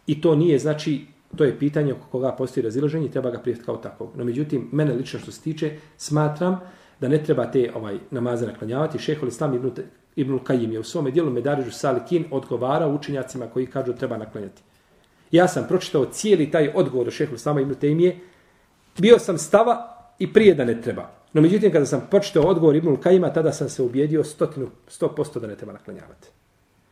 I 0.06 0.20
to 0.20 0.34
nije, 0.36 0.58
znači, 0.58 1.06
to 1.36 1.44
je 1.44 1.58
pitanje 1.58 1.92
oko 1.92 2.06
koga 2.10 2.32
postoji 2.32 2.64
razilaženje 2.64 3.06
i 3.06 3.10
treba 3.10 3.30
ga 3.30 3.38
prijeti 3.38 3.64
kao 3.64 3.76
takvog. 3.76 4.10
No, 4.16 4.24
međutim, 4.24 4.68
mene 4.72 4.94
lično 4.94 5.20
što 5.20 5.32
se 5.32 5.42
tiče, 5.42 5.70
smatram 5.96 6.60
da 7.00 7.08
ne 7.08 7.22
treba 7.24 7.50
te 7.50 7.72
ovaj 7.74 7.98
namaze 8.10 8.46
naklanjavati. 8.46 8.98
Šehol 8.98 9.28
Islam 9.28 9.54
ibn, 9.54 9.70
ibn 10.16 10.38
Kajim 10.38 10.72
je 10.72 10.78
u 10.78 10.84
svome 10.84 11.10
dijelu 11.10 11.30
Medarižu 11.30 11.70
Salikin 11.70 12.24
odgovara 12.30 12.86
učenjacima 12.86 13.46
koji 13.46 13.66
kažu 13.66 13.92
treba 13.92 14.16
naklanjati. 14.16 14.62
Ja 15.30 15.48
sam 15.48 15.66
pročitao 15.68 16.04
cijeli 16.04 16.50
taj 16.50 16.72
odgovor 16.74 17.08
o 17.08 17.10
šehol 17.10 17.34
Islama 17.34 17.60
ibn 17.60 17.74
Tejmije. 17.74 18.18
Bio 18.98 19.18
sam 19.18 19.38
stava 19.38 19.96
i 20.18 20.32
prije 20.32 20.54
da 20.54 20.64
ne 20.64 20.82
treba. 20.82 21.10
No 21.32 21.42
međutim, 21.42 21.72
kada 21.72 21.86
sam 21.86 22.06
pročitao 22.10 22.42
odgovor 22.42 22.76
Ibnul 22.76 22.96
Kajima, 22.96 23.32
tada 23.32 23.52
sam 23.52 23.68
se 23.68 23.82
ubijedio 23.82 24.24
stotinu, 24.24 24.70
sto 24.88 25.14
posto 25.14 25.40
da 25.40 25.46
ne 25.46 25.56
treba 25.56 25.72
naklanjavati. 25.72 26.28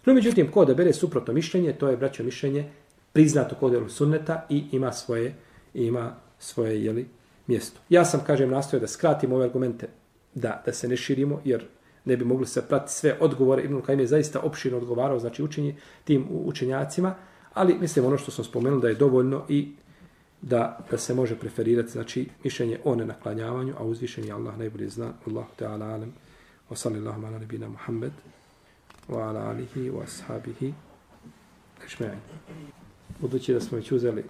No 0.07 0.14
međutim, 0.14 0.51
ko 0.51 0.64
da 0.64 0.75
bere 0.75 0.93
suprotno 0.93 1.35
mišljenje, 1.35 1.72
to 1.72 1.89
je 1.89 1.97
braćo 1.97 2.22
mišljenje 2.22 2.70
priznato 3.12 3.55
kod 3.55 3.75
Elu 3.75 3.89
Sunneta 3.89 4.47
i 4.49 4.64
ima 4.72 4.93
svoje, 4.93 5.35
ima 5.75 6.14
svoje 6.39 6.85
jeli, 6.85 7.09
mjesto. 7.47 7.81
Ja 7.89 8.05
sam, 8.05 8.20
kažem, 8.27 8.51
nastojao 8.51 8.81
da 8.81 8.87
skratim 8.87 9.33
ove 9.33 9.45
argumente, 9.45 9.89
da, 10.35 10.62
da 10.66 10.72
se 10.72 10.89
ne 10.89 10.97
širimo, 10.97 11.41
jer 11.45 11.64
ne 12.05 12.16
bi 12.16 12.24
mogli 12.24 12.46
se 12.46 12.62
pratiti 12.68 12.92
sve 12.92 13.16
odgovore. 13.20 13.62
Ibn 13.62 13.80
Kajim 13.80 14.00
je 14.00 14.07
zaista 14.07 14.40
opširno 14.40 14.78
odgovarao, 14.78 15.18
znači 15.18 15.42
učenje 15.42 15.76
tim 16.05 16.26
učenjacima, 16.30 17.14
ali 17.55 17.78
mislim 17.78 18.05
ono 18.05 18.18
što 18.18 18.30
sam 18.30 18.44
spomenuo 18.44 18.80
da 18.80 18.88
je 18.88 18.94
dovoljno 18.94 19.44
i 19.48 19.72
da, 20.42 20.78
da 20.90 20.98
se 20.98 21.14
može 21.14 21.36
preferirati 21.36 21.90
znači 21.90 22.28
mišljenje 22.44 22.78
o 22.84 22.94
nenaklanjavanju, 22.94 23.74
a 23.78 23.84
uzvišenje 23.84 24.32
Allah 24.32 24.59
najbolje 24.59 24.88
zna. 24.88 25.12
Allah 25.26 25.44
Teala 25.57 25.86
alem. 25.86 26.12
Wa 26.70 26.76
sallallahu 26.76 27.26
ala 27.26 27.38
nabina 27.38 27.68
Muhammed 27.68 28.12
wa 29.09 29.28
ala 29.28 29.40
alihi 29.40 29.90
wa 29.90 30.02
ashabihi 30.02 30.74
ešme'in. 31.86 32.18
Budući 33.20 33.55
da 33.55 33.61
smo 33.61 33.78
već 33.78 33.92
uzeli 33.92 34.24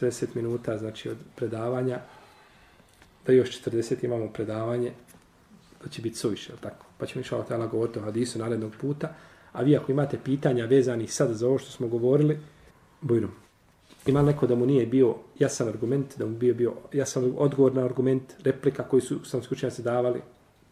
40 0.00 0.26
minuta 0.34 0.78
znači 0.78 1.08
od 1.08 1.16
predavanja, 1.36 2.00
da 3.26 3.32
još 3.32 3.62
40 3.64 4.04
imamo 4.04 4.28
predavanje, 4.28 4.92
to 5.82 5.88
će 5.88 6.02
biti 6.02 6.18
suviše, 6.18 6.52
tako? 6.60 6.86
Pa 6.98 7.06
ćemo 7.06 7.20
išao 7.20 7.42
tela 7.42 7.66
govoriti 7.66 7.98
o 7.98 8.02
hadisu 8.02 8.38
narednog 8.38 8.72
puta, 8.80 9.14
a 9.52 9.62
vi 9.62 9.76
ako 9.76 9.92
imate 9.92 10.18
pitanja 10.24 10.64
vezanih 10.64 11.12
sad 11.12 11.30
za 11.30 11.48
ovo 11.48 11.58
što 11.58 11.70
smo 11.70 11.88
govorili, 11.88 12.38
bujno 13.00 13.28
ima 14.06 14.22
neko 14.22 14.46
da 14.46 14.54
mu 14.54 14.66
nije 14.66 14.86
bio 14.86 15.14
jasan 15.38 15.68
argument, 15.68 16.18
da 16.18 16.26
mu 16.26 16.36
bio 16.36 16.54
bio 16.54 16.72
jasan 16.92 17.32
odgovor 17.38 17.74
na 17.74 17.84
argument, 17.84 18.22
replika 18.44 18.82
koji 18.82 19.00
su 19.00 19.24
sam 19.24 19.40
se 19.70 19.82
davali, 19.82 20.20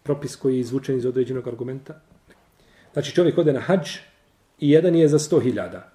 propis 0.02 0.36
koji 0.36 0.54
je 0.54 0.61
izvučen 0.61 0.96
iz 0.96 1.06
određenog 1.06 1.48
argumenta. 1.48 2.00
Znači 2.92 3.14
čovjek 3.14 3.38
ode 3.38 3.52
na 3.52 3.61
hađ 3.61 3.88
i 4.58 4.70
jedan 4.70 4.94
je 4.94 5.08
za 5.08 5.18
sto 5.18 5.40
hiljada. 5.40 5.92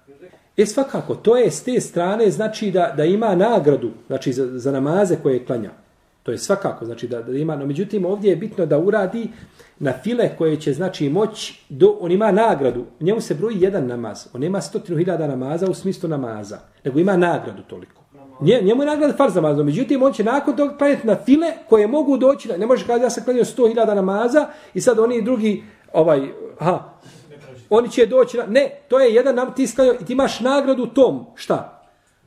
E 0.56 0.66
svakako, 0.66 1.14
to 1.14 1.36
je 1.36 1.50
s 1.50 1.62
te 1.62 1.80
strane 1.80 2.30
znači 2.30 2.70
da, 2.70 2.94
da 2.96 3.04
ima 3.04 3.34
nagradu 3.34 3.90
znači 4.06 4.32
za, 4.32 4.58
za 4.58 4.72
namaze 4.72 5.16
koje 5.22 5.34
je 5.34 5.44
klanja. 5.44 5.70
To 6.26 6.32
je 6.32 6.38
svakako, 6.38 6.84
znači 6.84 7.08
da, 7.08 7.22
da 7.22 7.32
ima, 7.32 7.56
no 7.56 7.66
međutim 7.66 8.04
ovdje 8.04 8.30
je 8.30 8.36
bitno 8.36 8.66
da 8.66 8.78
uradi 8.78 9.28
na 9.78 9.92
file 10.02 10.30
koje 10.38 10.60
će 10.60 10.72
znači 10.72 11.08
moć, 11.08 11.60
do, 11.68 11.98
on 12.00 12.12
ima 12.12 12.32
nagradu, 12.32 12.84
njemu 13.00 13.20
se 13.20 13.34
broji 13.34 13.60
jedan 13.60 13.86
namaz, 13.86 14.26
on 14.34 14.40
nema 14.40 14.60
stotinu 14.60 14.98
hiljada 14.98 15.26
namaza 15.26 15.70
u 15.70 15.74
smislu 15.74 16.08
namaza, 16.08 16.58
nego 16.84 16.98
ima 16.98 17.16
nagradu 17.16 17.62
toliko. 17.62 18.02
Nje, 18.40 18.60
njemu 18.62 18.82
je 18.82 18.86
nagrada 18.86 19.16
farz 19.16 19.34
namaz, 19.34 19.58
međutim 19.58 20.02
on 20.02 20.12
će 20.12 20.24
nakon 20.24 20.56
toga 20.56 20.76
klanjati 20.76 21.06
na 21.06 21.16
file 21.24 21.52
koje 21.68 21.86
mogu 21.86 22.16
doći, 22.16 22.48
ne 22.58 22.66
može 22.66 22.86
kada 22.86 23.04
ja 23.04 23.10
sam 23.10 23.24
klanio 23.24 23.44
sto 23.44 23.68
hiljada 23.68 23.94
namaza 23.94 24.46
i 24.74 24.80
sad 24.80 24.98
oni 24.98 25.22
drugi, 25.22 25.62
ovaj, 25.92 26.28
ha, 26.58 26.82
oni 27.70 27.90
će 27.90 28.06
doći, 28.06 28.36
na, 28.36 28.46
ne, 28.46 28.80
to 28.88 29.00
je 29.00 29.14
jedan 29.14 29.34
nam, 29.34 29.54
ti 29.54 29.66
sklanio, 29.66 29.94
i 30.00 30.04
ti 30.04 30.12
imaš 30.12 30.40
nagradu 30.40 30.86
tom, 30.86 31.26
šta? 31.34 31.82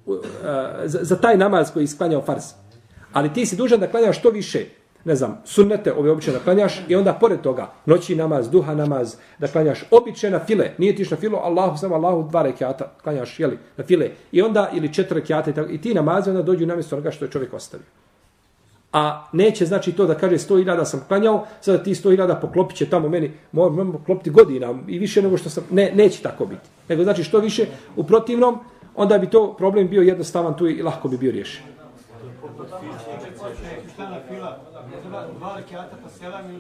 Uh, 0.06 0.18
za, 0.86 1.00
za 1.02 1.16
taj 1.16 1.38
namaz 1.38 1.74
koji 1.74 1.84
je 1.84 1.88
sklanjao 1.88 2.22
farz. 2.22 2.44
Ali 3.14 3.34
ti 3.34 3.46
si 3.46 3.56
dužan 3.56 3.80
da 3.80 3.88
klanjaš 3.88 4.20
što 4.20 4.30
više, 4.30 4.66
ne 5.06 5.16
znam, 5.16 5.42
sunnete, 5.46 5.94
ove 5.94 6.12
obične 6.12 6.34
da 6.34 6.40
klanjaš 6.40 6.82
i 6.88 6.96
onda 6.96 7.14
pored 7.14 7.42
toga 7.42 7.72
noći 7.86 8.16
namaz, 8.16 8.50
duha 8.50 8.76
namaz, 8.76 9.16
da 9.40 9.48
klanjaš 9.48 9.84
običaje 9.92 10.32
na 10.32 10.40
file, 10.40 10.72
nije 10.78 10.96
tiš 10.96 11.12
na 11.12 11.18
filo, 11.18 11.38
Allahu 11.38 11.78
samo 11.78 11.96
Allahu 11.96 12.30
dva 12.30 12.44
rekiata 12.44 12.94
klanjaš, 13.04 13.40
jeli, 13.40 13.58
na 13.78 13.84
file. 13.84 14.10
I 14.32 14.42
onda, 14.42 14.70
ili 14.74 14.94
četiri 14.94 15.20
rekiata, 15.20 15.52
i, 15.52 15.54
tako, 15.54 15.72
i 15.72 15.82
ti 15.82 15.94
namaze 15.94 16.32
onda 16.32 16.44
dođu 16.44 16.66
na 16.66 16.76
mjesto 16.76 16.96
onoga 16.96 17.12
što 17.12 17.26
je 17.26 17.32
čovjek 17.32 17.54
ostavio. 17.54 17.86
A 18.94 19.28
neće 19.34 19.66
znači 19.66 19.92
to 19.92 20.06
da 20.06 20.16
kaže 20.16 20.36
100.000 20.36 20.86
sam 20.86 21.04
klanjao, 21.08 21.46
sada 21.62 21.84
ti 21.84 21.94
100.000 21.94 22.42
poklopit 22.42 22.78
će 22.78 22.90
tamo 22.90 23.10
meni, 23.10 23.32
moram 23.52 23.92
poklopiti 23.92 24.30
godina 24.30 24.74
i 24.88 25.00
više 25.00 25.22
nego 25.22 25.38
što 25.38 25.50
sam, 25.50 25.64
ne, 25.72 25.92
neće 25.96 26.22
tako 26.22 26.46
biti. 26.46 26.70
Nego 26.90 27.04
znači 27.04 27.24
što 27.24 27.40
više 27.40 27.66
u 27.96 28.04
protivnom, 28.04 28.60
onda 28.96 29.18
bi 29.18 29.30
to 29.30 29.54
problem 29.58 29.88
bio 29.88 30.02
jednostavan 30.02 30.58
tu 30.58 30.68
i 30.68 30.82
lahko 30.82 31.08
bi 31.08 31.18
bio 31.18 31.32
riješen. 31.32 31.79
Dva 35.40 35.56
rekiata 35.58 35.98
pa 36.04 36.10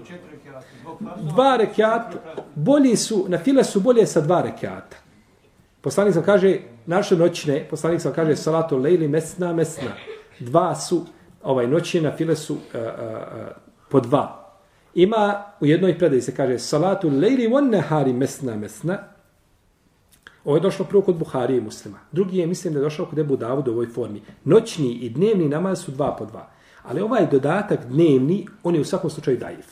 četiri 0.05 0.37
bolji 2.55 2.95
su, 2.95 3.25
na 3.27 3.37
file 3.37 3.63
su 3.63 3.79
bolje 3.79 4.05
sa 4.05 4.21
dva 4.21 4.41
rekiata. 4.41 4.97
Poslanik 5.81 6.13
sam 6.13 6.23
kaže, 6.23 6.57
naše 6.85 7.15
noćne, 7.15 7.67
poslanik 7.69 8.01
sam 8.01 8.13
kaže, 8.13 8.35
salatu 8.35 8.77
lejli 8.77 9.07
mesna, 9.07 9.53
mesna. 9.53 9.91
Dva 10.39 10.75
su, 10.75 11.05
ovaj, 11.43 11.67
noćne 11.67 12.01
na 12.01 12.11
file 12.11 12.35
su 12.35 12.53
uh, 12.53 12.59
uh, 12.73 12.81
uh, 12.81 13.47
po 13.89 13.99
dva. 13.99 14.53
Ima, 14.93 15.43
u 15.59 15.65
jednoj 15.65 15.97
predaji 15.97 16.21
se 16.21 16.35
kaže, 16.35 16.59
salatu 16.59 17.09
lejli 17.09 17.49
on 17.53 17.69
nehari 17.69 18.13
mesna, 18.13 18.55
mesna. 18.55 18.97
Ovo 20.49 20.57
je 20.57 20.61
došlo 20.61 20.85
prvo 20.85 21.01
kod 21.01 21.15
Buhari 21.15 21.57
i 21.57 21.61
muslima. 21.61 21.99
Drugi 22.11 22.37
je, 22.37 22.47
mislim 22.47 22.73
da 22.73 22.79
je 22.79 22.83
došao 22.83 23.05
kod 23.05 23.19
Ebu 23.19 23.35
Davud 23.35 23.67
u 23.67 23.71
ovoj 23.71 23.87
formi. 23.87 24.21
Noćni 24.43 24.91
i 24.91 25.09
dnevni 25.09 25.49
namaz 25.49 25.83
su 25.83 25.91
dva 25.91 26.15
po 26.15 26.25
dva. 26.25 26.49
Ali 26.83 27.01
ovaj 27.01 27.27
dodatak 27.31 27.85
dnevni, 27.85 28.47
on 28.63 28.75
je 28.75 28.81
u 28.81 28.85
svakom 28.85 29.09
slučaju 29.09 29.37
dajiv. 29.37 29.65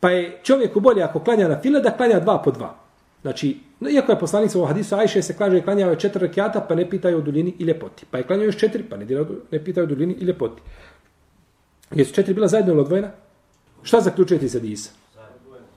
Pa 0.00 0.10
je 0.10 0.38
čovjeku 0.42 0.80
bolje 0.80 1.02
ako 1.02 1.20
klanja 1.20 1.48
na 1.48 1.60
file, 1.60 1.80
da 1.80 1.90
klanja 1.90 2.20
dva 2.20 2.38
po 2.44 2.50
dva. 2.50 2.74
Znači, 3.22 3.58
no, 3.80 3.90
iako 3.90 4.12
je 4.12 4.18
poslanica 4.18 4.58
u 4.60 4.66
hadisu 4.66 4.94
Ajše 4.94 5.22
se 5.22 5.36
kaže 5.36 5.62
klanja 5.62 5.86
je 5.86 5.98
četiri 5.98 6.26
rekiata, 6.26 6.60
pa 6.60 6.74
ne 6.74 6.90
pitaju 6.90 7.18
o 7.18 7.20
dulini 7.20 7.54
i 7.58 7.64
ljepoti. 7.64 8.06
Pa 8.10 8.18
je 8.18 8.26
klanja 8.26 8.44
još 8.44 8.58
četiri, 8.58 8.82
pa 8.82 8.96
ne, 8.96 9.06
ne 9.50 9.64
pitaju 9.64 9.84
o 9.84 9.88
dulini 9.88 10.14
i 10.20 10.24
ljepoti. 10.24 10.62
Jesu 11.94 12.14
četiri 12.14 12.34
bila 12.34 12.48
zajedno 12.48 12.72
ili 12.72 12.80
odvojena? 12.80 13.10
Šta 13.82 14.00
zaključujete 14.00 14.46
iz 14.46 14.54
hadisa? 14.54 14.90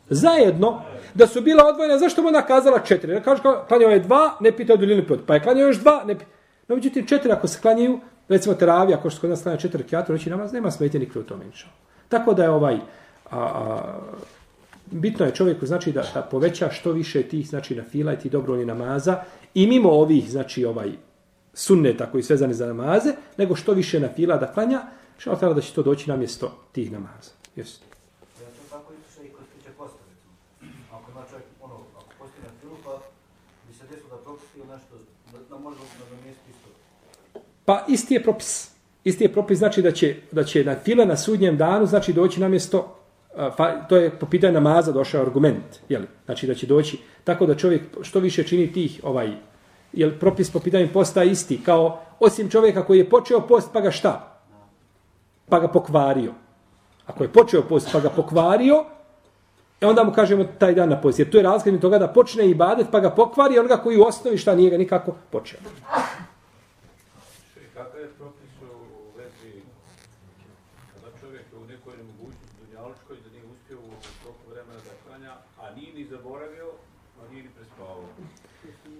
Zajedno. 0.09 0.81
Da 1.13 1.27
su 1.27 1.41
bila 1.41 1.63
odvojena, 1.67 1.97
zašto 1.97 2.21
mu 2.21 2.27
ona 2.27 2.41
kazala 2.41 2.79
četiri? 2.79 3.21
Kaže, 3.23 3.41
klanjao 3.67 3.91
je 3.91 3.99
dva, 3.99 4.37
ne 4.39 4.51
pitao 4.51 4.77
duljinu 4.77 5.07
put. 5.07 5.19
Pa 5.27 5.33
je 5.33 5.43
klanjao 5.43 5.67
još 5.67 5.77
dva, 5.77 6.03
ne 6.07 6.13
pitaju. 6.13 6.33
No, 6.67 6.75
međutim, 6.75 7.07
četiri 7.07 7.31
ako 7.31 7.47
se 7.47 7.61
klanjaju, 7.61 7.99
recimo 8.29 8.55
teravi, 8.55 8.93
ako 8.93 9.09
što 9.09 9.21
kod 9.21 9.29
nas 9.29 9.43
klanja 9.43 9.57
četiri 9.57 9.83
kjata, 9.83 10.13
reći 10.13 10.29
namaz, 10.29 10.53
nema 10.53 10.71
smetje 10.71 10.99
nikdo 10.99 11.19
u 11.19 11.23
tome, 11.23 11.45
inša. 11.45 11.67
Tako 12.09 12.33
da 12.33 12.43
je 12.43 12.49
ovaj, 12.49 12.75
a, 12.75 13.39
a, 13.39 13.99
bitno 14.91 15.25
je 15.25 15.35
čovjeku, 15.35 15.65
znači, 15.65 15.91
da, 15.91 16.03
da 16.13 16.21
poveća 16.21 16.69
što 16.71 16.91
više 16.91 17.23
tih, 17.23 17.47
znači, 17.49 17.75
na 17.75 17.83
fila 17.83 18.13
i 18.13 18.17
ti 18.17 18.29
dobrovnih 18.29 18.67
namaza, 18.67 19.23
i 19.53 19.67
mimo 19.67 19.89
ovih, 19.89 20.29
znači, 20.29 20.65
ovaj, 20.65 20.91
sunneta 21.53 22.11
koji 22.11 22.23
sve 22.23 22.37
zane 22.37 22.53
za 22.53 22.67
namaze, 22.67 23.13
nego 23.37 23.55
što 23.55 23.73
više 23.73 23.99
na 23.99 24.09
fila 24.15 24.37
da 24.37 24.53
klanja, 24.53 24.81
što 25.17 25.53
da 25.53 25.61
će 25.61 25.73
to 25.73 25.83
doći 25.83 26.09
na 26.09 26.15
mjesto 26.15 26.51
tih 26.71 26.91
namaza. 26.91 27.31
Jesi. 27.55 27.92
Pa 37.65 37.85
isti 37.87 38.13
je 38.13 38.23
propis. 38.23 38.71
Isti 39.03 39.23
je 39.23 39.33
propis 39.33 39.57
znači 39.57 39.81
da 39.81 39.91
će, 39.91 40.15
da 40.31 40.43
će 40.43 40.63
na 40.63 40.75
file 40.75 41.05
na 41.05 41.17
sudnjem 41.17 41.57
danu 41.57 41.85
znači 41.85 42.13
doći 42.13 42.39
na 42.39 42.47
mjesto 42.47 42.95
fa, 43.35 43.87
to 43.89 43.97
je 43.97 44.09
po 44.09 44.25
pitanju 44.25 44.53
namaza 44.53 44.91
došao 44.91 45.21
argument, 45.21 45.79
je 45.89 45.99
li? 45.99 46.07
Znači 46.25 46.47
da 46.47 46.53
će 46.53 46.67
doći 46.67 46.97
tako 47.23 47.45
da 47.45 47.55
čovjek 47.55 47.81
što 48.01 48.19
više 48.19 48.43
čini 48.43 48.73
tih 48.73 48.99
ovaj 49.03 49.31
jel 49.93 50.11
propis 50.19 50.51
po 50.51 50.59
pitanju 50.59 50.89
posta 50.93 51.23
isti 51.23 51.63
kao 51.65 52.01
osim 52.19 52.49
čovjeka 52.49 52.85
koji 52.85 52.97
je 52.97 53.09
počeo 53.09 53.47
post 53.47 53.69
pa 53.73 53.81
ga 53.81 53.91
šta? 53.91 54.41
Pa 55.49 55.59
ga 55.59 55.67
pokvario. 55.67 56.33
Ako 57.05 57.23
je 57.23 57.33
počeo 57.33 57.61
post 57.61 57.89
pa 57.91 57.99
ga 57.99 58.09
pokvario, 58.09 58.85
e 59.81 59.87
onda 59.87 60.03
mu 60.03 60.11
kažemo 60.11 60.43
taj 60.59 60.73
dan 60.73 60.89
na 60.89 61.01
post. 61.01 61.19
Jer 61.19 61.29
to 61.29 61.37
je 61.37 61.43
razgled 61.43 61.81
toga 61.81 61.97
da 61.97 62.07
počne 62.07 62.49
i 62.49 62.55
badet 62.55 62.87
pa 62.91 62.99
ga 62.99 63.09
pokvari 63.09 63.59
onoga 63.59 63.77
koji 63.77 63.97
u 63.97 64.03
osnovi 64.03 64.37
šta 64.37 64.55
nije 64.55 64.69
ga 64.69 64.77
nikako 64.77 65.15
počeo. 65.31 65.59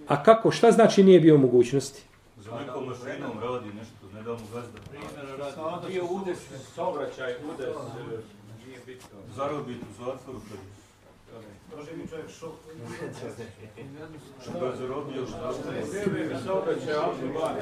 A 0.07 0.23
kako, 0.23 0.51
šta 0.51 0.71
znači 0.71 1.03
nije 1.03 1.19
bio 1.19 1.37
mogućnosti? 1.37 2.03
Za 2.37 2.51
nekom 2.59 2.85
mašinom 2.85 3.39
radi 3.41 3.67
nešto, 3.67 3.93
ne 4.13 4.21
da 4.23 4.31
mu 4.31 4.39
gazda. 4.53 5.87
Bio 5.87 6.05
udes, 6.05 6.39
saobraćaj, 6.75 7.33
udes, 7.53 7.75
nije 8.65 8.79
bitno. 8.85 9.19
Zarobit 9.35 9.77
u 9.77 10.03
zatvoru 10.03 10.39
kad 10.49 10.57
Može 11.77 11.91
mi 11.95 12.07
čovjek 12.07 12.29
šok. 12.29 12.51
što 14.41 14.59
ga 14.59 14.65
je 14.65 14.75
zarobio, 14.75 15.27
šta 15.27 15.53
se 15.53 16.03
Tebe 16.03 16.35
saobraćaj, 16.45 16.93
autoban. 16.95 17.55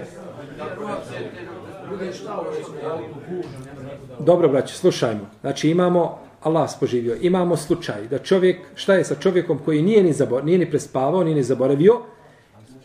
Dobro, 4.19 4.49
braće, 4.49 4.75
slušajmo. 4.75 5.29
Znači 5.41 5.69
imamo, 5.69 6.19
Allah 6.41 6.71
spoživio, 6.71 7.17
imamo 7.21 7.57
slučaj 7.57 8.07
da 8.07 8.19
čovjek, 8.19 8.57
šta 8.75 8.93
je 8.93 9.05
sa 9.05 9.15
čovjekom 9.15 9.59
koji 9.65 9.81
nije 9.81 10.03
ni, 10.03 10.13
zabor, 10.13 10.45
nije 10.45 10.57
ni 10.57 10.69
prespavao, 10.69 11.23
nije 11.23 11.35
ni 11.35 11.43
zaboravio, 11.43 12.01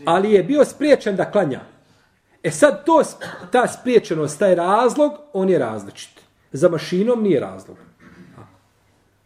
ali 0.04 0.32
je 0.32 0.42
bio 0.42 0.64
spriječen 0.64 1.16
da 1.16 1.30
klanja. 1.30 1.60
E 2.42 2.50
sad 2.50 2.84
to, 2.84 3.02
ta 3.50 3.68
spriječenost, 3.68 4.38
taj 4.38 4.54
razlog, 4.54 5.12
on 5.32 5.48
je 5.48 5.58
različit. 5.58 6.20
Za 6.52 6.68
mašinom 6.68 7.22
nije 7.22 7.40
razlog. 7.40 7.76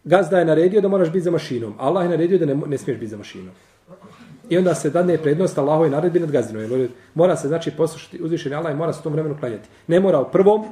Gazda 0.04 0.38
je 0.38 0.44
naredio 0.44 0.80
da 0.80 0.88
moraš 0.88 1.10
biti 1.10 1.24
za 1.24 1.30
mašinom. 1.30 1.74
Allah 1.78 2.04
je 2.04 2.08
naredio 2.08 2.38
da 2.38 2.46
ne, 2.46 2.54
ne 2.54 2.78
smiješ 2.78 2.98
biti 2.98 3.10
za 3.10 3.16
mašinom. 3.16 3.54
I 4.48 4.58
onda 4.58 4.74
se 4.74 4.90
dadne 4.90 5.18
prednost 5.18 5.58
Allahove 5.58 5.90
naredbi 5.90 6.20
nad 6.20 6.30
gazdinom. 6.30 6.88
Mora 7.14 7.36
se 7.36 7.48
znači 7.48 7.70
poslušati 7.70 8.22
uzvišenje 8.22 8.56
Allah 8.56 8.72
i 8.72 8.76
mora 8.76 8.92
se 8.92 9.00
u 9.00 9.02
tom 9.02 9.12
vremenu 9.12 9.36
klanjati. 9.40 9.68
Ne 9.86 10.00
mora 10.00 10.20
u 10.20 10.30
prvom, 10.32 10.64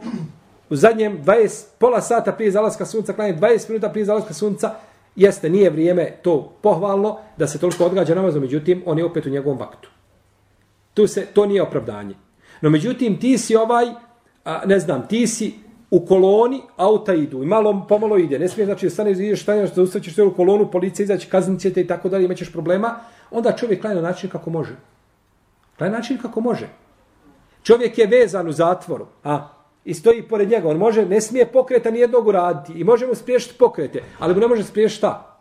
u 0.71 0.77
zadnjem 0.77 1.25
20, 1.25 1.65
pola 1.79 2.01
sata 2.01 2.33
prije 2.33 2.51
zalaska 2.51 2.87
sunca 2.87 3.13
klanjati, 3.13 3.41
20 3.41 3.69
minuta 3.69 3.89
prije 3.89 4.05
zalaska 4.05 4.35
sunca, 4.35 4.75
jeste, 5.19 5.51
nije 5.51 5.71
vrijeme 5.71 6.13
to 6.23 6.53
pohvalno 6.63 7.19
da 7.37 7.47
se 7.47 7.59
toliko 7.59 7.85
odgađa 7.85 8.15
namazom, 8.15 8.43
međutim, 8.43 8.83
on 8.87 8.99
je 8.99 9.05
opet 9.05 9.27
u 9.27 9.31
njegovom 9.31 9.59
vaktu. 9.59 9.91
Tu 10.95 11.07
se, 11.07 11.27
to 11.27 11.47
nije 11.47 11.63
opravdanje. 11.63 12.15
No 12.61 12.71
međutim, 12.71 13.21
ti 13.21 13.39
si 13.39 13.57
ovaj, 13.57 13.87
a, 14.45 14.63
ne 14.67 14.79
znam, 14.79 15.09
ti 15.09 15.27
si 15.27 15.55
u 15.91 16.07
koloni, 16.07 16.61
auta 16.77 17.15
idu 17.15 17.43
i 17.43 17.47
malo 17.47 17.87
pomalo 17.89 18.19
ide. 18.19 18.39
Ne 18.39 18.49
smije 18.49 18.67
znači 18.67 18.87
da 18.87 18.91
staneš, 18.91 19.19
ideš, 19.19 19.43
staneš, 19.43 19.71
da 19.75 19.83
ustaćeš 19.83 20.19
u 20.19 20.35
kolonu, 20.37 20.71
policija 20.71 21.05
izaći, 21.05 21.29
kaznit 21.29 21.75
te 21.75 21.81
i 21.81 21.87
tako 21.87 22.09
dalje, 22.09 22.25
imaćeš 22.25 22.53
problema. 22.53 22.95
Onda 23.31 23.57
čovjek 23.57 23.81
klanja 23.81 24.01
na 24.01 24.09
način 24.09 24.31
kako 24.31 24.51
može. 24.51 24.77
Klanja 25.79 25.93
na 25.93 25.99
način 25.99 26.19
kako 26.19 26.41
može. 26.41 26.69
Čovjek 27.63 27.99
je 27.99 28.07
vezan 28.07 28.49
u 28.49 28.53
zatvoru, 28.53 29.07
a 29.25 29.49
i 29.89 29.95
stoji 29.95 30.23
pored 30.23 30.51
njega. 30.51 30.69
On 30.69 30.77
može, 30.77 31.07
ne 31.07 31.21
smije 31.21 31.47
pokreta 31.47 31.91
ni 31.91 31.99
jednog 31.99 32.27
uraditi 32.27 32.81
i 32.81 32.85
može 32.85 33.07
mu 33.07 33.15
spriješiti 33.15 33.55
pokrete, 33.59 34.03
ali 34.19 34.35
mu 34.35 34.41
ne 34.41 34.49
može 34.49 34.65
spriješiti 34.65 34.99
šta? 34.99 35.41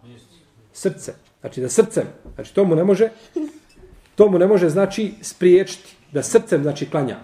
Srce. 0.73 1.13
Znači 1.41 1.61
da 1.61 1.69
srcem, 1.69 2.03
znači 2.35 2.55
to 2.55 2.63
mu 2.63 2.75
ne 2.75 2.83
može, 2.83 3.09
to 4.15 4.29
mu 4.29 4.39
ne 4.39 4.47
može 4.47 4.69
znači 4.69 5.13
spriječiti 5.21 5.95
da 6.11 6.23
srcem 6.23 6.63
znači 6.63 6.89
klanja. 6.89 7.17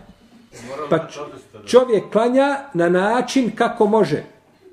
Pa 0.90 1.08
čovjek 1.66 2.04
klanja 2.12 2.58
na 2.74 2.90
način 2.90 3.52
kako 3.56 3.86
može. 3.86 4.24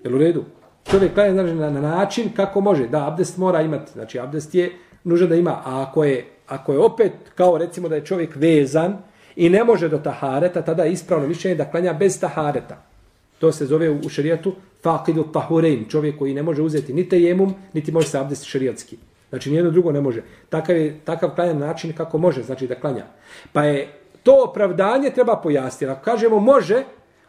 Jel 0.04 0.14
u 0.14 0.18
redu? 0.18 0.44
Čovjek 0.90 1.14
klanja 1.14 1.32
znači 1.32 1.54
na, 1.54 1.70
na 1.70 1.80
način 1.80 2.30
kako 2.36 2.60
može. 2.60 2.88
Da, 2.88 3.06
abdest 3.06 3.36
mora 3.36 3.62
imati. 3.62 3.92
Znači 3.92 4.18
abdest 4.18 4.54
je 4.54 4.72
nužno 5.04 5.26
da 5.26 5.34
ima. 5.34 5.62
A 5.64 5.82
ako 5.82 6.04
je, 6.04 6.26
ako 6.46 6.72
je 6.72 6.78
opet 6.78 7.12
kao 7.34 7.58
recimo 7.58 7.88
da 7.88 7.94
je 7.94 8.04
čovjek 8.04 8.36
vezan 8.36 8.98
i 9.40 9.48
ne 9.48 9.64
može 9.64 9.88
do 9.88 9.98
tahareta, 9.98 10.62
tada 10.62 10.84
je 10.84 10.92
ispravno 10.92 11.28
mišljenje 11.28 11.54
da 11.56 11.64
klanja 11.64 11.92
bez 11.92 12.20
tahareta. 12.20 12.76
To 13.38 13.52
se 13.52 13.66
zove 13.66 13.90
u 13.90 14.08
šerijatu 14.08 14.52
faqidu 14.84 15.32
tahurein. 15.32 15.84
Čovjek 15.88 16.18
koji 16.18 16.34
ne 16.34 16.42
može 16.42 16.62
uzeti 16.62 16.92
ni 16.92 17.08
tejemum, 17.08 17.54
niti 17.72 17.92
može 17.92 18.08
se 18.08 18.18
abdest 18.18 18.44
šerijatski. 18.44 18.96
Znači 19.30 19.50
nijedno 19.50 19.70
drugo 19.70 19.92
ne 19.92 20.00
može. 20.00 20.22
Takav 20.48 20.76
je 20.76 21.00
takav 21.04 21.30
klanjan 21.34 21.58
način 21.58 21.92
kako 21.92 22.18
može, 22.18 22.42
znači 22.42 22.66
da 22.66 22.74
klanja. 22.74 23.06
Pa 23.52 23.64
je 23.64 23.88
to 24.22 24.44
opravdanje 24.44 25.10
treba 25.10 25.36
pojasniti. 25.36 25.90
Ako 25.90 26.04
kažemo 26.04 26.40
može, 26.40 26.84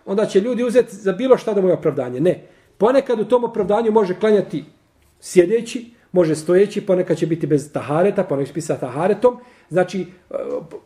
onda 0.06 0.26
će 0.26 0.42
ljudi 0.42 0.64
uzeti 0.64 0.96
za 0.96 1.12
bilo 1.12 1.38
šta 1.38 1.54
da 1.54 1.62
mu 1.62 1.68
je 1.68 1.74
opravdanje. 1.74 2.20
Ne. 2.20 2.44
Ponekad 2.78 3.20
u 3.20 3.26
tom 3.26 3.44
opravdanju 3.44 3.92
može 3.92 4.20
klanjati 4.20 4.66
sjedeći, 5.22 5.94
može 6.12 6.36
stojeći, 6.36 6.82
ponekad 6.82 7.18
će 7.18 7.28
biti 7.28 7.48
bez 7.48 7.72
tahareta, 7.72 8.24
ponekad 8.24 8.48
će 8.48 8.54
biti 8.54 8.68
sa 8.68 8.78
taharetom, 8.78 9.38
znači, 9.70 10.02
e, 10.02 10.36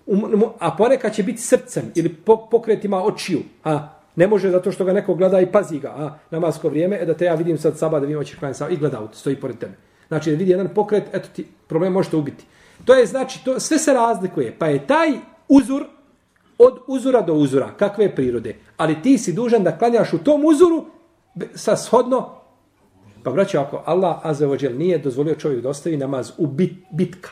um, 0.05 0.23
um, 0.23 0.43
a 0.59 0.75
ponekad 0.77 1.13
će 1.13 1.23
biti 1.23 1.41
srcem 1.41 1.91
ili 1.95 2.15
pokretima 2.51 3.03
očiju. 3.03 3.39
A, 3.63 3.89
ne 4.15 4.27
može 4.27 4.49
zato 4.49 4.71
što 4.71 4.85
ga 4.85 4.93
neko 4.93 5.15
gleda 5.15 5.41
i 5.41 5.51
pazi 5.51 5.79
ga. 5.79 5.89
A, 5.89 6.17
namasko 6.31 6.69
vrijeme, 6.69 6.97
e 7.01 7.05
da 7.05 7.13
te 7.13 7.25
ja 7.25 7.35
vidim 7.35 7.57
sad 7.57 7.77
saba 7.77 7.99
da 7.99 8.05
vidim 8.05 8.19
hoćeš 8.19 8.39
klanjati 8.39 8.57
saba 8.57 8.71
i 8.71 8.77
gleda 8.77 9.07
stoji 9.13 9.35
pored 9.35 9.57
tebe. 9.57 9.73
Znači, 10.07 10.31
da 10.31 10.37
vidi 10.37 10.51
jedan 10.51 10.67
pokret, 10.75 11.03
eto 11.13 11.29
ti, 11.35 11.47
problem 11.67 11.93
možete 11.93 12.15
ubiti. 12.15 12.45
To 12.85 12.93
je, 12.93 13.05
znači, 13.05 13.45
to, 13.45 13.59
sve 13.59 13.77
se 13.77 13.93
razlikuje. 13.93 14.55
Pa 14.59 14.67
je 14.67 14.87
taj 14.87 15.11
uzur 15.49 15.83
od 16.57 16.79
uzura 16.87 17.21
do 17.21 17.33
uzura, 17.33 17.71
kakve 17.77 18.15
prirode. 18.15 18.55
Ali 18.77 19.01
ti 19.01 19.17
si 19.17 19.33
dužan 19.33 19.63
da 19.63 19.77
klanjaš 19.77 20.13
u 20.13 20.17
tom 20.17 20.45
uzuru 20.45 20.85
sa 21.55 21.77
shodno, 21.77 22.44
pa 23.25 23.31
braćo, 23.31 23.59
ako 23.59 23.81
Allah 23.85 24.17
azevođel 24.23 24.77
nije 24.77 24.97
dozvolio 24.97 25.35
čovjek 25.35 25.61
da 25.61 25.69
ostavi 25.69 25.97
namaz 25.97 26.31
u 26.37 26.47
bit, 26.47 26.73
bitka, 26.91 27.29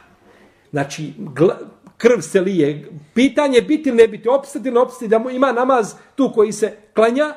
znači 0.72 1.14
gla, 1.18 1.58
krv 1.98 2.20
se 2.20 2.42
lije, 2.42 2.90
pitanje 3.14 3.62
biti 3.62 3.90
ili 3.90 3.98
ne 3.98 4.08
biti, 4.08 4.30
opstati 4.30 4.68
ili 4.68 4.78
opstati, 4.78 5.08
da 5.08 5.20
mu 5.20 5.30
ima 5.30 5.52
namaz 5.52 5.94
tu 6.16 6.32
koji 6.36 6.52
se 6.52 6.78
klanja, 6.94 7.34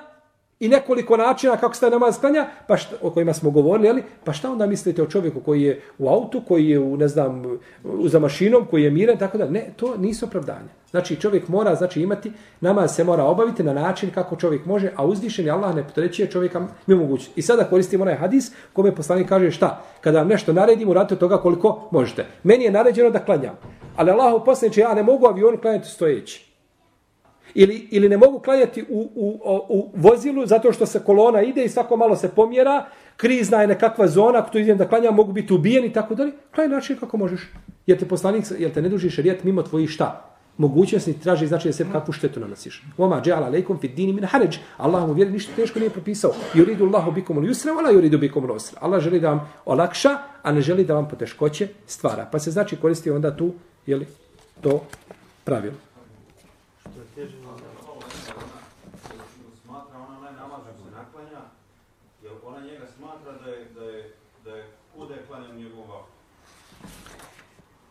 i 0.61 0.69
nekoliko 0.69 1.17
načina 1.17 1.57
kako 1.57 1.75
se 1.75 1.91
namaz 1.91 2.19
klanja, 2.21 2.47
pa 2.67 2.77
šta, 2.77 2.97
o 3.03 3.11
kojima 3.11 3.33
smo 3.33 3.51
govorili, 3.51 3.89
ali, 3.89 4.03
pa 4.25 4.33
šta 4.33 4.51
onda 4.51 4.67
mislite 4.67 5.03
o 5.03 5.07
čovjeku 5.07 5.41
koji 5.41 5.63
je 5.63 5.81
u 5.99 6.09
autu, 6.09 6.43
koji 6.49 6.69
je 6.69 6.79
u, 6.79 6.97
ne 6.97 7.09
znam, 7.09 7.59
u, 7.85 8.09
za 8.09 8.19
mašinom, 8.19 8.67
koji 8.71 8.83
je 8.83 8.91
miran, 8.91 9.19
tako 9.19 9.39
da, 9.39 9.51
ne, 9.51 9.67
to 9.77 9.97
nisu 9.97 10.27
opravdanja. 10.27 10.69
Znači, 10.91 11.17
čovjek 11.17 11.49
mora, 11.49 11.75
znači, 11.75 12.03
imati, 12.03 12.33
namaz 12.61 12.95
se 12.95 13.05
mora 13.05 13.25
obaviti 13.25 13.63
na 13.63 13.73
način 13.73 14.11
kako 14.11 14.37
čovjek 14.37 14.67
može, 14.67 14.93
a 14.97 15.07
uzdišen 15.07 15.47
je 15.47 15.53
Allah 15.53 15.75
ne 15.75 15.85
potrećuje 15.85 16.31
čovjeka 16.31 16.67
mi 16.87 16.95
mogući. 16.95 17.31
I 17.37 17.43
sada 17.43 17.65
koristimo 17.65 18.03
onaj 18.03 18.15
hadis 18.15 18.53
kome 18.73 18.95
poslanik 18.95 19.29
kaže 19.29 19.51
šta? 19.51 19.83
Kada 20.01 20.19
vam 20.19 20.29
nešto 20.29 20.53
naredim, 20.53 20.89
uradite 20.89 21.17
toga 21.17 21.37
koliko 21.37 21.89
možete. 21.91 22.27
Meni 22.43 22.65
je 22.65 22.71
naređeno 22.71 23.11
da 23.11 23.25
klanjam. 23.25 23.59
Ali 23.97 24.11
Allah 24.11 24.43
poslaniče, 24.45 24.81
ja 24.81 24.95
ne 24.95 25.03
mogu 25.03 25.27
avion 25.27 25.57
klanjati 25.57 25.89
stojeći 25.89 26.46
ili, 27.59 27.89
ili 27.91 28.09
ne 28.09 28.17
mogu 28.17 28.39
klanjati 28.39 28.85
u, 28.89 29.11
u, 29.15 29.41
u 29.69 29.91
vozilu 29.95 30.47
zato 30.47 30.73
što 30.73 30.87
se 30.87 31.01
kolona 31.05 31.43
ide 31.43 31.65
i 31.65 31.69
svako 31.69 31.97
malo 31.97 32.17
se 32.17 32.29
pomjera, 32.29 32.87
krizna 33.17 33.61
je 33.61 33.67
nekakva 33.67 34.09
zona, 34.09 34.39
ako 34.39 34.51
tu 34.51 34.59
idem 34.59 34.79
da 34.79 34.89
klanjam, 34.89 35.15
mogu 35.15 35.33
biti 35.33 35.55
ubijeni 35.55 35.87
i 35.87 35.93
tako 35.93 36.15
dalje. 36.15 36.33
Klanj 36.55 36.71
način 36.71 36.97
kako 36.97 37.17
možeš. 37.17 37.41
Jer 37.87 37.99
te 37.99 38.09
poslanik, 38.09 38.45
jer 38.59 38.73
te 38.73 38.83
ne 38.83 38.89
duži 38.89 39.11
šarijet 39.11 39.45
mimo 39.45 39.63
tvojih 39.63 39.91
šta? 39.91 40.37
Mogućnosti 40.59 41.21
traži 41.21 41.47
znači 41.47 41.69
da 41.69 41.73
se 41.73 41.87
kakvu 41.93 42.13
štetu 42.13 42.41
nanosiš. 42.41 42.83
Oma 42.99 43.21
džala 43.25 43.47
alejkum 43.47 43.79
fi 43.81 43.89
dini 43.89 44.13
min 44.13 44.25
haraj. 44.25 44.49
Allah 44.77 45.09
mu 45.09 45.13
vjeri 45.13 45.31
ništa 45.31 45.53
teško 45.57 45.79
nije 45.79 45.91
propisao. 45.91 46.33
Yuridu 46.55 46.87
Allahu 46.87 47.11
bikum 47.13 47.39
al-yusra 47.39 47.73
wala 47.73 47.93
yuridu 47.95 48.19
bikum 48.19 48.45
al-usra. 48.45 48.77
Allah 48.81 49.01
želi 49.01 49.21
da 49.21 49.31
vam 49.31 49.49
olakša, 49.65 50.19
a 50.43 50.53
ne 50.53 50.61
želi 50.61 50.85
da 50.85 50.95
vam 50.95 51.09
poteškoće 51.09 51.69
stvara. 51.87 52.29
Pa 52.33 52.39
se 52.39 52.51
znači 52.51 52.77
koristi 52.77 53.11
onda 53.11 53.37
tu, 53.37 53.53
je 53.87 53.97
li, 53.97 54.07
to 54.61 54.83
pravilo. 55.45 55.86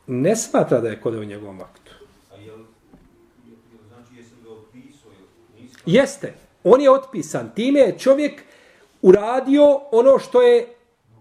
Ne 0.08 0.36
smatra 0.36 0.82
da 0.82 0.89
je 0.89 1.01
kod 1.01 1.16
u 1.16 1.24
njegovom 1.24 1.60
vaktu. 1.60 1.91
Znači, 2.28 2.49
Jeste. 5.86 6.34
On 6.64 6.82
je 6.82 6.91
otpisan. 6.91 7.51
Time 7.56 7.80
je 7.80 7.99
čovjek 7.99 8.43
uradio 9.01 9.80
ono 9.91 10.20
što 10.20 10.41
je, 10.41 10.68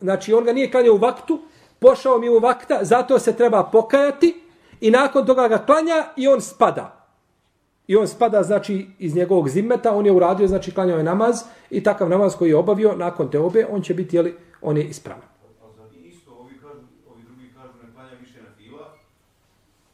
znači 0.01 0.32
on 0.32 0.45
ga 0.45 0.53
nije 0.53 0.70
klanjao 0.70 0.95
u 0.95 0.99
vaktu, 0.99 1.41
pošao 1.78 2.18
mi 2.18 2.28
u 2.28 2.39
vakta, 2.39 2.78
zato 2.82 3.18
se 3.18 3.37
treba 3.37 3.64
pokajati 3.64 4.41
i 4.80 4.91
nakon 4.91 5.26
toga 5.26 5.49
ga 5.49 5.59
klanja 5.59 6.07
i 6.16 6.28
on 6.28 6.41
spada. 6.41 7.05
I 7.87 7.97
on 7.97 8.09
spada, 8.09 8.43
znači, 8.43 8.87
iz 8.99 9.14
njegovog 9.14 9.49
zimmeta, 9.49 9.93
on 9.97 10.07
je 10.07 10.12
uradio, 10.12 10.49
znači, 10.49 10.74
klanjao 10.74 10.99
je 10.99 11.05
namaz 11.05 11.43
i 11.70 11.82
takav 11.82 12.09
namaz 12.09 12.37
koji 12.37 12.49
je 12.49 12.57
obavio 12.57 12.97
nakon 12.97 13.30
te 13.30 13.39
obe, 13.39 13.66
on 13.70 13.82
će 13.82 13.95
biti, 13.95 14.16
jeli, 14.16 14.35
on 14.62 14.76
je 14.76 14.85
ispravan. 14.85 15.28
A 15.62 15.72
sad 15.76 15.89
isto, 16.05 16.30
ovi, 16.41 16.55
kažu, 16.62 16.87
ovi 17.11 17.22
drugi 17.22 17.53
kažu 17.57 17.72
ne 17.87 17.93
klanja 17.95 18.16
više 18.20 18.43
na 18.43 18.49
fila, 18.57 18.97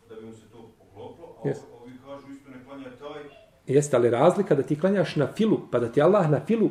da 0.09 0.15
bi 0.15 0.27
mu 0.27 0.35
se 0.35 0.47
to 0.53 0.71
pokloplo, 0.79 1.27
a 1.27 1.30
Yes. 1.45 1.57
ovi 1.83 1.93
kažu 2.07 2.33
isto 2.33 2.51
ne 2.51 2.65
klanja 2.65 2.91
taj, 2.99 3.23
Jeste 3.67 3.99
li 3.99 4.11
razlika 4.11 4.55
da 4.55 4.63
ti 4.63 4.81
klanjaš 4.81 5.17
na 5.17 5.29
filu, 5.37 5.61
pa 5.71 5.79
da 5.79 5.93
ti 5.93 6.03
Allah 6.03 6.31
na 6.31 6.41
filu 6.47 6.71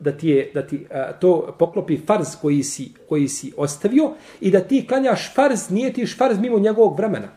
da 0.00 0.12
ti 0.12 0.28
je 0.28 0.50
da 0.54 0.66
ti 0.66 0.86
a, 0.90 1.12
to 1.12 1.54
poklopi 1.58 1.96
farz 2.06 2.36
koji 2.40 2.62
si 2.62 2.92
koji 3.08 3.28
si 3.28 3.52
ostavio 3.56 4.10
i 4.40 4.50
da 4.50 4.60
ti 4.60 4.86
klanjaš 4.88 5.34
farz, 5.34 5.70
nije 5.70 5.92
ti 5.92 6.06
farz 6.06 6.38
mimo 6.38 6.58
njegovog 6.58 6.96
vremena. 6.96 7.28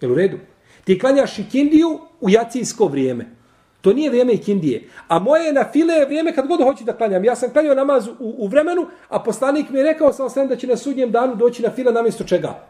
Jel 0.00 0.12
u 0.12 0.14
redu? 0.14 0.38
Ti 0.84 0.98
klanjaš 0.98 1.38
ikindiju 1.38 1.98
u 2.20 2.30
jacijsko 2.30 2.86
vrijeme. 2.86 3.26
To 3.80 3.92
nije 3.92 4.10
vrijeme 4.10 4.32
ikindije. 4.32 4.88
A 5.08 5.18
moje 5.18 5.44
je 5.44 5.52
na 5.52 5.64
file 5.72 5.94
je 5.94 6.06
vrijeme 6.06 6.34
kad 6.34 6.46
god 6.46 6.62
hoću 6.62 6.84
da 6.84 6.96
klanjam. 6.96 7.24
Ja 7.24 7.36
sam 7.36 7.50
klanjao 7.50 7.74
namaz 7.74 8.08
u, 8.08 8.14
u 8.18 8.46
vremenu, 8.46 8.86
a 9.08 9.22
poslanik 9.22 9.70
mi 9.70 9.78
je 9.78 9.84
rekao 9.84 10.12
sam 10.12 10.30
sam 10.30 10.48
da 10.48 10.56
će 10.56 10.66
na 10.66 10.76
sudnjem 10.76 11.10
danu 11.10 11.34
doći 11.34 11.62
na 11.62 11.70
file 11.70 11.92
namjesto 11.92 12.24
čega? 12.24 12.64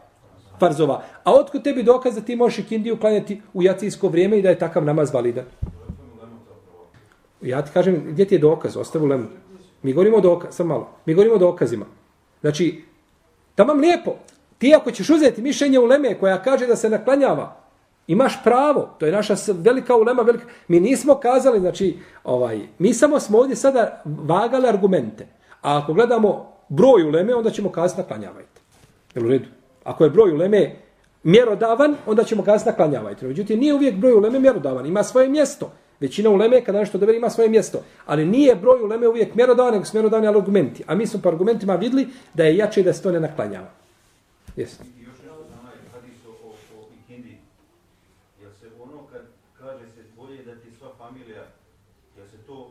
Farzova. 0.59 1.03
A 1.23 1.33
otkud 1.33 1.63
tebi 1.63 1.83
dokaz 1.83 2.15
da 2.15 2.21
ti 2.21 2.35
možeš 2.35 2.59
ikindiju 2.59 2.97
klanjati 2.97 3.41
u 3.53 3.63
jacijsko 3.63 4.07
vrijeme 4.07 4.39
i 4.39 4.41
da 4.41 4.49
je 4.49 4.59
takav 4.59 4.85
namaz 4.85 5.13
validan? 5.13 5.45
Ja 7.41 7.61
ti 7.61 7.71
kažem, 7.73 8.03
gdje 8.07 8.25
ti 8.25 8.35
je 8.35 8.39
dokaz? 8.39 8.77
Ostavu 8.77 9.05
lemu. 9.05 9.25
Mi 9.83 9.93
govorimo 9.93 10.17
o 10.17 10.21
dokaz, 10.21 10.55
sam 10.55 10.67
malo. 10.67 10.89
Mi 11.05 11.13
govorimo 11.13 11.35
o 11.35 11.39
dokazima. 11.39 11.85
Znači, 12.41 12.83
tamo 13.55 13.73
lijepo. 13.73 14.15
Ti 14.57 14.73
ako 14.75 14.91
ćeš 14.91 15.09
uzeti 15.09 15.41
mišljenje 15.41 15.79
u 15.79 15.85
leme 15.85 16.19
koja 16.19 16.41
kaže 16.43 16.67
da 16.67 16.75
se 16.75 16.89
naklanjava, 16.89 17.55
imaš 18.07 18.43
pravo. 18.43 18.89
To 18.99 19.05
je 19.05 19.11
naša 19.11 19.35
velika 19.53 19.95
ulema. 19.95 20.21
Velika. 20.21 20.45
Mi 20.67 20.79
nismo 20.79 21.15
kazali, 21.15 21.59
znači, 21.59 21.97
ovaj, 22.23 22.59
mi 22.79 22.93
samo 22.93 23.19
smo 23.19 23.37
ovdje 23.37 23.55
sada 23.55 24.01
vagali 24.05 24.67
argumente. 24.67 25.27
A 25.61 25.77
ako 25.77 25.93
gledamo 25.93 26.53
broj 26.69 27.03
uleme, 27.03 27.35
onda 27.35 27.49
ćemo 27.49 27.71
kazati 27.71 28.01
naklanjavajte. 28.01 28.61
Jel 29.15 29.25
u 29.25 29.29
redu? 29.29 29.45
Ako 29.89 30.03
je 30.03 30.09
broj 30.09 30.31
uleme 30.31 30.75
mjerodavan, 31.23 31.95
onda 32.05 32.23
ćemo 32.23 32.43
kazati 32.43 32.69
naklanjavajte. 32.69 33.27
Međutim, 33.27 33.59
nije 33.59 33.73
uvijek 33.73 33.95
broj 33.95 34.13
uleme 34.13 34.39
mjerodavan. 34.39 34.85
Ima 34.85 35.03
svoje 35.03 35.29
mjesto. 35.29 35.71
Većina 35.99 36.29
uleme 36.29 36.61
kada 36.63 36.79
nešto 36.79 36.97
doveri, 36.97 37.17
ima 37.17 37.29
svoje 37.29 37.49
mjesto. 37.49 37.81
Ali 38.05 38.25
nije 38.25 38.55
broj 38.55 38.81
uleme 38.83 39.07
uvijek 39.07 39.35
mjerodavan, 39.35 39.73
nego 39.73 39.85
su 39.85 39.97
mjerodavni 39.97 40.27
argumenti. 40.27 40.83
A 40.87 40.95
mi 40.95 41.07
smo 41.07 41.19
po 41.21 41.29
argumentima 41.29 41.75
vidli 41.75 42.07
da 42.33 42.43
je 42.43 42.57
jače 42.57 42.83
da 42.83 42.93
se 42.93 43.01
to 43.01 43.11
ne 43.11 43.19
naklanjava. 43.19 43.71
Jesi. 44.55 44.83
I 44.99 45.03
još 45.03 45.17
nešto 45.25 45.43
za 45.49 45.55
onaj 45.61 45.77
hadis 45.93 46.19
o, 46.27 46.31
o, 46.47 46.51
o 46.77 46.79
ikindi. 46.99 47.37
Jel 48.41 48.51
se 48.61 48.67
ono 48.83 49.07
kad 49.11 49.21
kaže 49.59 49.85
se 49.95 50.01
bolje 50.17 50.43
da 50.43 50.55
ti 50.55 50.69
sva 50.79 50.89
familija, 50.97 51.43
jel 52.17 52.27
se 52.27 52.37
to 52.47 52.53
uh, 52.53 52.69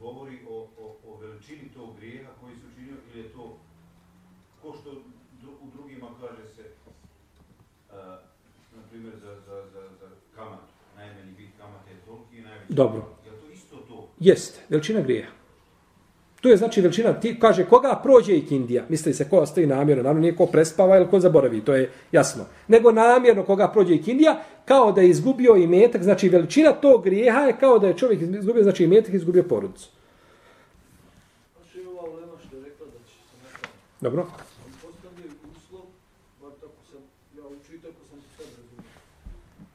govori 0.00 0.38
o, 0.48 0.56
o, 0.82 0.84
o 1.08 1.18
veličini 1.20 1.68
tog 1.76 1.88
grijeha 1.98 2.30
koji 2.40 2.54
su 2.54 2.64
učinio 2.72 2.96
ili 3.12 3.22
je 3.22 3.28
to 3.28 3.58
ko 4.62 4.76
što 4.80 4.90
dru, 5.40 5.52
u 5.64 5.66
drugima 5.74 6.06
kaže 6.20 6.44
se 6.56 6.62
uh, 7.90 7.96
na 8.76 8.82
primjer 8.90 9.14
za, 9.24 9.32
za, 9.46 9.56
za, 9.72 9.82
za 10.00 10.06
kamatu. 10.36 10.72
Najmanji 10.96 11.32
bit 11.36 11.50
kamate 11.58 11.90
je 11.90 11.96
toliki 12.06 12.36
i 12.38 12.42
najveći. 12.42 12.65
Dobro. 12.76 13.02
Jel 13.24 13.34
to 13.40 13.52
isto 13.52 13.76
to? 13.88 14.08
Jest, 14.20 14.60
veličina 14.68 15.00
grijeha. 15.00 15.30
To 16.40 16.48
je 16.48 16.56
znači 16.56 16.80
veličina, 16.80 17.20
ti 17.20 17.38
kaže 17.40 17.64
koga 17.64 18.00
prođe 18.02 18.36
i 18.36 18.46
kindija, 18.46 18.84
misli 18.88 19.14
se 19.14 19.28
ko 19.28 19.38
ostaje 19.38 19.66
namjerno, 19.66 20.02
naravno 20.02 20.20
nije 20.20 20.36
ko 20.36 20.46
prespava 20.46 20.96
ili 20.96 21.08
ko 21.10 21.20
zaboravi, 21.20 21.60
to 21.64 21.74
je 21.74 21.90
jasno. 22.12 22.44
Nego 22.68 22.92
namjerno 22.92 23.44
koga 23.44 23.68
prođe 23.68 23.94
i 23.94 24.02
kindija, 24.02 24.42
kao 24.64 24.92
da 24.92 25.00
je 25.00 25.08
izgubio 25.08 25.56
i 25.56 25.66
metak, 25.66 26.02
znači 26.02 26.28
veličina 26.28 26.72
tog 26.72 27.04
grijeha 27.04 27.40
je 27.40 27.56
kao 27.60 27.78
da 27.78 27.86
je 27.86 27.96
čovjek 27.96 28.20
izgubio, 28.22 28.62
znači 28.62 28.84
i 28.84 28.86
metak 28.86 29.14
izgubio 29.14 29.42
porodicu. 29.42 29.88
Baš 31.58 31.74
je 31.74 31.88
ova 31.88 32.10
ulema 32.10 32.32
što 32.46 32.56
je 32.56 32.62
rekla 32.64 32.86
da 32.86 32.98
će 33.08 33.14
se 33.14 33.36
nekada. 33.44 33.68
Dobro? 34.00 34.22
On 34.66 34.72
postavlja 34.82 35.30
uslov, 35.56 35.86
bar 36.42 36.50
tako 36.60 36.80
sam 36.90 37.00
ja 37.36 37.44
učio 37.54 37.74
i 37.76 37.80
tako 37.80 38.00
sam 38.10 38.18
to 38.20 38.28
sad 38.36 38.46
razumio. 38.58 38.92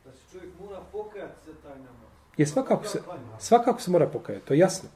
Da 0.05 0.11
se 0.11 0.21
čovjek 0.31 0.51
mora 0.61 0.79
pokajati 0.91 1.37
za 1.45 1.53
taj 1.63 1.77
Je 2.41 2.45
svakako 2.47 2.87
se, 2.87 2.99
svakako 3.39 3.81
se 3.81 3.91
mora 3.91 4.07
pokajati, 4.07 4.45
to 4.45 4.53
je 4.53 4.59
jasno. 4.59 4.89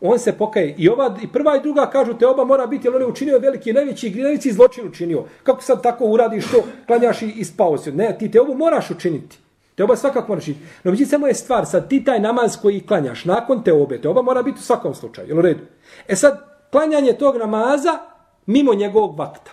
On 0.00 0.18
se 0.18 0.32
pokaje 0.32 0.74
i 0.78 0.88
ova 0.88 1.16
i 1.22 1.28
prva 1.28 1.56
i 1.56 1.60
druga 1.60 1.90
kažu 1.90 2.14
te 2.14 2.26
oba 2.26 2.44
mora 2.44 2.66
biti 2.66 2.86
jer 2.86 2.94
on 2.94 3.02
je 3.02 3.06
učinio 3.06 3.38
veliki 3.38 3.72
najveći 3.72 4.10
najveći 4.10 4.52
zločin 4.52 4.88
učinio. 4.88 5.24
Kako 5.42 5.62
sad 5.62 5.82
tako 5.82 6.04
uradiš 6.06 6.50
to, 6.50 6.62
klanjaš 6.86 7.22
i, 7.22 7.26
i 7.36 7.44
spao 7.44 7.78
si. 7.78 7.92
Ne, 7.92 8.16
ti 8.18 8.30
te 8.30 8.40
obu 8.40 8.54
moraš 8.54 8.90
učiniti. 8.90 9.38
Te 9.74 9.84
oba 9.84 9.96
svakako 9.96 10.28
moraš 10.28 10.44
učiniti. 10.44 10.64
No 10.84 10.90
međutim 10.90 11.10
samo 11.10 11.26
je 11.26 11.34
stvar, 11.34 11.66
sad 11.66 11.88
ti 11.88 12.04
taj 12.04 12.20
namaz 12.20 12.56
koji 12.62 12.80
klanjaš 12.80 13.24
nakon 13.24 13.62
te 13.62 13.72
obe, 13.72 14.00
te 14.00 14.08
oba 14.08 14.22
mora 14.22 14.42
biti 14.42 14.58
u 14.58 14.62
svakom 14.62 14.94
slučaju, 14.94 15.28
jel 15.28 15.38
u 15.38 15.42
redu? 15.42 15.64
E 16.08 16.16
sad, 16.16 16.40
klanjanje 16.70 17.12
tog 17.12 17.36
namaza 17.36 17.98
mimo 18.46 18.74
njegovog 18.74 19.18
vakta. 19.18 19.50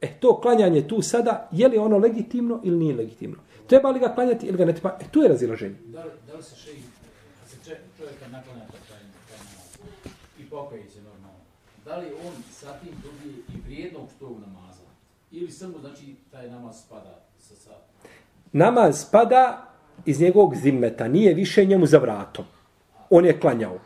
E, 0.00 0.08
to 0.20 0.40
klanjanje 0.40 0.88
tu 0.88 1.02
sada, 1.02 1.48
je 1.52 1.68
li 1.68 1.78
ono 1.78 1.98
legitimno 1.98 2.60
ili 2.64 2.76
nije 2.76 2.94
legitimno? 2.94 3.36
Treba 3.66 3.90
li 3.90 4.00
ga 4.00 4.08
klanjati 4.14 4.46
ili 4.46 4.58
ga 4.58 4.64
ne 4.64 4.72
treba? 4.72 4.98
E, 5.00 5.04
tu 5.10 5.22
je 5.22 5.28
razilaženje. 5.28 5.74
Se 6.44 6.56
še 6.56 6.70
kad 7.40 7.48
se 7.50 7.56
če- 7.64 7.80
čovjeka 7.98 8.28
naklanja 8.32 8.64
to 8.66 8.78
taj, 8.88 8.98
taj 9.28 9.38
namaz 9.38 9.68
i 10.38 10.44
pokaje 10.50 10.82
se 10.94 11.02
normalno, 11.02 11.40
da 11.84 11.96
li 11.96 12.06
on 12.26 12.32
sa 12.52 12.72
tim 12.72 12.92
dobije 13.02 13.34
i 13.54 13.60
vrijednog 13.66 14.08
tog 14.18 14.40
namaza? 14.40 14.82
Ili 15.30 15.50
samo, 15.50 15.78
znači, 15.80 16.14
taj 16.30 16.50
namaz 16.50 16.76
spada 16.80 17.20
sa, 17.38 17.54
sa 17.54 17.70
namaz 18.52 19.00
spada 19.00 19.70
iz 20.04 20.20
njegovog 20.20 20.56
zimmeta, 20.56 21.08
nije 21.08 21.34
više 21.34 21.64
njemu 21.64 21.86
za 21.86 21.98
vratom. 21.98 22.44
On 23.10 23.24
je 23.24 23.40
klanjao. 23.40 23.78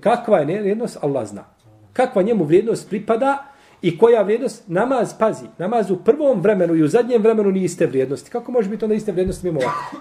Kakva 0.00 0.38
je 0.38 0.60
vrijednost, 0.60 0.98
Allah 1.00 1.26
zna. 1.28 1.44
Kakva 1.92 2.22
njemu 2.22 2.44
vrijednost 2.44 2.88
pripada 2.88 3.46
i 3.82 3.98
koja 3.98 4.22
vrijednost, 4.22 4.62
namaz, 4.66 5.14
pazi, 5.18 5.46
namaz 5.58 5.90
u 5.90 5.96
prvom 5.96 6.40
vremenu 6.40 6.74
i 6.74 6.82
u 6.82 6.88
zadnjem 6.88 7.22
vremenu 7.22 7.50
nije 7.50 7.64
iste 7.64 7.86
vrijednosti. 7.86 8.30
Kako 8.30 8.52
može 8.52 8.68
biti 8.68 8.84
onda 8.84 8.94
iste 8.94 9.12
vrijednosti 9.12 9.46
mimo 9.46 9.60
ovakve? 9.60 9.98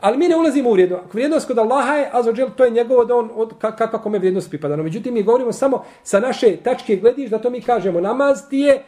Ali 0.00 0.18
mi 0.18 0.28
ne 0.28 0.36
ulazimo 0.36 0.70
u 0.70 0.72
vrijednost. 0.72 1.04
Vrijednost 1.12 1.46
kod 1.46 1.58
Allaha 1.58 1.92
je, 1.94 2.10
azođel, 2.12 2.48
to 2.56 2.64
je 2.64 2.70
njegovo 2.70 3.04
da 3.04 3.16
on, 3.16 3.30
od, 3.34 3.52
ka- 3.60 3.76
kakva 3.76 3.98
kome 3.98 4.18
vrijednost 4.18 4.50
pripada. 4.50 4.76
No, 4.76 4.82
međutim, 4.82 5.14
mi 5.14 5.22
govorimo 5.22 5.52
samo 5.52 5.84
sa 6.02 6.20
naše 6.20 6.56
tačke 6.56 6.96
glediš 6.96 7.30
da 7.30 7.38
to 7.38 7.50
mi 7.50 7.60
kažemo 7.60 8.00
namaz 8.00 8.48
ti 8.50 8.58
je, 8.58 8.82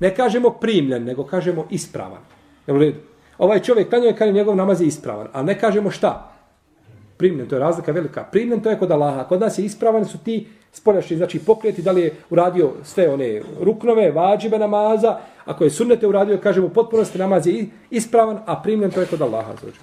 ne 0.00 0.14
kažemo 0.14 0.50
primljen, 0.50 1.04
nego 1.04 1.24
kažemo 1.24 1.66
ispravan. 1.70 2.22
Jel 2.66 2.76
u 2.76 2.80
redu? 2.80 2.98
Ovaj 3.38 3.60
čovjek 3.60 3.88
klanjuje 3.88 4.16
kad 4.16 4.34
njegov 4.34 4.56
namaz 4.56 4.80
je 4.80 4.86
ispravan, 4.86 5.28
ali 5.32 5.46
ne 5.46 5.58
kažemo 5.58 5.90
šta. 5.90 6.32
Primljen, 7.16 7.48
to 7.48 7.56
je 7.56 7.60
razlika 7.60 7.92
velika. 7.92 8.24
Primljen 8.32 8.60
to 8.60 8.70
je 8.70 8.78
kod 8.78 8.90
Allaha. 8.90 9.24
Kod 9.24 9.40
nas 9.40 9.58
je 9.58 9.64
ispravan 9.64 10.04
su 10.04 10.18
ti 10.18 10.46
spoljašnji, 10.72 11.16
znači 11.16 11.38
pokreti, 11.38 11.82
da 11.82 11.92
li 11.92 12.00
je 12.00 12.14
uradio 12.30 12.70
sve 12.82 13.08
one 13.14 13.42
ruknove, 13.60 14.10
vađibe 14.10 14.58
namaza, 14.58 15.18
ako 15.48 15.64
je 15.64 15.70
sunnete 15.70 16.06
uradio, 16.06 16.38
kažemo 16.38 16.66
u 16.66 16.70
potpunosti 16.70 17.18
namaz 17.18 17.46
je 17.46 17.52
i- 17.54 17.68
ispravan, 17.90 18.38
a 18.46 18.62
primljen 18.62 18.90
to 18.90 19.00
je 19.00 19.06
kod 19.06 19.22
Allaha. 19.22 19.52
Znači. 19.56 19.78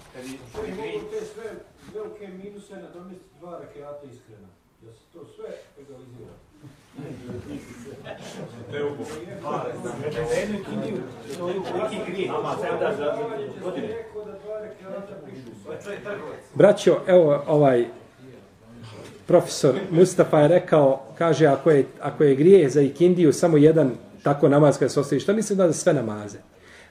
Te 1.11 1.25
sve 1.25 1.43
velike 1.93 2.27
minuse 2.29 2.73
nadomjestiti 2.75 3.29
dva 3.39 3.59
rekiata 3.59 4.05
iskreno. 4.05 4.47
Da 4.81 4.91
se 4.91 4.99
to 5.13 5.19
sve 5.27 5.45
legalizira. 5.77 6.33
Rekao 13.77 14.25
da 14.25 14.31
dva 14.39 14.59
rekiata 14.61 15.13
pišu. 15.25 15.51
Braćo, 16.53 16.97
evo 17.07 17.43
ovaj 17.47 17.85
profesor 19.27 19.75
Mustafa 19.91 20.39
je 20.39 20.47
rekao, 20.47 21.01
kaže 21.17 21.45
ako 21.45 21.71
je, 21.71 21.85
ako 22.01 22.23
je 22.23 22.35
grije 22.35 22.69
za 22.69 22.81
ikindiju 22.81 23.33
samo 23.33 23.57
jedan 23.57 23.91
tako 24.25 24.49
namaz 24.49 24.77
kada 24.77 24.89
se 24.89 24.99
ostavi, 24.99 25.21
šta 25.21 25.33
mislim 25.33 25.57
da 25.57 25.67
za 25.67 25.73
sve 25.73 25.93
namaze? 25.93 26.37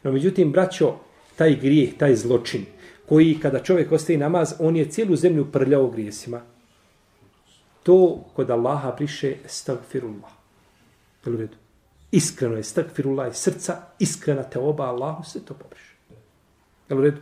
No 0.02 0.12
međutim, 0.12 0.52
braćo, 0.52 0.94
taj 1.36 1.56
grijeh, 1.56 1.96
taj 1.98 2.16
zločin, 2.16 2.66
koji 3.08 3.38
kada 3.42 3.58
čovjek 3.58 3.92
ostavi 3.92 4.16
namaz, 4.16 4.54
on 4.58 4.76
je 4.76 4.90
cijelu 4.90 5.16
zemlju 5.16 5.52
prljao 5.52 5.90
grijesima. 5.90 6.40
To 7.82 8.24
kod 8.36 8.50
Allaha 8.50 8.92
priše 8.92 9.34
stagfirullah. 9.46 10.30
Jel 11.24 11.34
u 11.34 11.38
redu? 11.38 11.56
Iskreno 12.10 12.56
je 12.56 12.62
stagfirullah 12.62 13.32
iz 13.32 13.36
srca, 13.36 13.76
iskrena 13.98 14.42
te 14.42 14.58
oba 14.58 14.84
Allahu, 14.84 15.24
sve 15.24 15.40
to 15.40 15.54
pobriše. 15.54 15.94
Jel 16.88 16.98
u 16.98 17.02
redu? 17.02 17.20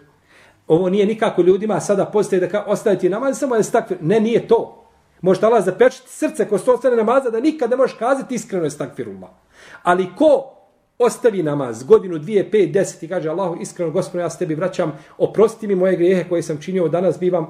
Ovo 0.66 0.90
nije 0.90 1.06
nikako 1.06 1.42
ljudima 1.42 1.80
sada 1.80 2.04
postaje 2.04 2.40
da 2.40 2.48
ka, 2.48 2.64
ostaviti 2.66 3.08
namaz, 3.08 3.38
samo 3.38 3.56
je 3.56 3.62
stakfir. 3.62 3.96
Ne, 4.00 4.20
nije 4.20 4.48
to. 4.48 4.88
Možda 5.20 5.46
Allah 5.46 5.64
zapečiti 5.64 6.10
srce 6.10 6.48
ko 6.48 6.58
što 6.58 6.74
ostane 6.74 6.96
namaza 6.96 7.30
da 7.30 7.40
nikad 7.40 7.70
ne 7.70 7.76
možeš 7.76 7.96
kazati 7.98 8.34
iskreno 8.34 8.64
je 8.64 8.70
stakfirullah. 8.70 9.30
Ali 9.82 10.08
ko 10.16 10.52
ostavi 10.98 11.42
namaz 11.42 11.84
godinu, 11.84 12.18
dvije, 12.18 12.50
pet, 12.50 12.72
deset 12.72 13.02
i 13.02 13.08
kaže 13.08 13.28
Allahu 13.28 13.60
iskreno, 13.60 13.90
gospodine, 13.90 14.24
ja 14.24 14.30
se 14.30 14.38
tebi 14.38 14.54
vraćam, 14.54 14.92
oprosti 15.18 15.66
mi 15.66 15.74
moje 15.74 15.96
grijehe 15.96 16.28
koje 16.28 16.42
sam 16.42 16.60
činio, 16.60 16.88
danas 16.88 17.18
bivam, 17.18 17.46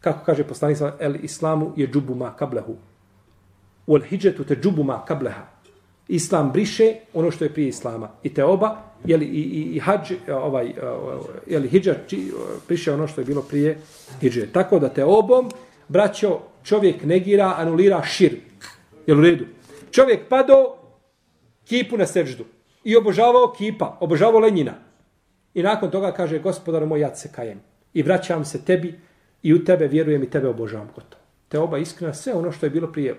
kako 0.00 0.24
kaže 0.24 0.44
poslanik 0.44 0.78
sallallahu 0.78 1.04
el 1.04 1.24
islamu 1.24 1.72
je 1.76 1.88
džubuma 1.88 2.36
kablehu. 2.36 2.76
Wal 3.86 4.04
hijđetu 4.08 4.44
te 4.44 4.56
džubuma 4.56 5.04
kableha. 5.04 5.46
Islam 6.08 6.52
briše 6.52 6.94
ono 7.14 7.30
što 7.30 7.44
je 7.44 7.52
prije 7.52 7.68
islama. 7.68 8.08
I 8.22 8.34
te 8.34 8.44
oba 8.44 8.76
jeli, 9.04 9.24
i, 9.24 9.40
i, 9.40 9.76
i 9.76 9.78
hađ, 9.78 10.12
ovaj, 10.30 10.74
jeli, 11.46 11.68
hijđa, 11.68 11.94
či, 12.06 12.32
priše 12.66 12.92
ono 12.92 13.06
što 13.06 13.20
je 13.20 13.24
bilo 13.24 13.42
prije 13.42 13.78
hijđe. 14.20 14.46
Tako 14.46 14.78
da 14.78 14.88
te 14.88 15.04
obom, 15.04 15.50
braćo, 15.88 16.38
čovjek 16.64 17.04
negira, 17.04 17.54
anulira 17.56 18.02
širk. 18.04 18.64
Jel 19.06 19.18
u 19.18 19.22
redu? 19.22 19.44
Čovjek 19.90 20.28
padao 20.28 20.76
kipu 21.68 21.96
na 21.96 22.06
seždu 22.06 22.44
i 22.84 22.96
obožavao 22.96 23.52
kipa, 23.52 23.96
obožavao 24.00 24.40
Lenjina. 24.40 24.74
I 25.54 25.62
nakon 25.62 25.90
toga 25.90 26.12
kaže, 26.12 26.38
gospodar 26.38 26.86
moj, 26.86 27.00
ja 27.00 27.14
se 27.14 27.32
kajem. 27.32 27.60
I 27.94 28.02
vraćam 28.02 28.44
se 28.44 28.64
tebi 28.64 29.00
i 29.42 29.54
u 29.54 29.64
tebe 29.64 29.88
vjerujem 29.88 30.22
i 30.22 30.30
tebe 30.30 30.48
obožavam. 30.48 30.88
Gotovo. 30.94 31.22
Te 31.48 31.58
oba 31.58 31.78
iskrena 31.78 32.14
sve 32.14 32.34
ono 32.34 32.52
što 32.52 32.66
je 32.66 32.70
bilo 32.70 32.92
prije. 32.92 33.16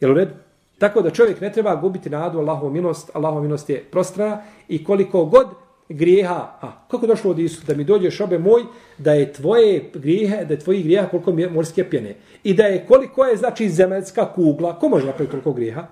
Jel 0.00 0.10
u 0.10 0.14
redu? 0.14 0.34
Tako 0.78 1.02
da 1.02 1.10
čovjek 1.10 1.40
ne 1.40 1.52
treba 1.52 1.76
gubiti 1.76 2.10
nadu 2.10 2.38
Allahovu 2.38 2.72
milost. 2.72 3.10
Allahovu 3.14 3.42
milost 3.42 3.70
je 3.70 3.84
prostrana 3.90 4.42
i 4.68 4.84
koliko 4.84 5.24
god 5.24 5.46
grijeha, 5.88 6.58
a 6.60 6.86
kako 6.90 7.06
došlo 7.06 7.30
od 7.30 7.38
Isu, 7.38 7.66
da 7.66 7.74
mi 7.74 7.84
dođeš 7.84 8.20
obe 8.20 8.38
moj, 8.38 8.62
da 8.98 9.12
je 9.12 9.32
tvoje 9.32 9.90
grijehe, 9.94 10.44
da 10.44 10.54
je 10.54 10.60
tvoji 10.60 10.82
grijeha 10.82 11.08
koliko 11.08 11.32
morske 11.52 11.90
pjene. 11.90 12.14
I 12.44 12.54
da 12.54 12.64
je 12.64 12.86
koliko 12.86 13.24
je, 13.24 13.36
znači, 13.36 13.68
zemaljska 13.68 14.32
kugla, 14.32 14.78
ko 14.78 14.88
može 14.88 15.06
napraviti 15.06 15.30
toliko 15.30 15.52
grijeha? 15.52 15.86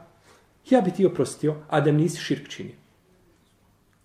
Ja 0.71 0.81
bi 0.81 0.91
ti 0.91 1.07
oprostio, 1.07 1.55
a 1.69 1.81
da 1.81 1.93
nisi 1.93 2.21
širk 2.21 2.49
činio. 2.49 2.75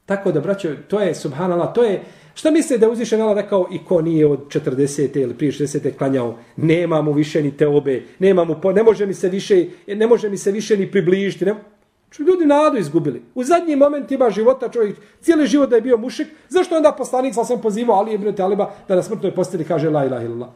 Tako 0.05 0.31
da, 0.31 0.39
braćo, 0.39 0.69
to 0.87 0.99
je, 0.99 1.15
subhanallah, 1.15 1.73
to 1.73 1.83
je, 1.83 2.01
šta 2.33 2.51
misle 2.51 2.77
da 2.77 2.89
uzvišen 2.89 3.21
Allah 3.21 3.37
rekao 3.37 3.67
i 3.71 3.79
ko 3.85 4.01
nije 4.01 4.27
od 4.27 4.47
40. 4.47 5.21
ili 5.21 5.33
prije 5.33 5.51
60. 5.51 5.97
klanjao, 5.97 6.37
nema 6.57 7.01
mu 7.01 7.11
više 7.13 7.43
ni 7.43 7.57
te 7.57 7.67
obe, 7.67 8.03
nema 8.19 8.43
mu, 8.43 8.55
po, 8.61 8.71
ne 8.71 8.83
može 8.83 9.05
mi 9.05 9.13
se 9.13 9.29
više, 9.29 9.65
ne 9.87 10.07
može 10.07 10.29
mi 10.29 10.37
se 10.37 10.51
više 10.51 10.77
ni 10.77 10.91
približiti, 10.91 11.45
ne, 11.45 11.55
ljudi 12.19 12.45
nadu 12.45 12.77
izgubili. 12.77 13.21
U 13.35 13.43
zadnji 13.43 13.75
moment 13.75 14.11
ima 14.11 14.29
života 14.29 14.69
čovjek, 14.69 14.97
cijeli 15.21 15.47
život 15.47 15.69
da 15.69 15.75
je 15.75 15.81
bio 15.81 15.97
mušik, 15.97 16.27
zašto 16.49 16.77
onda 16.77 16.91
poslanik 16.97 17.33
sa 17.33 17.43
sam 17.43 17.61
pozivao 17.61 17.95
Ali 17.95 18.13
ibn 18.13 18.35
Taliba 18.35 18.71
da 18.87 18.95
na 18.95 19.03
smrtnoj 19.03 19.35
posteli 19.35 19.63
kaže 19.63 19.89
la 19.89 20.05
ilaha 20.05 20.23
illallah. 20.23 20.49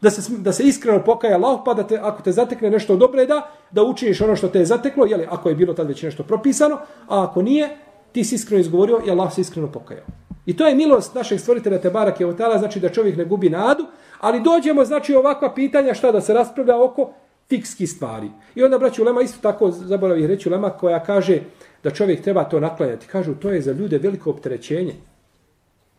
Da 0.00 0.10
se, 0.10 0.32
da 0.38 0.52
se 0.52 0.62
iskreno 0.62 1.04
pokaja 1.04 1.36
Allah, 1.36 1.60
pa 1.64 1.74
da 1.74 1.86
te, 1.86 1.98
ako 2.02 2.22
te 2.22 2.32
zatekne 2.32 2.70
nešto 2.70 2.96
dobre 2.96 3.26
da, 3.26 3.50
da 3.70 3.82
učiniš 3.82 4.20
ono 4.20 4.36
što 4.36 4.48
te 4.48 4.58
je 4.58 4.66
zateklo, 4.66 5.06
jeli, 5.06 5.26
ako 5.30 5.48
je 5.48 5.54
bilo 5.54 5.74
tad 5.74 5.88
već 5.88 6.02
nešto 6.02 6.22
propisano, 6.22 6.78
a 7.08 7.24
ako 7.24 7.42
nije, 7.42 7.76
ti 8.12 8.24
si 8.24 8.34
iskreno 8.34 8.60
izgovorio 8.60 9.00
i 9.06 9.10
Allah 9.10 9.34
se 9.34 9.40
iskreno 9.40 9.72
pokajao. 9.72 10.06
I 10.46 10.56
to 10.56 10.66
je 10.66 10.74
milost 10.74 11.14
našeg 11.14 11.40
stvoritelja 11.40 11.80
Tebarak 11.80 12.20
je 12.20 12.26
otala, 12.26 12.58
znači 12.58 12.80
da 12.80 12.88
čovjek 12.88 13.16
ne 13.16 13.24
gubi 13.24 13.50
nadu, 13.50 13.84
ali 14.20 14.42
dođemo, 14.42 14.84
znači, 14.84 15.14
ovakva 15.14 15.54
pitanja 15.54 15.94
šta 15.94 16.12
da 16.12 16.20
se 16.20 16.34
raspravlja 16.34 16.82
oko 16.82 17.12
fikski 17.48 17.86
stvari. 17.86 18.30
I 18.54 18.62
onda, 18.62 18.78
braću 18.78 19.04
Lema, 19.04 19.22
isto 19.22 19.38
tako 19.42 19.70
zaboravih 19.70 20.26
reći 20.26 20.50
Lema 20.50 20.70
koja 20.70 21.04
kaže 21.04 21.40
da 21.82 21.90
čovjek 21.90 22.22
treba 22.22 22.44
to 22.44 22.60
naklanjati. 22.60 23.06
Kažu, 23.06 23.34
to 23.34 23.50
je 23.50 23.60
za 23.60 23.72
ljude 23.72 23.98
veliko 23.98 24.30
opterećenje. 24.30 24.94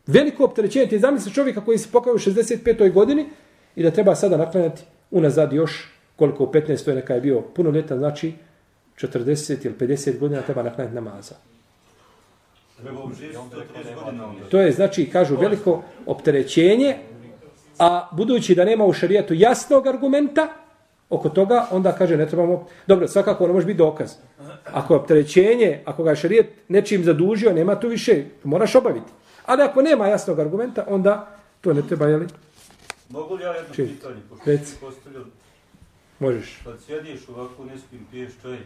Veliko 0.07 0.43
opterećenje. 0.43 0.87
Ti 0.87 0.99
zamisli 0.99 1.33
čovjeka 1.33 1.61
koji 1.65 1.77
se 1.77 1.89
pokaju 1.91 2.15
u 2.15 2.19
65. 2.19 2.93
godini 2.93 3.29
i 3.75 3.83
da 3.83 3.91
treba 3.91 4.15
sada 4.15 4.37
naklanjati 4.37 4.81
unazad 5.11 5.53
još 5.53 5.91
koliko 6.15 6.43
u 6.43 6.47
15. 6.47 6.95
neka 6.95 7.13
je 7.13 7.21
bio 7.21 7.41
puno 7.41 7.69
ljeta, 7.69 7.97
znači 7.97 8.33
40 8.97 9.65
ili 9.65 9.75
50 9.79 10.19
godina 10.19 10.41
treba 10.41 10.63
naklanjati 10.63 10.95
namaza. 10.95 11.35
To 14.49 14.61
je, 14.61 14.71
znači, 14.71 15.09
kažu, 15.09 15.35
veliko 15.35 15.83
opterećenje, 16.05 16.97
a 17.79 18.09
budući 18.11 18.55
da 18.55 18.65
nema 18.65 18.85
u 18.85 18.93
šarijetu 18.93 19.33
jasnog 19.33 19.87
argumenta, 19.87 20.47
oko 21.09 21.29
toga, 21.29 21.67
onda 21.71 21.91
kaže 21.91 22.17
ne 22.17 22.27
trebamo, 22.27 22.67
dobro, 22.87 23.07
svakako 23.07 23.43
ono 23.43 23.53
može 23.53 23.65
biti 23.65 23.77
dokaz. 23.77 24.11
Ako 24.73 24.93
je 24.93 24.99
opterećenje, 24.99 25.81
ako 25.85 26.03
ga 26.03 26.09
je 26.09 26.15
šarijet 26.15 26.47
nečim 26.67 27.03
zadužio, 27.03 27.53
nema 27.53 27.79
tu 27.79 27.87
više, 27.87 28.23
moraš 28.43 28.75
obaviti. 28.75 29.11
Ali 29.45 29.63
ako 29.63 29.81
nema 29.81 30.07
jasnog 30.07 30.39
argumenta, 30.39 30.85
onda 30.87 31.27
to 31.61 31.73
ne 31.73 31.81
treba, 31.87 32.07
jeli? 32.07 32.27
Mogu 33.11 33.35
li 33.35 33.43
ja 33.43 33.51
jedno 33.53 33.75
Čim? 33.75 33.87
pitanje, 33.87 34.21
pošto 34.29 34.45
Reci. 34.45 34.65
si 34.65 34.79
postavljao, 34.79 35.25
Možeš. 36.19 36.59
kad 36.63 36.81
sjediš 36.85 37.29
ovako 37.29 37.65
nespim, 37.65 38.05
piješ 38.11 38.31
čaj, 38.41 38.57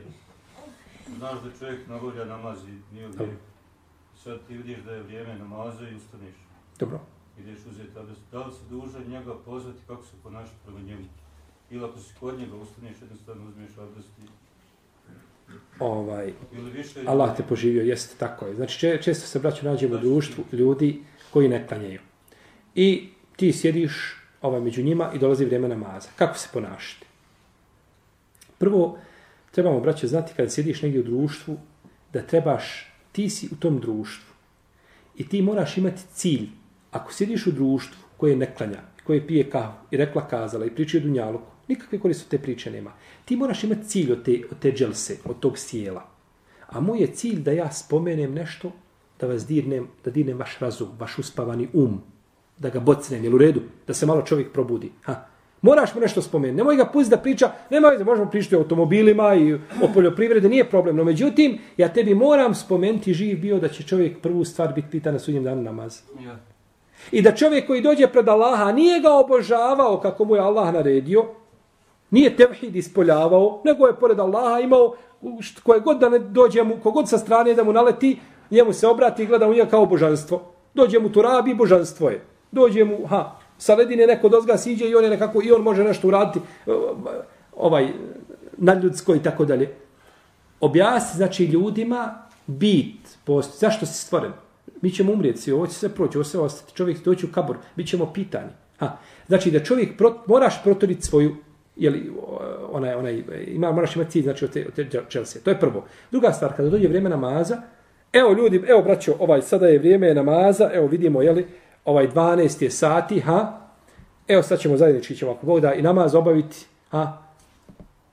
znaš 1.18 1.42
da 1.44 1.50
čovjek 1.60 1.88
nagolja 1.88 2.26
namazi, 2.26 2.72
nije 2.94 3.08
Dobro. 3.08 3.26
gdje. 3.26 3.38
Sad 4.24 4.40
ti 4.48 4.58
vidiš 4.58 4.78
da 4.80 4.92
je 4.92 5.04
vrijeme 5.04 5.36
namaza 5.36 5.90
i 5.90 5.96
ustaneš, 5.96 6.36
Dobro. 6.80 7.00
ideš 7.40 7.60
uzeti 7.72 8.00
abdest. 8.00 8.22
Da 8.32 8.46
li 8.46 8.54
si 8.54 8.60
dužan 8.70 9.04
njega 9.10 9.34
pozvati 9.46 9.80
kako 9.88 10.04
se 10.04 10.12
ponašati 10.24 10.58
prema 10.66 10.80
njemu? 10.80 11.06
Ili 11.72 11.86
ako 11.86 12.00
si 12.00 12.14
kod 12.20 12.40
njega 12.40 12.56
ustaneš, 12.56 13.02
jednostavno 13.02 13.50
uzmeš 13.50 13.72
abdest 13.78 14.10
i... 14.24 14.28
Ovaj, 15.80 16.34
više... 16.74 17.04
Allah 17.08 17.38
te 17.38 17.44
poživio, 17.44 17.84
jeste 17.84 18.16
tako 18.20 18.46
je. 18.46 18.56
Znači, 18.56 18.80
če, 18.80 19.00
često 19.02 19.28
se 19.28 19.40
braću 19.40 19.66
nađemo 19.66 19.96
u 19.96 19.98
društvu 19.98 20.44
ljudi 20.52 21.04
koji 21.34 21.48
ne 21.50 21.68
klanjaju. 21.68 22.00
I 22.76 23.10
ti 23.36 23.54
sjediš 23.54 24.25
ovaj, 24.46 24.62
među 24.62 24.84
njima 24.84 25.12
i 25.14 25.20
dolazi 25.20 25.46
vrijeme 25.46 25.68
namaza. 25.68 26.10
Kako 26.16 26.38
se 26.38 26.50
ponašati? 26.54 27.06
Prvo, 28.58 28.98
trebamo, 29.52 29.80
braće, 29.80 30.08
znati 30.08 30.34
kada 30.36 30.50
sjediš 30.50 30.82
negdje 30.82 31.02
u 31.02 31.04
društvu, 31.04 31.58
da 32.14 32.22
trebaš, 32.22 32.94
ti 33.12 33.30
si 33.30 33.50
u 33.52 33.56
tom 33.56 33.80
društvu. 33.80 34.34
I 35.16 35.28
ti 35.28 35.42
moraš 35.42 35.78
imati 35.78 36.02
cilj. 36.14 36.50
Ako 36.92 37.14
sjediš 37.14 37.48
u 37.48 37.52
društvu 37.52 37.98
koje 38.18 38.36
ne 38.36 38.56
klanja, 38.56 38.82
koje 39.04 39.28
pije 39.28 39.50
kahu 39.50 39.78
i 39.92 39.98
rekla 39.98 40.28
kazala 40.28 40.66
i 40.66 40.70
pričaju 40.76 41.04
dunjaluku, 41.04 41.52
nikakve 41.68 42.00
koriste 42.00 42.30
te 42.30 42.44
priče 42.44 42.72
nema. 42.72 42.94
Ti 43.26 43.36
moraš 43.36 43.64
imati 43.64 43.88
cilj 43.88 44.12
od 44.12 44.26
te, 44.26 44.42
od 44.52 44.60
te 44.60 44.72
dželse, 44.72 45.18
od 45.26 45.40
tog 45.40 45.58
sjela. 45.58 46.06
A 46.68 46.80
moj 46.80 47.00
je 47.00 47.08
cilj 47.08 47.40
da 47.40 47.52
ja 47.52 47.72
spomenem 47.72 48.34
nešto, 48.34 48.72
da 49.20 49.28
vas 49.28 49.46
dirnem, 49.48 49.88
da 50.06 50.12
dirnem 50.12 50.38
vaš 50.38 50.60
razum, 50.60 50.90
vaš 51.00 51.20
uspavani 51.20 51.68
um, 51.74 52.02
da 52.58 52.70
ga 52.70 52.80
bocnem, 52.80 53.24
jel 53.24 53.36
u 53.36 53.38
redu? 53.38 53.62
Da 53.88 53.94
se 53.94 54.06
malo 54.06 54.22
čovjek 54.22 54.52
probudi. 54.52 54.92
Ha. 55.04 55.26
Moraš 55.62 55.96
mu 55.96 56.02
nešto 56.02 56.22
spomenuti. 56.22 56.58
Nemoj 56.58 56.76
ga 56.76 56.86
pustiti 56.86 57.16
da 57.16 57.22
priča, 57.22 57.52
nema 57.70 57.88
veze, 57.88 58.04
možemo 58.04 58.30
pričati 58.30 58.56
o 58.56 58.60
automobilima 58.60 59.36
i 59.36 59.54
o 59.54 59.88
poljoprivredi, 59.94 60.50
nije 60.50 60.70
problem. 60.70 60.96
No 60.96 61.04
međutim, 61.04 61.58
ja 61.78 61.94
tebi 61.94 62.16
moram 62.16 62.56
spomenuti 62.56 63.14
živ 63.14 63.40
bio 63.42 63.60
da 63.60 63.68
će 63.68 63.84
čovjek 63.84 64.22
prvu 64.22 64.46
stvar 64.46 64.74
biti 64.74 64.88
pitan 64.92 65.14
na 65.14 65.20
sudnjem 65.20 65.44
danu 65.44 65.62
namaz. 65.62 66.02
Ja. 66.26 66.36
I 67.12 67.22
da 67.22 67.36
čovjek 67.36 67.68
koji 67.68 67.82
dođe 67.82 68.08
pred 68.08 68.30
Allaha 68.30 68.72
nije 68.72 69.00
ga 69.00 69.14
obožavao 69.14 70.00
kako 70.00 70.26
mu 70.26 70.36
je 70.36 70.42
Allah 70.42 70.74
naredio, 70.74 71.26
nije 72.12 72.36
tevhid 72.36 72.76
ispoljavao, 72.76 73.62
nego 73.66 73.88
je 73.88 73.96
pored 73.96 74.20
Allaha 74.20 74.60
imao 74.60 74.96
koje 75.64 75.80
god 75.80 76.00
da 76.00 76.10
ne 76.10 76.20
dođe 76.20 76.64
mu, 76.64 76.78
kogod 76.84 77.10
sa 77.10 77.18
strane 77.18 77.54
da 77.54 77.64
mu 77.64 77.74
naleti, 77.74 78.20
njemu 78.52 78.74
se 78.74 78.88
obrati 78.88 79.24
i 79.24 79.26
gleda 79.26 79.48
u 79.48 79.54
njega 79.54 79.70
kao 79.70 79.86
božanstvo. 79.86 80.42
Dođe 80.74 81.00
mu 81.00 81.10
turabi, 81.10 81.54
božanstvo 81.54 82.10
je. 82.10 82.35
Dođe 82.56 82.84
mu, 82.84 83.08
ha, 83.08 83.36
sa 83.58 83.76
ledine 83.76 84.08
neko 84.08 84.30
dozga 84.30 84.58
siđe 84.58 84.90
i 84.90 84.96
on 84.96 85.04
je 85.04 85.10
nekako, 85.10 85.42
i 85.44 85.52
on 85.52 85.62
može 85.62 85.84
nešto 85.84 86.08
uraditi, 86.08 86.40
e, 86.40 86.72
ovaj, 87.56 87.88
nadljudsko 88.58 89.16
i 89.16 89.24
tako 89.24 89.46
dalje. 89.46 89.70
Objasni, 90.60 91.18
znači, 91.18 91.46
ljudima 91.46 92.28
bit, 92.48 93.18
post, 93.24 93.60
Zašto 93.60 93.86
si 93.86 93.94
stvoren? 93.94 94.32
Mi 94.82 94.92
ćemo 94.92 95.14
umrijeti 95.14 95.42
svi, 95.42 95.52
ovo 95.52 95.68
će 95.68 95.74
se 95.74 95.90
proći, 95.90 96.18
ovo 96.18 96.24
se 96.24 96.40
ostati. 96.40 96.76
Čovjek 96.76 97.04
doći 97.04 97.26
u 97.26 97.30
kabor, 97.32 97.58
bit 97.76 97.88
ćemo 97.88 98.14
pitani. 98.14 98.52
Ha. 98.78 98.98
Znači 99.28 99.52
da 99.52 99.64
čovjek, 99.64 99.98
prot, 99.98 100.28
moraš 100.28 100.64
protoriti 100.64 101.02
svoju, 101.02 101.36
jeli, 101.76 102.12
onaj, 102.72 102.94
onaj, 102.94 103.24
ima, 103.48 103.72
moraš 103.72 103.96
imati 103.96 104.12
cilj, 104.12 104.24
znači 104.24 104.46
od 104.46 104.52
te, 104.52 104.66
od 104.68 104.74
te 104.74 105.02
Chelsea. 105.10 105.42
To 105.42 105.50
je 105.50 105.60
prvo. 105.60 105.86
Druga 106.12 106.32
stvar, 106.32 106.56
kada 106.56 106.70
dođe 106.70 106.88
vrijeme 106.88 107.10
namaza, 107.10 107.62
evo 108.14 108.34
ljudi, 108.34 108.64
evo 108.68 108.82
braćo, 108.82 109.16
ovaj, 109.20 109.42
sada 109.42 109.68
je 109.68 109.80
vrijeme 109.80 110.14
namaza, 110.14 110.70
evo 110.74 110.88
vidimo, 110.88 111.22
jeli, 111.22 111.48
ovaj 111.86 112.08
12 112.08 112.64
je 112.64 112.72
sati, 112.72 113.20
ha, 113.20 113.62
evo 114.28 114.44
sad 114.44 114.60
ćemo 114.60 114.78
zajednički 114.78 115.16
ćemo 115.16 115.32
ako 115.32 115.46
Bog 115.46 115.60
da 115.60 115.74
i 115.74 115.82
namaz 115.82 116.16
obaviti, 116.16 116.66
ha, 116.90 117.18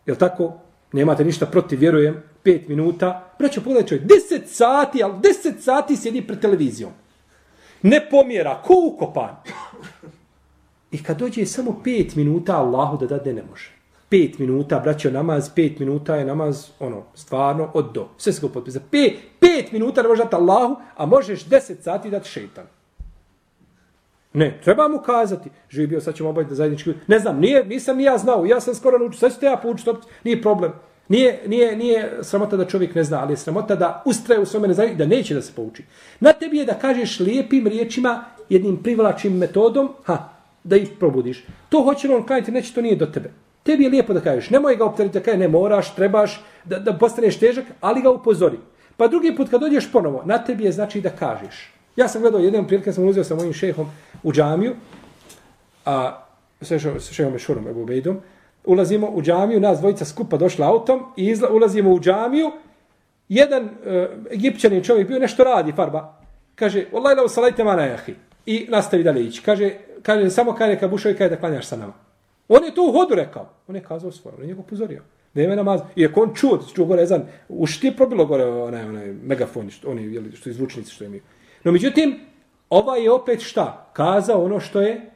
jel 0.06 0.16
tako, 0.16 0.52
nemate 0.92 1.24
ništa 1.24 1.46
protiv, 1.46 1.80
vjerujem, 1.80 2.22
5 2.44 2.68
minuta, 2.68 3.32
braćo, 3.38 3.60
pogledaj 3.60 3.88
čovjek, 3.88 4.04
10 4.04 4.46
sati, 4.46 5.02
ali 5.02 5.12
10 5.12 5.60
sati 5.60 5.96
sjedi 5.96 6.26
pred 6.26 6.40
televizijom, 6.40 6.92
ne 7.82 8.08
pomjera, 8.10 8.62
ko 8.64 8.74
ukopan. 8.86 9.36
I 10.90 11.02
kad 11.02 11.18
dođe 11.18 11.46
samo 11.46 11.80
5 11.84 12.16
minuta, 12.16 12.56
Allahu 12.56 12.96
da 12.96 13.06
dade 13.06 13.32
ne 13.32 13.42
može. 13.50 13.70
5 14.10 14.40
minuta, 14.40 14.78
braćo, 14.78 15.10
namaz, 15.10 15.50
5 15.56 15.80
minuta 15.80 16.16
je 16.16 16.24
namaz, 16.24 16.66
ono, 16.80 17.02
stvarno, 17.14 17.70
od 17.74 17.92
do. 17.94 18.08
Sve 18.16 18.32
se 18.32 18.40
go 18.40 18.48
potpisa. 18.48 18.80
5, 18.90 19.14
5 19.40 19.72
minuta 19.72 20.02
ne 20.02 20.08
možeš 20.08 20.24
dati 20.24 20.36
Allahu, 20.36 20.76
a 20.96 21.06
možeš 21.06 21.44
10 21.44 21.82
sati 21.82 22.10
dati 22.10 22.28
šeitanu. 22.28 22.68
Ne, 24.34 24.60
treba 24.64 24.88
mu 24.88 24.98
kazati. 24.98 25.50
Živi 25.70 25.86
bio, 25.86 26.00
sad 26.00 26.14
ćemo 26.14 26.28
obaviti 26.28 26.54
zajednički. 26.54 26.92
Ne 27.06 27.18
znam, 27.18 27.40
nije, 27.40 27.64
nisam 27.64 27.96
ni 27.96 28.04
ja 28.04 28.18
znao. 28.18 28.46
Ja 28.46 28.60
sam 28.60 28.74
skoro 28.74 28.98
naučio. 28.98 29.18
Sad 29.18 29.34
ću 29.34 29.40
te 29.40 29.46
ja 29.46 29.56
poučiti. 29.56 29.90
opet, 29.90 30.04
Nije 30.24 30.42
problem. 30.42 30.72
Nije, 31.08 31.42
nije, 31.46 31.76
nije 31.76 32.18
sramota 32.22 32.56
da 32.56 32.64
čovjek 32.64 32.94
ne 32.94 33.04
zna, 33.04 33.20
ali 33.22 33.32
je 33.32 33.36
sramota 33.36 33.74
da 33.76 34.02
ustraje 34.06 34.40
u 34.40 34.46
svome 34.46 34.68
neznanju 34.68 34.92
i 34.92 34.96
da 34.96 35.06
neće 35.06 35.34
da 35.34 35.42
se 35.42 35.52
pouči. 35.56 35.84
Na 36.20 36.32
tebi 36.32 36.58
je 36.58 36.64
da 36.64 36.74
kažeš 36.74 37.20
lijepim 37.20 37.66
riječima, 37.66 38.24
jednim 38.48 38.76
privlačim 38.82 39.36
metodom, 39.38 39.90
ha, 40.04 40.18
da 40.64 40.76
ih 40.76 40.88
probudiš. 41.00 41.44
To 41.68 41.82
hoće 41.82 42.08
li 42.08 42.14
on 42.14 42.26
kajati, 42.26 42.52
neće, 42.52 42.74
to 42.74 42.82
nije 42.82 42.96
do 42.96 43.06
tebe. 43.06 43.30
Tebi 43.62 43.84
je 43.84 43.90
lijepo 43.90 44.12
da 44.12 44.20
kažeš, 44.20 44.50
nemoj 44.50 44.76
ga 44.76 44.84
opteriti 44.84 45.18
da 45.18 45.24
kaže, 45.24 45.38
ne 45.38 45.48
moraš, 45.48 45.94
trebaš, 45.94 46.44
da, 46.64 46.78
da 46.78 46.98
postaneš 46.98 47.38
težak, 47.38 47.64
ali 47.80 48.02
ga 48.02 48.10
upozori. 48.10 48.58
Pa 48.96 49.08
drugi 49.08 49.36
put 49.36 49.50
kad 49.50 49.60
dođeš 49.60 49.92
ponovo, 49.92 50.22
na 50.24 50.38
tebi 50.44 50.64
je 50.64 50.72
znači 50.72 51.00
da 51.00 51.10
kažeš. 51.10 51.72
Ja 51.97 52.09
sam 52.09 52.22
gledao 52.22 52.40
jedan 52.40 52.66
prilike, 52.66 52.93
sam 52.93 53.09
uzeo 53.09 53.24
sa 53.24 53.34
mojim 53.34 53.53
šehom 53.53 53.86
u 54.22 54.32
džamiju, 54.32 54.74
a 55.84 56.24
sa 56.61 56.78
šehom, 56.78 57.01
sa 57.01 57.30
Mešurom, 57.30 57.68
Ebu 57.68 57.84
Bejdom, 57.84 58.20
ulazimo 58.64 59.11
u 59.11 59.22
džamiju, 59.22 59.61
nas 59.61 59.78
dvojica 59.78 60.05
skupa 60.05 60.36
došla 60.36 60.68
autom 60.68 61.03
i 61.16 61.26
izla, 61.26 61.51
ulazimo 61.51 61.90
u 61.90 62.01
džamiju, 62.01 62.51
jedan 63.28 63.64
e, 63.64 64.09
egipćanin 64.32 64.82
čovjek 64.82 65.09
bio 65.09 65.18
nešto 65.18 65.45
radi, 65.45 65.72
farba, 65.72 66.22
kaže, 66.55 66.86
Wallahi 66.93 67.22
la 67.22 67.28
salajte 67.28 67.64
mana 67.64 67.84
jahi. 67.84 68.14
I 68.47 68.66
nastavi 68.70 69.03
dalje 69.03 69.24
ići. 69.24 69.43
Kaže, 69.43 69.70
kaže 70.03 70.30
samo 70.30 70.55
kaže 70.55 70.78
kad 70.78 70.90
bušovi 70.90 71.16
kaj 71.16 71.28
da 71.28 71.36
klanjaš 71.36 71.66
sa 71.66 71.76
nama. 71.76 71.93
On 72.49 72.64
je 72.64 72.74
to 72.74 72.88
u 72.88 72.93
hodu 72.93 73.14
rekao. 73.14 73.49
On 73.68 73.76
je 73.76 73.82
kazao 73.82 74.12
svoje, 74.12 74.34
on 74.36 74.43
je 74.43 74.49
njega 74.49 74.61
upozorio. 74.61 75.03
Da 75.34 75.40
je 75.40 75.57
namaz. 75.57 75.80
Iako 75.97 76.22
on 76.22 76.34
čuo, 76.34 76.59
čuo 76.74 76.86
gore, 76.86 77.07
znam, 77.07 77.28
u 77.49 77.66
šti 77.66 77.86
je 77.86 77.97
probilo 77.97 78.26
gore 78.26 78.45
onaj, 78.45 78.84
onaj 78.84 79.12
megafon, 79.12 79.70
što, 79.70 79.90
oni, 79.90 80.14
jeli, 80.14 80.36
što 80.36 80.51
izvučnici 80.51 80.90
što 80.90 81.05
imaju. 81.05 81.22
No, 81.64 81.72
međutim, 81.72 82.20
ovaj 82.70 83.02
je 83.02 83.10
opet 83.10 83.40
šta? 83.40 83.90
Kazao 83.92 84.44
ono 84.44 84.60
što 84.60 84.80
je 84.80 85.12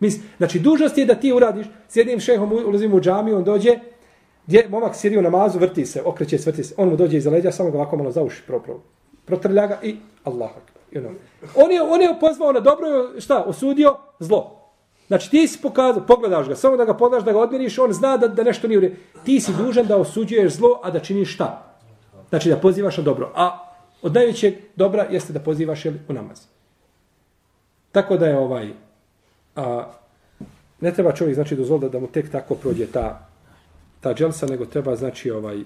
Mis, 0.00 0.18
znači, 0.36 0.58
dužnost 0.58 0.98
je 0.98 1.06
da 1.06 1.14
ti 1.14 1.32
uradiš, 1.32 1.66
s 1.88 1.96
jednim 1.96 2.20
šehom 2.20 2.52
ulazim 2.52 2.94
u 2.94 3.00
džamiju, 3.00 3.36
on 3.36 3.44
dođe, 3.44 3.78
gdje 4.46 4.66
momak 4.68 4.96
sjedi 4.96 5.18
u 5.18 5.22
namazu, 5.22 5.58
vrti 5.58 5.86
se, 5.86 6.02
okreće 6.04 6.38
se, 6.38 6.50
vrti 6.50 6.64
se, 6.64 6.74
on 6.76 6.88
mu 6.88 6.96
dođe 6.96 7.16
iza 7.16 7.30
leđa, 7.30 7.52
samo 7.52 7.70
ga 7.70 7.78
ovako 7.78 7.96
malo 7.96 8.10
zauši, 8.10 8.34
uši 8.36 8.42
pro, 8.46 8.60
protrlja 9.24 9.66
ga 9.66 9.78
i 9.82 9.96
Allah. 10.24 10.50
You 10.92 11.00
know. 11.00 11.14
on, 11.54 11.72
je, 11.72 11.82
on 11.82 12.02
je 12.02 12.14
pozvao 12.20 12.52
na 12.52 12.60
dobro, 12.60 12.86
šta, 13.18 13.42
osudio 13.46 13.96
zlo. 14.18 14.62
Znači, 15.06 15.30
ti 15.30 15.48
si 15.48 15.62
pokazao, 15.62 16.06
pogledaš 16.06 16.48
ga, 16.48 16.56
samo 16.56 16.76
da 16.76 16.84
ga 16.84 16.94
pogledaš, 16.94 17.24
da 17.24 17.32
ga 17.32 17.38
odmiriš, 17.38 17.78
on 17.78 17.92
zna 17.92 18.16
da, 18.16 18.28
da 18.28 18.42
nešto 18.42 18.68
nije 18.68 18.78
u 18.78 18.90
Ti 19.24 19.40
si 19.40 19.52
dužan 19.58 19.86
da 19.86 19.96
osuđuješ 19.96 20.52
zlo, 20.52 20.80
a 20.82 20.90
da 20.90 21.00
činiš 21.00 21.34
šta? 21.34 21.76
Znači, 22.28 22.48
da 22.48 22.56
pozivaš 22.56 22.96
na 22.96 23.02
dobro. 23.02 23.32
A 23.34 23.65
od 24.02 24.14
najvećeg 24.14 24.54
dobra 24.76 25.06
jeste 25.10 25.32
da 25.32 25.40
pozivaš 25.40 25.84
jel, 25.84 25.94
u 26.08 26.12
namaz. 26.12 26.40
Tako 27.92 28.16
da 28.16 28.26
je 28.26 28.38
ovaj, 28.38 28.68
a, 29.56 29.92
ne 30.80 30.92
treba 30.92 31.12
čovjek 31.12 31.34
znači 31.34 31.56
dozvoliti 31.56 31.92
da 31.92 32.00
mu 32.00 32.06
tek 32.06 32.30
tako 32.30 32.54
prođe 32.54 32.86
ta 32.86 33.26
ta 34.06 34.14
dželsa, 34.14 34.46
nego 34.46 34.66
treba 34.66 34.96
znači 34.96 35.30
ovaj 35.30 35.58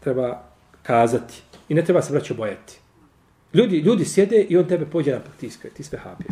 treba 0.00 0.42
kazati 0.82 1.42
i 1.68 1.74
ne 1.74 1.84
treba 1.84 2.02
se 2.02 2.12
vraćati 2.12 2.34
bojati. 2.34 2.78
Ljudi, 3.54 3.78
ljudi 3.78 4.04
sjede 4.04 4.40
i 4.42 4.56
on 4.56 4.64
tebe 4.68 4.86
pođe 4.86 5.12
na 5.12 5.20
praktiske, 5.20 5.70
ti 5.70 5.82
sve 5.82 5.98
habi. 5.98 6.24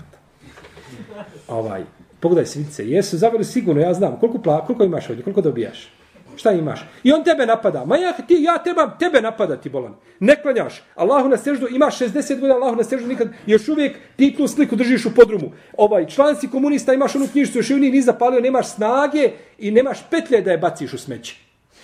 Ovaj, 1.48 1.82
pogledaj 2.20 2.46
svince, 2.46 2.88
jesu 2.88 3.16
zaveli 3.16 3.44
sigurno, 3.44 3.82
ja 3.82 3.94
znam, 3.94 4.18
koliko, 4.20 4.38
pla, 4.38 4.66
koliko 4.66 4.84
imaš 4.84 5.08
ovdje, 5.10 5.24
koliko 5.24 5.40
dobijaš? 5.40 5.92
Šta 6.38 6.52
imaš? 6.52 6.80
I 7.02 7.12
on 7.12 7.24
tebe 7.24 7.46
napada. 7.46 7.84
Ma 7.84 7.96
ja, 7.96 8.12
ti, 8.12 8.36
ja 8.40 8.58
trebam 8.58 8.92
tebe 8.98 9.20
napadati, 9.20 9.68
bolan. 9.68 9.94
Ne 10.20 10.36
klanjaš. 10.42 10.82
Allahu 10.94 11.28
na 11.28 11.36
seždu, 11.36 11.66
imaš 11.70 11.98
60 11.98 12.34
godina, 12.34 12.54
Allahu 12.54 12.76
na 12.76 12.84
seždu 12.84 13.06
nikad, 13.06 13.28
još 13.46 13.68
uvijek 13.68 13.96
ti 14.16 14.34
tu 14.36 14.48
sliku 14.48 14.76
držiš 14.76 15.06
u 15.06 15.14
podrumu. 15.14 15.50
Ovaj, 15.76 16.06
član 16.06 16.36
si 16.36 16.50
komunista, 16.50 16.94
imaš 16.94 17.16
onu 17.16 17.26
knjižicu, 17.32 17.58
još 17.58 17.70
uvijek 17.70 17.92
nisi 17.92 18.06
zapalio, 18.06 18.40
nemaš 18.40 18.74
snage 18.74 19.30
i 19.58 19.70
nemaš 19.70 19.98
petlje 20.10 20.40
da 20.40 20.50
je 20.50 20.58
baciš 20.58 20.92
u 20.92 20.98
smeće. 20.98 21.36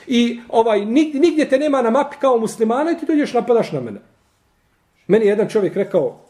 I 0.07 0.41
ovaj, 0.49 0.85
nigdje 0.85 1.49
te 1.49 1.59
nema 1.59 1.83
na 1.83 1.91
mapi 1.91 2.17
kao 2.21 2.39
muslimana 2.39 2.91
i 2.91 2.99
ti 2.99 3.07
dođeš 3.07 3.33
napadaš 3.33 3.73
na 3.73 3.81
mene. 3.81 4.01
Meni 5.07 5.27
jedan 5.27 5.49
čovjek 5.49 5.77
rekao, 5.77 6.21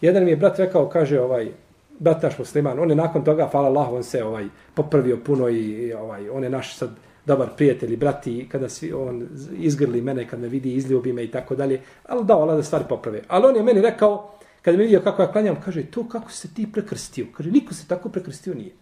jedan 0.00 0.24
mi 0.24 0.30
je 0.30 0.36
brat 0.36 0.58
rekao, 0.58 0.88
kaže, 0.88 1.20
ovaj, 1.20 1.52
brat 1.98 2.22
naš 2.22 2.38
musliman, 2.38 2.78
on 2.78 2.90
je 2.90 2.96
nakon 2.96 3.24
toga, 3.24 3.48
hvala 3.52 3.68
Allah, 3.68 3.92
on 3.92 4.02
se 4.02 4.24
ovaj, 4.24 4.48
popravio 4.74 5.18
puno 5.24 5.48
i, 5.48 5.60
i 5.60 5.92
ovaj, 5.92 6.28
on 6.28 6.44
je 6.44 6.50
naš 6.50 6.74
sad 6.76 6.90
dobar 7.30 7.48
prijatelj 7.56 7.92
i 7.92 7.96
brati, 7.96 8.48
kada 8.52 8.68
svi 8.68 8.92
on 8.92 9.28
izgrli 9.58 10.02
mene, 10.02 10.26
kad 10.28 10.40
me 10.40 10.48
vidi, 10.48 10.74
izljubi 10.74 11.12
me 11.12 11.24
i 11.24 11.30
tako 11.30 11.56
dalje, 11.56 11.80
ali 12.08 12.24
dao 12.24 12.42
Allah 12.42 12.56
da 12.56 12.62
stvari 12.62 12.84
poprave. 12.88 13.22
Ali 13.28 13.46
on 13.46 13.56
je 13.56 13.62
meni 13.62 13.80
rekao, 13.80 14.32
kada 14.62 14.76
me 14.76 14.84
vidio 14.84 15.00
kako 15.00 15.22
ja 15.22 15.32
klanjam, 15.32 15.60
kaže, 15.64 15.84
to 15.90 16.08
kako 16.08 16.32
se 16.32 16.54
ti 16.54 16.66
prekrstio? 16.72 17.26
Kaže, 17.36 17.50
niko 17.50 17.74
se 17.74 17.86
tako 17.88 18.08
prekrstio 18.08 18.54
nije. 18.54 18.72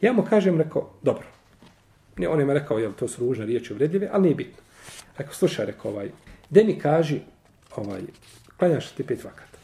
Ja 0.00 0.12
mu 0.12 0.24
kažem, 0.24 0.58
rekao, 0.58 0.90
dobro. 1.02 1.24
Ne, 2.16 2.28
on 2.28 2.40
je 2.40 2.46
me 2.46 2.54
rekao, 2.54 2.78
jel, 2.78 2.92
to 2.92 3.08
su 3.08 3.20
ružne 3.20 3.46
riječi 3.46 3.72
uvredljive, 3.72 4.08
ali 4.12 4.22
nije 4.22 4.34
bitno. 4.34 4.62
Rekao, 5.18 5.34
slušaj, 5.34 5.66
rekao, 5.66 5.90
ovaj, 5.90 6.10
de 6.50 6.64
mi 6.64 6.78
kaži, 6.78 7.20
ovaj, 7.76 8.02
klanjaš 8.56 8.90
ti 8.90 9.06
pet 9.06 9.24
vakata 9.24 9.58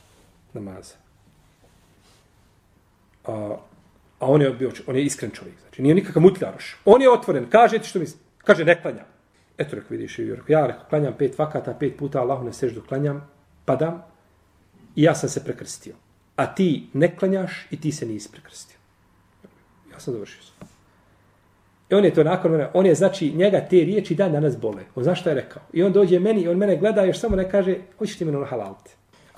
namaza. 0.52 0.94
A, 3.24 3.56
A 4.18 4.26
on 4.26 4.42
je 4.42 4.50
bio, 4.50 4.72
on 4.86 4.96
je 4.96 5.04
iskren 5.04 5.30
čovjek, 5.30 5.60
znači 5.60 5.82
nije 5.82 5.94
nikakav 5.94 6.22
mutljaroš. 6.22 6.76
On 6.84 7.02
je 7.02 7.10
otvoren, 7.10 7.46
kaže 7.50 7.78
ti 7.78 7.88
što 7.88 7.98
misli, 7.98 8.20
kaže 8.44 8.64
ne 8.64 8.82
klanja. 8.82 9.04
Eto 9.58 9.76
rekao, 9.76 9.88
vidiš, 9.90 10.18
ja 10.48 10.66
rekao, 10.66 10.84
klanjam 10.88 11.14
pet 11.18 11.38
vakata, 11.38 11.74
pet 11.74 11.96
puta, 11.98 12.20
Allahu 12.20 12.44
ne 12.44 12.52
seždu 12.52 12.82
klanjam, 12.88 13.30
padam 13.64 14.02
i 14.96 15.02
ja 15.02 15.14
sam 15.14 15.28
se 15.28 15.44
prekrstio. 15.44 15.94
A 16.36 16.54
ti 16.54 16.88
ne 16.92 17.16
klanjaš 17.16 17.66
i 17.70 17.80
ti 17.80 17.92
se 17.92 18.06
nisi 18.06 18.28
prekrstio. 18.32 18.76
Ja 19.92 20.00
sam 20.00 20.14
završio 20.14 20.42
se. 20.42 20.52
I 21.90 21.94
on 21.94 22.04
je 22.04 22.14
to 22.14 22.24
nakon 22.24 22.50
mene, 22.50 22.68
on 22.74 22.86
je 22.86 22.94
znači 22.94 23.30
njega 23.30 23.60
te 23.60 23.76
riječi 23.76 24.14
dan 24.14 24.32
danas 24.32 24.58
bole. 24.58 24.82
On 24.94 25.04
zašto 25.04 25.28
je 25.28 25.34
rekao? 25.34 25.62
I 25.72 25.82
on 25.82 25.92
dođe 25.92 26.20
meni 26.20 26.40
i 26.40 26.48
on 26.48 26.56
mene 26.56 26.76
gleda 26.76 27.04
još 27.04 27.18
samo 27.18 27.36
ne 27.36 27.50
kaže, 27.50 27.76
hoćeš 27.98 28.18
ti 28.18 28.24
mene 28.24 28.38
ono? 28.38 28.76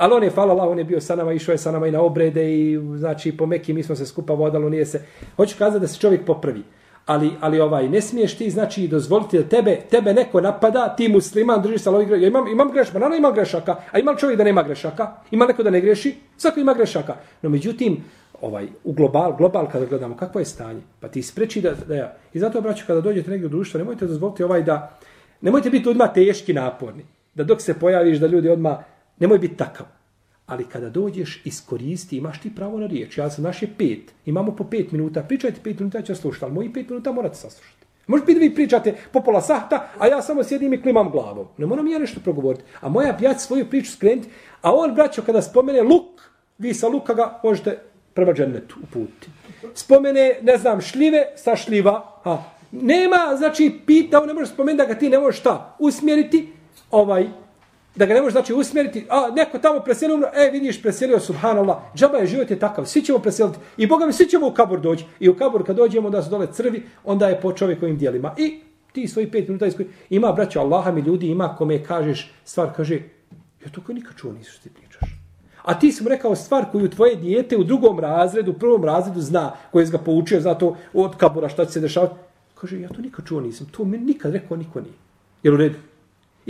Ali 0.01 0.15
on 0.15 0.23
je, 0.23 0.31
hvala 0.31 0.53
Allah, 0.53 0.71
on 0.71 0.79
je 0.79 0.85
bio 0.85 1.01
sa 1.01 1.17
nama, 1.17 1.33
išao 1.33 1.53
je 1.53 1.59
sa 1.59 1.71
nama 1.71 1.87
i 1.87 1.91
na 1.91 2.01
obrede 2.01 2.55
i 2.55 2.79
znači 2.97 3.37
po 3.37 3.47
meki 3.47 3.73
mi 3.73 3.83
smo 3.83 3.97
se 3.97 4.07
skupa 4.07 4.35
vodalo, 4.35 4.69
nije 4.69 4.87
se... 4.87 5.03
Hoću 5.37 5.55
kazati 5.59 5.81
da 5.81 5.89
se 5.89 5.99
čovjek 5.99 6.25
popravi. 6.27 6.63
Ali, 7.07 7.31
ali 7.41 7.61
ovaj, 7.61 7.89
ne 7.89 8.01
smiješ 8.01 8.37
ti 8.37 8.51
znači 8.51 8.89
dozvoliti 8.89 9.39
da 9.39 9.45
tebe, 9.49 9.77
tebe 9.91 10.15
neko 10.15 10.41
napada, 10.41 10.95
ti 10.97 11.09
musliman 11.09 11.63
držiš 11.63 11.83
sa 11.83 11.91
lovi 11.91 12.23
Ja 12.23 12.29
imam, 12.29 12.49
imam 12.49 12.73
grešaka, 12.73 12.93
pa 12.93 12.99
naravno 12.99 13.17
imam 13.17 13.35
grešaka, 13.35 13.77
a 13.93 13.99
ima 13.99 14.15
čovjek 14.17 14.39
da 14.39 14.45
nema 14.45 14.63
grešaka? 14.63 15.13
Ima 15.31 15.47
neko 15.47 15.63
da 15.63 15.71
ne 15.71 15.81
greši? 15.81 16.15
Svako 16.37 16.61
ima 16.61 16.75
grešaka. 16.75 17.17
No 17.43 17.51
međutim, 17.51 18.05
ovaj, 18.41 18.69
u 18.85 18.93
global, 18.93 19.37
global 19.37 19.69
kada 19.73 19.87
gledamo, 19.87 20.17
kakvo 20.17 20.39
je 20.39 20.45
stanje? 20.45 20.81
Pa 21.01 21.09
ti 21.09 21.23
spreči 21.23 21.61
da, 21.61 21.75
da 21.89 21.95
ja. 21.95 22.17
I 22.33 22.39
zato, 22.39 22.61
braću, 22.61 22.85
kada 22.87 23.01
dođete 23.01 23.31
negdje 23.31 23.47
u 23.47 23.51
društvo, 23.51 23.79
nemojte 23.79 24.07
dozvoliti 24.07 24.43
ovaj 24.43 24.63
da, 24.63 24.99
nemojte 25.41 25.71
biti 25.71 25.89
odmah 25.89 26.13
teški 26.15 26.53
naporni. 26.53 27.05
Da 27.35 27.45
dok 27.45 27.61
se 27.61 27.75
pojaviš 27.75 28.19
da 28.19 28.27
ljudi 28.27 28.49
odmah 28.49 28.79
Nemoj 29.21 29.39
biti 29.39 29.57
takav. 29.57 29.87
Ali 30.47 30.65
kada 30.65 30.91
dođeš, 30.91 31.43
iskoristi, 31.45 32.17
imaš 32.17 32.41
ti 32.41 32.55
pravo 32.55 32.79
na 32.79 32.87
riječ. 32.87 33.19
Ja 33.19 33.31
sam 33.31 33.45
naše 33.45 33.67
pet. 33.79 34.13
Imamo 34.27 34.57
po 34.57 34.65
pet 34.65 34.93
minuta. 34.93 35.23
Pričajte 35.23 35.61
pet 35.65 35.79
minuta, 35.79 35.99
ja 35.99 36.05
ću 36.05 36.15
slušati. 36.15 36.45
Ali 36.45 36.55
moji 36.55 36.73
pet 36.73 36.89
minuta 36.89 37.13
morate 37.13 37.35
saslušati. 37.35 37.87
Može 38.07 38.25
biti 38.25 38.39
da 38.39 38.47
vi 38.47 38.55
pričate 38.55 38.95
po 39.13 39.21
pola 39.21 39.41
sahta, 39.41 39.89
a 39.99 40.07
ja 40.07 40.23
samo 40.23 40.45
sjedim 40.45 40.73
i 40.73 40.83
klimam 40.83 41.11
glavom. 41.11 41.47
Ne 41.59 41.67
moram 41.67 41.89
ja 41.89 41.99
nešto 41.99 42.21
progovoriti. 42.21 42.65
A 42.81 42.89
moja 42.89 43.17
pjać 43.17 43.41
svoju 43.41 43.67
priču 43.71 43.93
skrenuti. 43.93 44.29
A 44.63 44.75
on, 44.75 44.95
braćo, 44.95 45.23
kada 45.23 45.43
spomene 45.43 45.83
luk, 45.83 46.21
vi 46.59 46.75
sa 46.75 46.89
luka 46.89 47.15
ga 47.15 47.41
možete 47.45 47.79
prema 48.15 48.33
džennetu 48.33 48.77
uputiti. 48.83 49.31
Spomene, 49.75 50.39
ne 50.43 50.59
znam, 50.59 50.81
šljive 50.81 51.25
sa 51.37 51.57
šljiva. 51.57 52.21
Ha. 52.25 52.43
Nema, 52.73 53.37
znači, 53.39 53.81
pita, 53.87 54.21
on 54.21 54.27
ne 54.27 54.35
može 54.35 54.47
spomenuti 54.47 54.87
da 54.87 54.95
ga 54.95 54.99
ti 54.99 55.09
ne 55.09 55.19
možeš 55.19 55.41
šta 55.41 55.77
usmjeriti. 55.79 56.49
Ovaj, 56.91 57.29
da 57.97 58.07
ga 58.07 58.15
ne 58.15 58.23
može 58.23 58.33
znači 58.33 58.55
usmjeriti, 58.55 59.07
a 59.09 59.31
neko 59.37 59.59
tamo 59.59 59.81
preselio, 59.81 60.15
umro, 60.15 60.29
e 60.35 60.51
vidiš 60.51 60.83
preselio, 60.83 61.21
subhanallah, 61.21 61.77
džaba 61.95 62.19
je 62.19 62.27
život 62.27 62.51
je 62.51 62.59
takav, 62.59 62.85
svi 62.85 63.03
ćemo 63.03 63.19
preseliti 63.19 63.59
i 63.77 63.87
Boga 63.87 64.07
mi 64.07 64.13
svi 64.13 64.27
ćemo 64.27 64.47
u 64.47 64.55
kabur 64.55 64.81
doći 64.81 65.05
i 65.21 65.29
u 65.29 65.35
kabur 65.35 65.67
kad 65.67 65.77
dođemo 65.77 66.11
da 66.11 66.23
su 66.23 66.31
dole 66.31 66.47
crvi, 66.53 66.83
onda 67.05 67.29
je 67.29 67.41
po 67.41 67.53
čovjekovim 67.53 67.99
dijelima 67.99 68.35
i 68.39 68.61
ti 68.93 69.09
svoji 69.09 69.31
pet 69.31 69.49
minuta 69.49 69.67
iskoj, 69.67 69.87
ima 70.11 70.33
braćo 70.33 70.61
Allaha 70.61 70.91
mi 70.93 71.01
ljudi, 71.01 71.27
ima 71.27 71.57
kome 71.57 71.85
kažeš 71.85 72.33
stvar, 72.45 72.69
kaže, 72.77 72.95
ja 73.65 73.71
to 73.73 73.81
kao 73.81 73.95
nikad 73.95 74.17
čuo 74.17 74.33
nisu 74.33 74.53
što 74.53 74.63
ti 74.63 74.71
pričaš. 74.75 75.11
A 75.63 75.79
ti 75.79 75.93
si 75.93 76.03
mu 76.03 76.09
rekao 76.09 76.37
stvar 76.37 76.65
koju 76.73 76.91
tvoje 76.91 77.17
dijete 77.17 77.57
u 77.57 77.65
drugom 77.65 78.01
razredu, 78.01 78.51
u 78.51 78.59
prvom 78.59 78.85
razredu 78.85 79.21
zna, 79.21 79.53
koje 79.73 79.87
ga 79.87 79.99
poučio 79.99 80.41
za 80.41 80.55
to 80.55 80.77
od 80.95 81.17
kabura 81.17 81.49
šta 81.49 81.65
će 81.65 81.73
se 81.73 81.81
dešavati. 81.81 82.15
Kaže, 82.55 82.81
ja 82.81 82.89
to 82.89 83.03
nikad 83.03 83.27
čuo 83.27 83.41
nisam, 83.41 83.67
to 83.77 83.85
mi 83.85 83.99
nikad 83.99 84.33
rekao 84.33 84.57
niko 84.57 84.81
nije. 84.81 84.95
Jel 85.43 85.55
u 85.55 85.57
redu? 85.57 85.77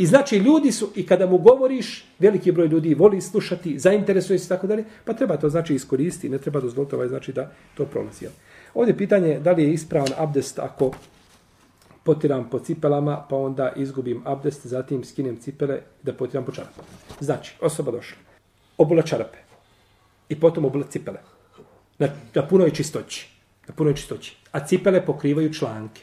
I 0.00 0.06
znači 0.06 0.36
ljudi 0.36 0.72
su, 0.72 0.88
i 0.96 1.06
kada 1.06 1.26
mu 1.26 1.38
govoriš, 1.38 2.04
veliki 2.18 2.52
broj 2.52 2.66
ljudi 2.66 2.94
voli 2.94 3.20
slušati, 3.20 3.78
zainteresuje 3.78 4.38
se 4.38 4.48
tako 4.48 4.66
dalje, 4.66 4.84
pa 5.04 5.12
treba 5.12 5.36
to 5.36 5.48
znači 5.48 5.74
iskoristiti, 5.74 6.28
ne 6.28 6.38
treba 6.38 6.60
dozvoliti 6.60 6.94
ovaj 6.94 7.08
znači 7.08 7.32
da 7.32 7.52
to 7.74 7.84
prolazi. 7.84 8.26
Ovdje 8.74 8.96
pitanje 8.96 9.28
je 9.28 9.40
da 9.40 9.52
li 9.52 9.62
je 9.62 9.72
ispravan 9.72 10.08
abdest 10.16 10.58
ako 10.58 10.90
potiram 12.04 12.48
po 12.50 12.58
cipelama, 12.58 13.26
pa 13.30 13.36
onda 13.36 13.72
izgubim 13.76 14.22
abdest, 14.24 14.66
zatim 14.66 15.04
skinem 15.04 15.36
cipele 15.36 15.80
da 16.02 16.12
potiram 16.12 16.44
po 16.44 16.52
čarapama. 16.52 16.88
Znači, 17.20 17.56
osoba 17.60 17.92
došla, 17.92 18.18
obula 18.78 19.02
čarape 19.02 19.38
i 20.28 20.40
potom 20.40 20.64
obula 20.64 20.86
cipele. 20.88 21.18
Na, 21.98 22.08
na 22.34 22.46
punoj 22.48 22.70
čistoći. 22.70 23.28
Na 23.68 23.74
punoj 23.74 23.94
čistoći. 23.94 24.36
A 24.52 24.66
cipele 24.66 25.06
pokrivaju 25.06 25.52
članke. 25.52 26.02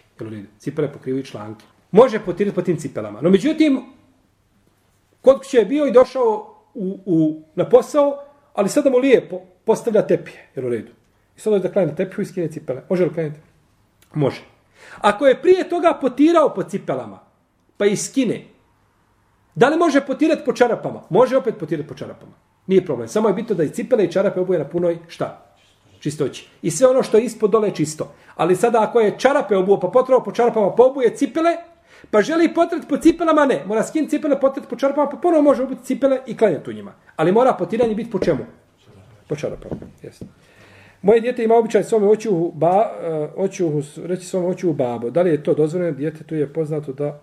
Cipele 0.59 0.93
pokrivaju 0.93 1.23
članke 1.23 1.65
može 1.91 2.19
potirati 2.19 2.55
po 2.55 2.61
tim 2.61 2.77
cipelama. 2.77 3.21
No 3.21 3.29
međutim, 3.29 3.81
kod 5.21 5.37
kuće 5.37 5.57
je 5.57 5.65
bio 5.65 5.85
i 5.85 5.91
došao 5.91 6.55
u, 6.73 6.99
u, 7.05 7.41
na 7.55 7.69
posao, 7.69 8.23
ali 8.53 8.69
sada 8.69 8.89
mu 8.89 8.97
lijepo 8.97 9.41
postavlja 9.65 10.07
tepije, 10.07 10.49
jer 10.55 10.65
u 10.65 10.69
redu. 10.69 10.91
I 11.37 11.39
sada 11.39 11.59
da 11.59 11.71
klanje 11.71 11.95
tepiju 11.95 12.21
i 12.21 12.25
skine 12.25 12.47
cipele. 12.47 12.81
Može 12.89 13.03
li 13.03 13.13
klanjati? 13.13 13.39
Može. 14.13 14.41
Ako 15.01 15.27
je 15.27 15.41
prije 15.41 15.69
toga 15.69 15.97
potirao 16.01 16.53
po 16.53 16.63
cipelama, 16.63 17.19
pa 17.77 17.85
i 17.85 17.95
skine, 17.95 18.43
Da 19.57 19.69
li 19.69 19.77
može 19.77 20.01
potirati 20.05 20.45
po 20.45 20.53
čarapama? 20.53 21.01
Može 21.09 21.37
opet 21.37 21.55
potirati 21.59 21.89
po 21.89 21.95
čarapama. 21.95 22.31
Nije 22.67 22.85
problem. 22.85 23.07
Samo 23.07 23.27
je 23.27 23.33
bitno 23.33 23.55
da 23.55 23.63
i 23.63 23.69
cipele 23.69 24.05
i 24.05 24.11
čarape 24.11 24.39
obuje 24.39 24.59
na 24.59 24.65
punoj 24.65 24.97
šta? 25.07 25.55
Čistoći. 25.99 26.47
I 26.61 26.71
sve 26.71 26.87
ono 26.87 27.03
što 27.03 27.17
je 27.17 27.23
ispod 27.23 27.49
dole 27.51 27.67
je 27.67 27.75
čisto. 27.75 28.11
Ali 28.35 28.55
sada 28.55 28.83
ako 28.83 28.99
je 28.99 29.15
čarape 29.17 29.55
obuo 29.55 29.79
pa 29.79 29.87
potrao 29.87 30.23
po 30.23 30.31
čarapama 30.31 30.75
pa 30.75 30.83
obuje 30.83 31.15
cipele, 31.15 31.55
pa 32.11 32.21
želi 32.21 32.53
potret 32.53 32.83
po 32.89 32.97
cipelama, 32.97 33.45
ne. 33.45 33.63
Mora 33.65 33.83
skin 33.83 34.09
cipele, 34.09 34.39
potret 34.39 34.65
po 34.69 34.75
čarpama, 34.75 35.09
pa 35.09 35.17
ponovo 35.17 35.41
može 35.41 35.63
obuti 35.63 35.85
cipele 35.85 36.19
i 36.25 36.37
klanjati 36.37 36.69
u 36.69 36.73
njima. 36.73 36.93
Ali 37.15 37.31
mora 37.31 37.53
potiranje 37.53 37.95
biti 37.95 38.11
po 38.11 38.19
čemu? 38.19 38.45
Po 39.27 39.35
čarapama. 39.35 39.75
Jeste. 40.03 40.25
Moje 41.01 41.21
dijete 41.21 41.43
ima 41.43 41.55
običaj 41.55 41.83
svome 41.83 42.07
oću, 42.07 42.51
ba, 42.53 42.91
eh, 43.01 43.09
uh, 43.09 43.29
oću, 43.35 43.69
reći 44.03 44.25
svome 44.25 44.47
oću 44.47 44.73
babo. 44.73 45.09
Da 45.09 45.21
li 45.21 45.29
je 45.29 45.43
to 45.43 45.53
dozvoljeno? 45.53 45.97
Dijete 45.97 46.23
tu 46.23 46.35
je 46.35 46.53
poznato 46.53 46.93
da 46.93 47.21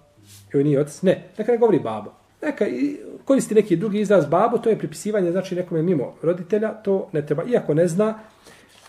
joj 0.52 0.64
nije 0.64 0.80
otac. 0.80 1.02
Ne, 1.02 1.22
neka 1.38 1.52
ne 1.52 1.58
govori 1.58 1.80
babo. 1.80 2.12
Neka 2.42 2.66
i 2.66 2.96
koristi 3.24 3.54
neki 3.54 3.76
drugi 3.76 4.00
izraz 4.00 4.26
babo, 4.26 4.58
to 4.58 4.70
je 4.70 4.78
pripisivanje 4.78 5.30
znači 5.30 5.54
nekome 5.54 5.82
mimo 5.82 6.14
roditelja, 6.22 6.68
to 6.68 7.08
ne 7.12 7.26
treba. 7.26 7.44
Iako 7.44 7.74
ne 7.74 7.88
zna, 7.88 8.18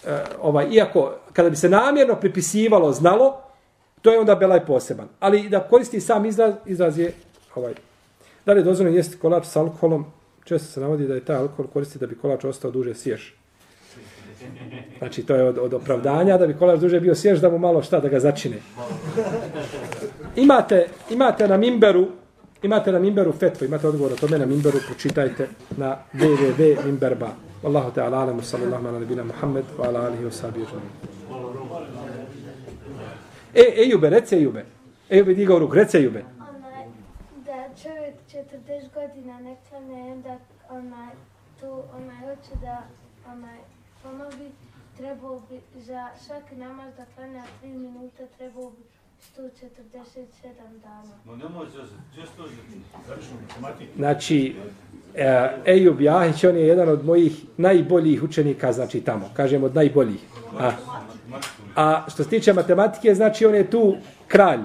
eh, 0.08 0.24
ovaj, 0.42 0.68
iako 0.72 1.14
kada 1.34 1.50
bi 1.50 1.56
se 1.56 1.70
namjerno 1.70 2.16
pripisivalo 2.16 2.92
znalo, 2.92 3.42
to 4.06 4.12
je 4.12 4.20
onda 4.20 4.36
belaj 4.36 4.66
poseban. 4.66 5.08
Ali 5.20 5.49
da 5.49 5.60
koristi 5.60 5.99
sam 6.01 6.26
izraz, 6.26 6.53
izraz 6.66 6.97
je 6.97 7.14
ovaj. 7.56 7.74
Da 8.45 8.53
li 8.53 8.60
je 8.60 8.64
dozvoljeno 8.64 8.97
jesti 8.97 9.18
kolač 9.18 9.45
s 9.45 9.56
alkoholom? 9.56 10.06
Često 10.43 10.74
se 10.74 10.80
navodi 10.80 11.08
da 11.08 11.14
je 11.14 11.26
taj 11.26 11.36
alkohol 11.36 11.68
koristi 11.68 11.99
da 11.99 12.08
bi 12.08 12.16
kolač 12.16 12.43
ostao 12.45 12.72
duže 12.72 12.93
sješ. 12.93 13.36
Znači, 14.97 15.24
to 15.24 15.36
je 15.36 15.43
od, 15.43 15.58
od 15.58 15.74
opravdanja 15.74 16.38
da 16.38 16.47
bi 16.47 16.53
kolač 16.53 16.80
duže 16.80 16.99
bio 16.99 17.16
sješ 17.16 17.39
da 17.39 17.49
mu 17.49 17.58
malo 17.58 17.82
šta 17.82 17.99
da 17.99 18.10
ga 18.10 18.20
začine. 18.20 18.58
Imate, 20.36 20.88
imate 21.10 21.47
na 21.47 21.58
Mimberu 21.58 22.08
imate 22.64 22.91
na 22.91 22.99
Mimberu 22.99 23.32
fetvu, 23.32 23.66
imate 23.66 23.88
odgovor 23.88 24.14
o 24.14 24.16
tome 24.16 24.38
na 24.39 24.45
Mimberu, 24.45 24.80
pročitajte 24.86 25.47
na 25.78 25.97
www.mimberba. 26.14 27.30
Allahu 27.64 27.91
ta'ala 27.91 28.18
alamu 28.18 28.41
sallallahu 28.41 28.88
ala 28.88 28.99
nabina 28.99 29.24
Muhammed 29.24 29.66
wa 29.78 29.88
ala 29.88 30.06
alihi 30.06 30.26
wa 30.26 30.32
sahbihi 30.32 30.66
E, 33.56 33.82
Ejube, 33.84 34.10
reci 34.10 34.36
Ejube. 34.36 34.66
Ejube, 35.10 35.34
digao 35.34 35.60
ruk, 35.60 35.76
reci 35.76 35.97
Ejube. 35.97 36.24
onaj, 36.39 36.86
da 37.45 37.70
čovjek 37.84 38.16
40 38.28 38.93
godina 38.93 39.39
ne 39.39 39.56
klane, 39.70 40.12
onda 40.12 40.38
onaj, 40.70 41.14
tu 41.60 41.84
onaj, 41.95 42.20
hoće 42.20 42.56
da 42.62 42.84
onaj, 43.32 43.58
ponovi, 44.03 44.51
trebao 44.97 45.41
bi 45.49 45.60
za 45.76 46.10
svaki 46.26 46.56
namaz 46.56 46.93
da 46.97 47.06
klanja 47.16 47.43
3 47.64 47.68
minuta, 47.68 48.24
trebao 48.38 48.70
bi 48.70 48.84
147 49.38 50.80
dana. 50.84 51.13
No 51.26 51.36
ne 51.36 51.49
može 51.49 51.78
je. 51.78 51.86
Znači, 53.95 54.55
e, 55.16 55.49
Ejub 55.66 56.01
Jahić, 56.01 56.43
on 56.43 56.55
je 56.55 56.68
jedan 56.68 56.89
od 56.89 57.05
mojih 57.05 57.45
najboljih 57.57 58.24
učenika, 58.24 58.74
znači 58.74 59.01
tamo, 59.01 59.30
kažem 59.34 59.63
od 59.63 59.76
najboljih. 59.76 60.22
A, 60.59 60.72
a 61.76 62.05
što 62.09 62.24
se 62.24 62.30
tiče 62.30 62.53
matematike, 62.53 63.16
znači 63.16 63.45
on 63.45 63.55
je 63.55 63.70
tu 63.70 63.95
kralj. 64.28 64.59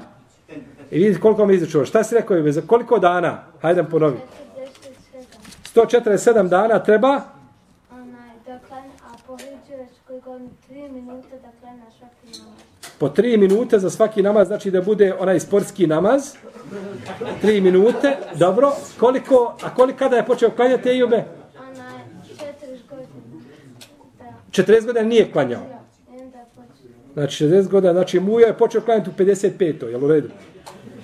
I 0.90 0.98
vidite 0.98 1.20
koliko 1.20 1.46
mi 1.46 1.54
izučuo. 1.54 1.84
Šta 1.84 2.04
si 2.04 2.14
rekao, 2.14 2.52
za 2.52 2.62
koliko 2.62 2.98
dana? 2.98 3.44
Hajde 3.62 3.82
da 3.82 3.88
ponovim. 3.88 4.20
47. 5.74 5.74
147 5.74 6.48
dana 6.48 6.78
treba 6.78 7.20
Onaj, 7.90 8.30
da 8.46 8.58
klanja, 8.68 8.92
a 9.04 9.16
poređuješ 9.26 9.90
koji 10.06 10.20
god 10.20 10.40
3 10.70 10.92
minuta 10.92 11.36
da 11.42 11.50
klanja 11.60 11.84
svaki 11.98 12.38
namaz 12.38 12.89
po 13.00 13.08
3 13.08 13.36
minute 13.36 13.78
za 13.78 13.90
svaki 13.90 14.22
namaz, 14.22 14.48
znači 14.48 14.70
da 14.70 14.82
bude 14.82 15.14
onaj 15.18 15.40
sportski 15.40 15.86
namaz. 15.86 16.34
3 17.42 17.60
minute, 17.60 18.16
dobro. 18.38 18.72
Koliko, 18.98 19.56
a 19.62 19.74
koliko 19.74 19.98
kada 19.98 20.16
je 20.16 20.26
počeo 20.26 20.50
klanjati 20.50 20.88
Ejube? 20.88 21.24
40 21.26 22.88
godina. 22.90 23.08
40 24.50 24.86
godina 24.86 25.08
nije 25.08 25.32
klanjao. 25.32 25.62
Znači 27.14 27.44
60 27.44 27.68
godina, 27.68 27.92
znači 27.92 28.20
Mujo 28.20 28.46
je 28.46 28.58
počeo 28.58 28.80
klanjati 28.80 29.10
u 29.10 29.12
55. 29.18 29.88
Jel 29.88 30.04
u 30.04 30.08
redu? 30.08 30.28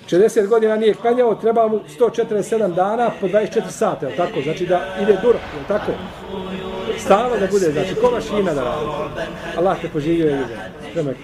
60 0.09 0.47
godina 0.47 0.75
nije 0.75 0.93
klanjao, 0.93 1.35
treba 1.35 1.67
mu 1.67 1.79
147 1.99 2.75
dana 2.75 3.11
po 3.21 3.27
24 3.27 3.69
sata, 3.69 4.07
jel 4.07 4.17
tako? 4.17 4.41
Znači 4.41 4.65
da 4.65 4.95
ide 5.01 5.17
duro, 5.21 5.39
jel 5.55 5.63
tako? 5.67 5.91
Stava 6.97 7.37
da 7.37 7.47
bude, 7.47 7.71
znači 7.71 7.95
ko 7.95 8.11
mašina 8.11 8.53
da 8.53 8.63
radi. 8.63 8.85
Allah 9.57 9.81
te 9.81 9.89
poživio 9.89 10.27
je 10.27 10.45
ljubav. 10.95 11.15